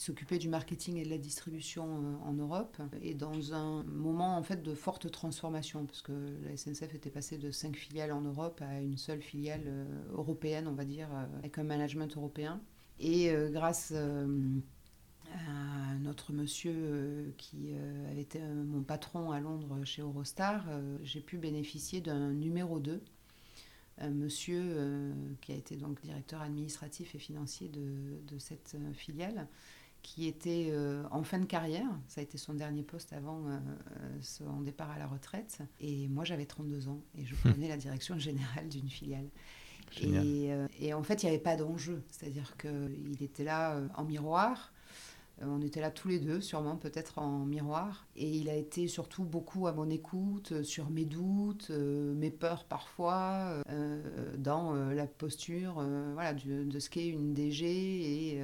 s'occuper 0.00 0.38
du 0.38 0.48
marketing 0.48 0.96
et 0.96 1.04
de 1.04 1.10
la 1.10 1.18
distribution 1.18 1.84
euh, 1.86 2.14
en 2.24 2.32
Europe 2.32 2.78
et 3.02 3.12
dans 3.12 3.52
un 3.52 3.82
moment 3.84 4.38
en 4.38 4.42
fait 4.42 4.62
de 4.62 4.74
forte 4.74 5.10
transformation 5.10 5.84
parce 5.84 6.00
que 6.00 6.12
la 6.42 6.56
SNCF 6.56 6.94
était 6.94 7.10
passée 7.10 7.36
de 7.36 7.50
cinq 7.50 7.76
filiales 7.76 8.10
en 8.10 8.22
Europe 8.22 8.62
à 8.62 8.80
une 8.80 8.96
seule 8.96 9.20
filiale 9.20 9.64
euh, 9.66 9.84
européenne, 10.12 10.68
on 10.68 10.72
va 10.72 10.86
dire, 10.86 11.08
euh, 11.12 11.26
avec 11.38 11.58
un 11.58 11.64
management 11.64 12.16
européen. 12.16 12.62
Et 12.98 13.32
grâce 13.50 13.92
à 13.92 14.26
notre 16.02 16.34
monsieur 16.34 17.32
qui 17.38 17.72
avait 18.10 18.20
été 18.20 18.38
mon 18.40 18.82
patron 18.82 19.30
à 19.30 19.40
Londres 19.40 19.82
chez 19.84 20.02
Eurostar, 20.02 20.66
j'ai 21.02 21.22
pu 21.22 21.38
bénéficier 21.38 22.02
d'un 22.02 22.30
numéro 22.32 22.78
2 22.78 23.00
un 23.96 24.10
monsieur 24.10 25.14
qui 25.40 25.52
a 25.52 25.54
été 25.54 25.76
donc 25.76 26.02
directeur 26.02 26.42
administratif 26.42 27.14
et 27.14 27.18
financier 27.18 27.70
de 27.70 28.38
cette 28.38 28.76
filiale 28.92 29.48
qui 30.02 30.26
était 30.26 30.68
euh, 30.70 31.04
en 31.10 31.22
fin 31.22 31.38
de 31.38 31.44
carrière. 31.44 31.88
Ça 32.08 32.20
a 32.20 32.24
été 32.24 32.38
son 32.38 32.54
dernier 32.54 32.82
poste 32.82 33.12
avant 33.12 33.42
euh, 33.46 33.58
son 34.22 34.60
départ 34.60 34.90
à 34.90 34.98
la 34.98 35.06
retraite. 35.06 35.58
Et 35.80 36.08
moi, 36.08 36.24
j'avais 36.24 36.46
32 36.46 36.88
ans 36.88 37.00
et 37.16 37.24
je 37.24 37.34
prenais 37.42 37.68
la 37.68 37.76
direction 37.76 38.18
générale 38.18 38.68
d'une 38.68 38.88
filiale. 38.88 39.28
Et, 40.00 40.52
euh, 40.52 40.68
et, 40.78 40.94
en 40.94 41.02
fait, 41.02 41.22
il 41.22 41.26
n'y 41.26 41.32
avait 41.32 41.42
pas 41.42 41.56
d'enjeu. 41.56 42.02
C'est-à-dire 42.10 42.56
qu'il 42.56 43.22
était 43.22 43.44
là 43.44 43.80
en 43.96 44.04
miroir. 44.04 44.72
Euh, 45.42 45.46
on 45.46 45.60
était 45.62 45.80
là 45.80 45.90
tous 45.90 46.08
les 46.08 46.18
deux, 46.18 46.40
sûrement 46.40 46.76
peut-être 46.76 47.18
en 47.18 47.44
miroir. 47.44 48.06
Et 48.16 48.28
il 48.28 48.48
a 48.48 48.54
été 48.54 48.88
surtout 48.88 49.24
beaucoup 49.24 49.66
à 49.66 49.72
mon 49.72 49.88
écoute, 49.90 50.52
euh, 50.52 50.62
sur 50.62 50.90
mes 50.90 51.04
doutes, 51.04 51.68
euh, 51.70 52.14
mes 52.14 52.30
peurs 52.30 52.64
parfois, 52.64 53.62
dans 54.38 54.74
la 54.74 55.06
posture 55.06 55.84
voilà, 56.14 56.34
de, 56.34 56.78
ce 56.78 56.90
qu'est 56.90 57.08
une 57.08 57.34
DG 57.34 58.36
et, 58.36 58.42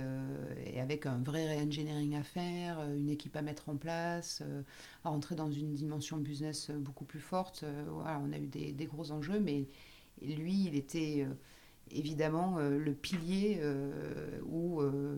avec 0.78 1.06
un 1.06 1.18
vrai 1.18 1.56
re-engineering 1.56 2.16
à 2.16 2.22
faire, 2.22 2.80
une 2.96 3.08
équipe 3.08 3.36
à 3.36 3.42
mettre 3.42 3.68
en 3.68 3.76
place, 3.76 4.42
à 5.04 5.10
rentrer 5.10 5.34
dans 5.34 5.50
une 5.50 5.74
dimension 5.74 6.16
business 6.18 6.70
beaucoup 6.70 7.04
plus 7.04 7.20
forte. 7.20 7.64
voilà, 7.88 8.20
on 8.24 8.32
a 8.32 8.38
eu 8.38 8.46
des, 8.46 8.72
des, 8.72 8.86
gros 8.86 9.10
enjeux, 9.10 9.40
mais 9.40 9.66
lui, 10.22 10.66
il 10.66 10.76
était 10.76 11.26
évidemment 11.90 12.58
euh, 12.58 12.78
le 12.78 12.92
pilier 12.92 13.58
euh, 13.60 14.40
où 14.46 14.80
euh, 14.80 15.16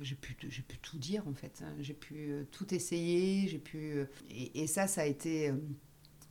j'ai 0.00 0.14
pu, 0.14 0.36
j'ai 0.48 0.62
pu 0.62 0.78
tout 0.78 0.98
dire 0.98 1.26
en 1.28 1.34
fait. 1.34 1.62
Hein. 1.64 1.72
J'ai 1.80 1.94
pu 1.94 2.46
tout 2.50 2.74
essayer, 2.74 3.48
j'ai 3.48 3.58
pu 3.58 4.04
et, 4.30 4.66
ça, 4.66 4.86
ça 4.86 5.02
a 5.02 5.06
été 5.06 5.52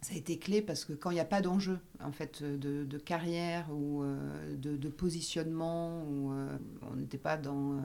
ça 0.01 0.13
a 0.13 0.17
été 0.17 0.37
clé 0.37 0.61
parce 0.61 0.85
que 0.85 0.93
quand 0.93 1.09
il 1.09 1.15
n'y 1.15 1.19
a 1.19 1.25
pas 1.25 1.41
d'enjeu 1.41 1.79
en 1.99 2.11
fait 2.11 2.43
de, 2.43 2.97
carrière 2.99 3.71
ou 3.71 4.03
de, 4.55 4.89
positionnement, 4.89 6.03
ou 6.03 6.31
on 6.83 6.95
n'était 6.95 7.17
pas 7.17 7.37
dans 7.37 7.81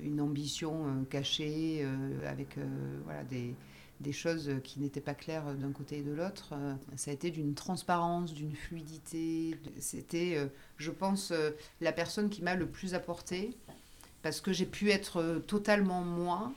une 0.00 0.20
ambition 0.20 1.04
cachée 1.10 1.84
avec 2.24 2.58
voilà 3.04 3.24
des 3.24 3.56
des 4.00 4.12
choses 4.12 4.50
qui 4.64 4.80
n'étaient 4.80 5.00
pas 5.00 5.14
claires 5.14 5.54
d'un 5.54 5.72
côté 5.72 5.98
et 5.98 6.02
de 6.02 6.12
l'autre. 6.12 6.50
Euh, 6.52 6.74
ça 6.96 7.10
a 7.10 7.14
été 7.14 7.30
d'une 7.30 7.54
transparence, 7.54 8.34
d'une 8.34 8.54
fluidité. 8.54 9.56
C'était, 9.78 10.36
euh, 10.36 10.46
je 10.76 10.90
pense, 10.90 11.30
euh, 11.30 11.50
la 11.80 11.92
personne 11.92 12.28
qui 12.28 12.42
m'a 12.42 12.54
le 12.54 12.66
plus 12.66 12.94
apporté 12.94 13.56
parce 14.22 14.40
que 14.40 14.52
j'ai 14.52 14.66
pu 14.66 14.90
être 14.90 15.42
totalement 15.46 16.02
moi 16.02 16.52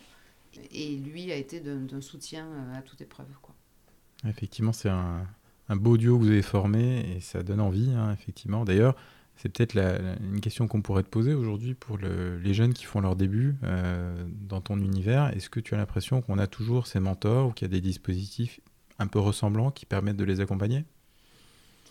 et 0.72 0.96
lui 0.96 1.32
a 1.32 1.36
été 1.36 1.60
d'un 1.60 2.02
soutien 2.02 2.48
à 2.74 2.82
toute 2.82 3.02
épreuve. 3.02 3.28
Quoi. 3.42 3.54
Effectivement, 4.26 4.72
c'est 4.72 4.90
un, 4.90 5.28
beau 5.70 5.98
duo 5.98 6.18
que 6.18 6.24
vous 6.24 6.32
avez 6.32 6.42
formé 6.42 7.18
et 7.18 7.20
ça 7.20 7.44
donne 7.44 7.60
envie, 7.60 7.92
hein, 7.92 8.14
effectivement. 8.14 8.64
D'ailleurs, 8.64 8.96
C'est 9.38 9.50
peut-être 9.50 9.78
une 10.20 10.42
question 10.42 10.68
qu'on 10.68 10.82
pourrait 10.82 11.04
te 11.04 11.10
poser 11.10 11.34
aujourd'hui 11.36 11.76
pour 11.76 11.98
les 12.00 12.54
jeunes 12.54 12.74
qui 12.74 12.86
font 12.86 13.02
leur 13.02 13.16
début 13.16 13.56
euh, 13.64 14.26
dans 14.42 14.62
ton 14.62 14.80
univers. 14.80 15.28
Est-ce 15.36 15.50
que 15.50 15.60
tu 15.60 15.76
as 15.76 15.78
l'impression 15.78 16.22
qu'on 16.22 16.40
a 16.40 16.48
toujours 16.48 16.88
ces 16.88 17.00
mentors 17.00 17.50
ou 17.50 17.52
qu'il 17.52 17.68
y 17.68 17.72
a 17.72 17.74
des 17.74 17.82
dispositifs 17.82 18.60
un 18.98 19.06
peu 19.06 19.20
ressemblants 19.20 19.70
qui 19.70 19.86
permettent 19.86 20.18
de 20.18 20.24
les 20.24 20.42
accompagner? 20.42 20.86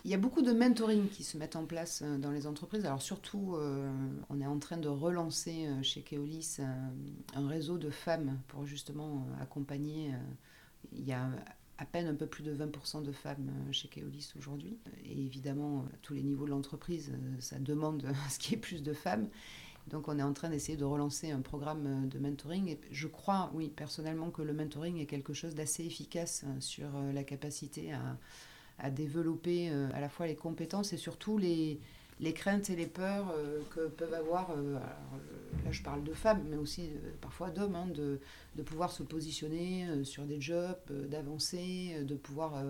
Il 0.05 0.11
y 0.11 0.15
a 0.15 0.19
beaucoup 0.19 0.43
de 0.43 0.53
mentoring 0.53 1.09
qui 1.09 1.23
se 1.23 1.37
mettent 1.37 1.57
en 1.57 1.67
place 1.67 2.03
euh, 2.05 2.19
dans 2.19 2.33
les 2.33 2.49
entreprises. 2.49 2.85
Alors 2.85 3.03
surtout, 3.03 3.55
euh, 3.55 3.93
on 4.29 4.41
est 4.41 4.47
en 4.47 4.59
train 4.59 4.77
de 4.77 4.89
relancer 4.89 5.69
chez 5.83 6.03
Keolis 6.03 6.59
un, 7.35 7.47
réseau 7.47 7.79
de 7.79 7.91
femmes 7.91 8.41
pour 8.49 8.67
justement 8.67 9.25
accompagner. 9.41 10.13
Il 10.93 11.05
y 11.05 11.13
a 11.13 11.29
à 11.79 11.85
peine 11.85 12.07
un 12.07 12.15
peu 12.15 12.27
plus 12.27 12.43
de 12.43 12.55
20% 12.55 13.03
de 13.03 13.13
femmes 13.13 13.51
euh, 13.51 13.73
chez 13.73 13.89
Keolis 13.89 14.33
aujourd'hui. 14.39 14.79
Et 15.05 15.21
évidemment, 15.21 15.85
à 15.93 15.97
tous 16.03 16.15
les 16.15 16.23
niveaux 16.23 16.47
de 16.47 16.51
l'entreprise, 16.51 17.13
euh, 17.13 17.41
ça 17.41 17.59
demande 17.59 18.07
ce 18.31 18.39
qui 18.39 18.55
est 18.55 18.59
plus 18.59 18.83
de 18.83 18.93
femmes. 18.93 19.29
Donc 19.89 20.09
on 20.09 20.19
est 20.19 20.23
en 20.23 20.33
train 20.33 20.49
d'essayer 20.49 20.77
de 20.77 20.85
relancer 20.85 21.31
un 21.31 21.43
programme 21.43 21.87
euh, 21.87 22.07
de 22.07 22.19
mentoring. 22.19 22.69
Et 22.69 22.81
je 22.91 23.07
crois, 23.07 23.51
oui, 23.55 23.71
personnellement, 23.75 24.31
que 24.31 24.43
le 24.43 24.55
mentoring 24.55 24.99
est 24.99 25.07
quelque 25.07 25.35
chose 25.35 25.55
d'assez 25.55 25.85
efficace 25.85 26.45
sur 26.61 26.89
la 27.13 27.25
capacité 27.25 27.93
à, 27.93 28.17
à 28.79 28.91
développer 28.91 29.69
à 29.69 30.01
la 30.01 30.09
fois 30.09 30.27
les 30.27 30.37
compétences 30.37 30.93
et 30.93 30.97
surtout 30.97 31.39
les, 31.39 31.81
les 32.19 32.33
craintes 32.33 32.71
et 32.71 32.77
les 32.77 32.87
peurs 32.87 33.31
euh, 33.37 33.61
que 33.75 33.89
peuvent 33.89 34.15
avoir, 34.15 34.51
euh, 34.51 34.79
là 35.65 35.71
je 35.71 35.83
parle 35.83 36.03
de 36.03 36.15
femmes, 36.15 36.43
mais 36.49 36.57
aussi 36.57 36.89
euh, 36.89 37.11
parfois 37.21 37.51
d'hommes, 37.51 37.75
hein, 37.75 37.89
de, 37.95 38.21
de, 38.55 38.63
pouvoir 38.63 38.91
se 38.91 39.03
positionner 39.03 40.05
sur 40.05 40.25
des 40.25 40.41
jobs, 40.41 40.79
d'avancer, 41.09 42.05
de 42.05 42.15
pouvoir 42.15 42.65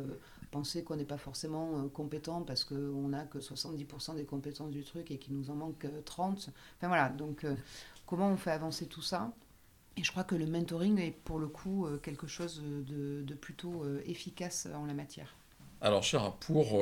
penser 0.51 0.83
qu'on 0.83 0.97
n'est 0.97 1.05
pas 1.05 1.19
forcément 1.19 1.89
compétent 1.89 2.43
parce 2.43 2.65
qu'on 2.65 3.09
n'a 3.09 3.25
que 3.25 3.39
70% 3.39 4.17
des 4.17 4.25
compétences 4.25 4.71
du 4.71 4.83
truc 4.83 5.11
et 5.11 5.19
qu'il 5.19 5.37
nous 5.37 5.51
en 5.51 5.55
manque 5.55 5.87
30. 6.05 6.51
Enfin 6.77 6.89
voilà, 6.89 7.09
donc 7.09 7.47
comment 8.07 8.29
on 8.29 8.37
fait 8.37 8.51
avancer 8.51 8.87
tout 8.87 9.03
ça? 9.03 9.33
Et 9.97 10.05
je 10.05 10.11
crois 10.11 10.25
que 10.25 10.35
le 10.35 10.47
mentoring 10.47 10.99
est 10.99 11.13
pour 11.13 11.39
le 11.39 11.47
coup 11.47 11.87
quelque 12.03 12.27
chose 12.27 12.63
de, 12.63 13.23
de 13.23 13.35
plutôt 13.35 13.85
efficace 14.07 14.69
en 14.75 14.87
la 14.87 14.95
matière. 14.95 15.37
Alors, 15.81 16.03
cher, 16.03 16.33
pour 16.33 16.81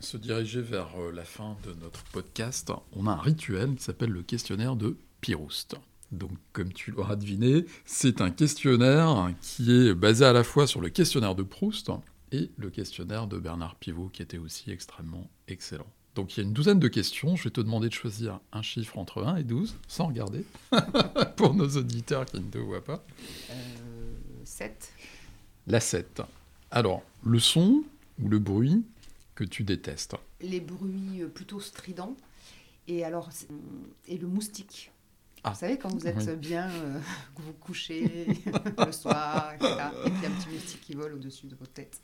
se 0.00 0.16
diriger 0.16 0.60
vers 0.60 0.88
euh, 0.98 1.12
la 1.12 1.24
fin 1.24 1.56
de 1.64 1.72
notre 1.82 2.02
podcast, 2.04 2.72
on 2.94 3.06
a 3.06 3.12
un 3.12 3.20
rituel 3.20 3.74
qui 3.76 3.84
s'appelle 3.84 4.10
le 4.10 4.22
questionnaire 4.22 4.76
de 4.76 4.96
Piroust. 5.20 5.76
Donc, 6.12 6.30
comme 6.52 6.72
tu 6.72 6.90
l'auras 6.90 7.16
deviné, 7.16 7.66
c'est 7.84 8.20
un 8.20 8.30
questionnaire 8.30 9.30
qui 9.42 9.70
est 9.70 9.94
basé 9.94 10.24
à 10.24 10.32
la 10.32 10.44
fois 10.44 10.66
sur 10.66 10.80
le 10.80 10.88
questionnaire 10.88 11.34
de 11.34 11.42
Proust 11.42 11.90
et 12.32 12.50
le 12.56 12.70
questionnaire 12.70 13.26
de 13.26 13.38
Bernard 13.38 13.76
Pivot, 13.76 14.08
qui 14.08 14.22
était 14.22 14.38
aussi 14.38 14.70
extrêmement 14.70 15.28
excellent. 15.48 15.86
Donc, 16.14 16.36
il 16.36 16.40
y 16.40 16.42
a 16.42 16.46
une 16.46 16.54
douzaine 16.54 16.80
de 16.80 16.88
questions. 16.88 17.36
Je 17.36 17.44
vais 17.44 17.50
te 17.50 17.60
demander 17.60 17.88
de 17.88 17.94
choisir 17.94 18.40
un 18.52 18.62
chiffre 18.62 18.98
entre 18.98 19.22
1 19.22 19.36
et 19.36 19.44
12, 19.44 19.76
sans 19.86 20.06
regarder, 20.06 20.44
pour 21.36 21.54
nos 21.54 21.68
auditeurs 21.68 22.24
qui 22.24 22.40
ne 22.40 22.50
te 22.50 22.58
voient 22.58 22.84
pas. 22.84 23.04
Euh, 23.50 24.14
7. 24.44 24.92
La 25.66 25.80
7. 25.80 26.22
Alors, 26.70 27.02
le 27.22 27.38
son 27.38 27.84
ou 28.20 28.28
le 28.28 28.38
bruit 28.38 28.82
que 29.38 29.44
tu 29.44 29.62
détestes 29.62 30.16
Les 30.40 30.58
bruits 30.58 31.22
euh, 31.22 31.28
plutôt 31.28 31.60
stridents. 31.60 32.16
Et 32.88 33.04
alors, 33.04 33.30
et 34.08 34.18
le 34.18 34.26
moustique. 34.26 34.90
Ah. 35.44 35.50
Vous 35.50 35.58
savez, 35.60 35.78
quand 35.78 35.90
vous 35.90 36.08
êtes 36.08 36.40
bien, 36.40 36.68
euh, 36.68 36.98
vous 37.36 37.52
couchez 37.52 38.26
le 38.84 38.90
soir, 38.90 39.54
etc. 39.54 39.74
Et 40.06 40.10
puis 40.10 40.26
un 40.26 40.30
petit 40.30 40.48
moustique 40.48 40.80
qui 40.80 40.94
vole 40.94 41.14
au-dessus 41.14 41.46
de 41.46 41.54
votre 41.54 41.72
tête. 41.72 42.00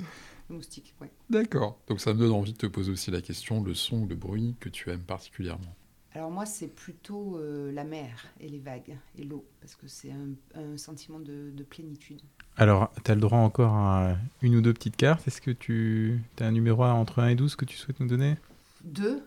Le 0.49 0.55
moustique, 0.55 0.95
oui. 1.01 1.09
D'accord. 1.29 1.81
Donc 1.89 2.01
ça 2.01 2.15
me 2.15 2.21
donne 2.21 2.31
envie 2.31 2.53
de 2.53 2.59
te 2.59 2.67
poser 2.67 2.93
aussi 2.93 3.11
la 3.11 3.21
question, 3.21 3.65
le 3.65 3.75
son, 3.75 4.07
le 4.07 4.15
bruit 4.15 4.55
que 4.61 4.69
tu 4.69 4.91
aimes 4.91 5.03
particulièrement. 5.03 5.75
Alors 6.13 6.31
moi, 6.31 6.47
c'est 6.47 6.69
plutôt 6.69 7.37
euh, 7.39 7.73
la 7.73 7.83
mer 7.83 8.27
et 8.39 8.49
les 8.49 8.61
vagues 8.61 8.97
et 9.19 9.25
l'eau, 9.25 9.45
parce 9.61 9.75
que 9.75 9.89
c'est 9.89 10.13
un, 10.13 10.77
sentiment 10.77 11.19
de, 11.19 11.51
plénitude. 11.69 12.23
Alors, 12.57 12.93
tu 13.05 13.11
as 13.11 13.15
le 13.15 13.21
droit 13.21 13.39
encore 13.39 13.75
à 13.75 14.17
une 14.41 14.55
ou 14.55 14.61
deux 14.61 14.73
petites 14.73 14.97
cartes. 14.97 15.27
Est-ce 15.27 15.41
que 15.41 15.51
tu 15.51 16.21
as 16.39 16.47
un 16.47 16.53
numéro 16.53 16.85
entre 16.85 17.21
1 17.21 17.29
et 17.29 17.35
12 17.35 17.57
que 17.57 17.65
tu 17.65 17.77
souhaites 17.77 17.99
nous 17.99 18.07
donner? 18.07 18.37
Deux. 18.85 19.27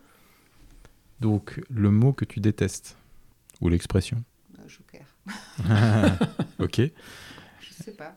Donc, 1.20 1.60
le 1.68 1.90
mot 1.90 2.12
que 2.12 2.24
tu 2.24 2.40
détestes, 2.40 2.96
ou 3.60 3.68
l'expression 3.68 4.22
Joker. 4.66 5.06
ok. 6.58 6.80
Je 7.60 7.72
sais 7.72 7.92
pas. 7.92 8.16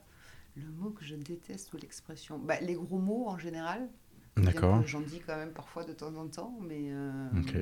Le 0.56 0.70
mot 0.70 0.92
que 0.92 1.04
je 1.04 1.16
déteste 1.16 1.74
ou 1.74 1.78
l'expression 1.78 2.40
bah, 2.40 2.60
Les 2.62 2.76
gros 2.76 3.00
mots 3.00 3.28
en 3.28 3.38
général. 3.38 3.88
D'accord. 4.38 4.86
J'en 4.86 5.02
dis 5.02 5.20
quand 5.20 5.36
même 5.36 5.52
parfois 5.52 5.84
de 5.84 5.94
temps 5.94 6.16
en 6.16 6.28
temps, 6.28 6.58
mais... 6.62 6.90
Euh, 6.90 7.30
ok. 7.38 7.56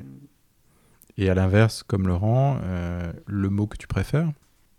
Et 1.18 1.30
à 1.30 1.34
l'inverse, 1.34 1.84
comme 1.84 2.08
Laurent, 2.08 2.60
euh, 2.64 3.12
le 3.26 3.50
mot 3.50 3.68
que 3.68 3.78
tu 3.78 3.88
préfères? 3.88 4.32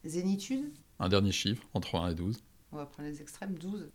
Zénitude. 0.05 0.73
Un 0.99 1.09
dernier 1.09 1.33
chiffre, 1.33 1.63
entre 1.75 1.97
1 1.97 2.11
et 2.11 2.15
12. 2.15 2.43
On 2.73 2.77
va 2.77 2.87
prendre 2.87 3.09
les 3.09 3.21
extrêmes, 3.21 3.55
12. 3.55 3.91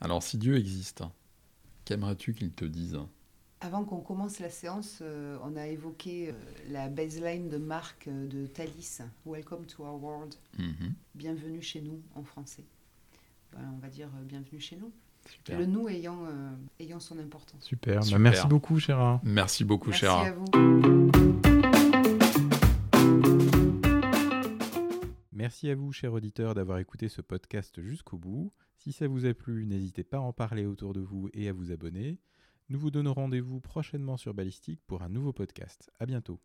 Alors, 0.00 0.22
si 0.22 0.38
Dieu 0.38 0.56
existe, 0.56 1.02
qu'aimerais-tu 1.84 2.32
qu'il 2.34 2.50
te 2.52 2.64
dise 2.64 2.98
Avant 3.60 3.84
qu'on 3.84 4.00
commence 4.00 4.38
la 4.38 4.50
séance, 4.50 4.98
euh, 5.02 5.36
on 5.42 5.56
a 5.56 5.66
évoqué 5.66 6.30
euh, 6.30 6.32
la 6.70 6.88
baseline 6.88 7.48
de 7.48 7.58
Marc 7.58 8.08
de 8.08 8.46
Thalys, 8.46 9.00
Welcome 9.26 9.66
to 9.66 9.84
our 9.84 10.02
world. 10.02 10.34
Mhm. 10.58 10.94
Bienvenue 11.14 11.62
chez 11.62 11.80
nous 11.80 12.00
en 12.14 12.22
français. 12.22 12.64
on 13.56 13.78
va 13.78 13.88
dire 13.88 14.08
bienvenue 14.24 14.60
chez 14.60 14.76
nous. 14.76 14.92
Le 15.50 15.66
nous 15.66 15.88
ayant, 15.88 16.20
ayant 16.80 17.00
son 17.00 17.18
importance. 17.18 17.62
Super. 17.62 18.00
Bah, 18.10 18.18
merci 18.18 18.46
beaucoup, 18.46 18.78
Chéra. 18.78 19.20
Merci 19.24 19.64
beaucoup, 19.64 19.92
Chéra. 19.92 20.24
Merci 20.24 20.58
à 20.58 20.60
vous. 20.62 21.17
Merci 25.48 25.70
à 25.70 25.74
vous, 25.74 25.92
chers 25.92 26.12
auditeurs, 26.12 26.52
d'avoir 26.52 26.76
écouté 26.76 27.08
ce 27.08 27.22
podcast 27.22 27.80
jusqu'au 27.80 28.18
bout. 28.18 28.52
Si 28.76 28.92
ça 28.92 29.08
vous 29.08 29.24
a 29.24 29.32
plu, 29.32 29.64
n'hésitez 29.64 30.04
pas 30.04 30.18
à 30.18 30.20
en 30.20 30.34
parler 30.34 30.66
autour 30.66 30.92
de 30.92 31.00
vous 31.00 31.30
et 31.32 31.48
à 31.48 31.54
vous 31.54 31.72
abonner. 31.72 32.18
Nous 32.68 32.78
vous 32.78 32.90
donnons 32.90 33.14
rendez-vous 33.14 33.58
prochainement 33.58 34.18
sur 34.18 34.34
Ballistique 34.34 34.82
pour 34.86 35.00
un 35.00 35.08
nouveau 35.08 35.32
podcast. 35.32 35.90
À 36.00 36.04
bientôt. 36.04 36.38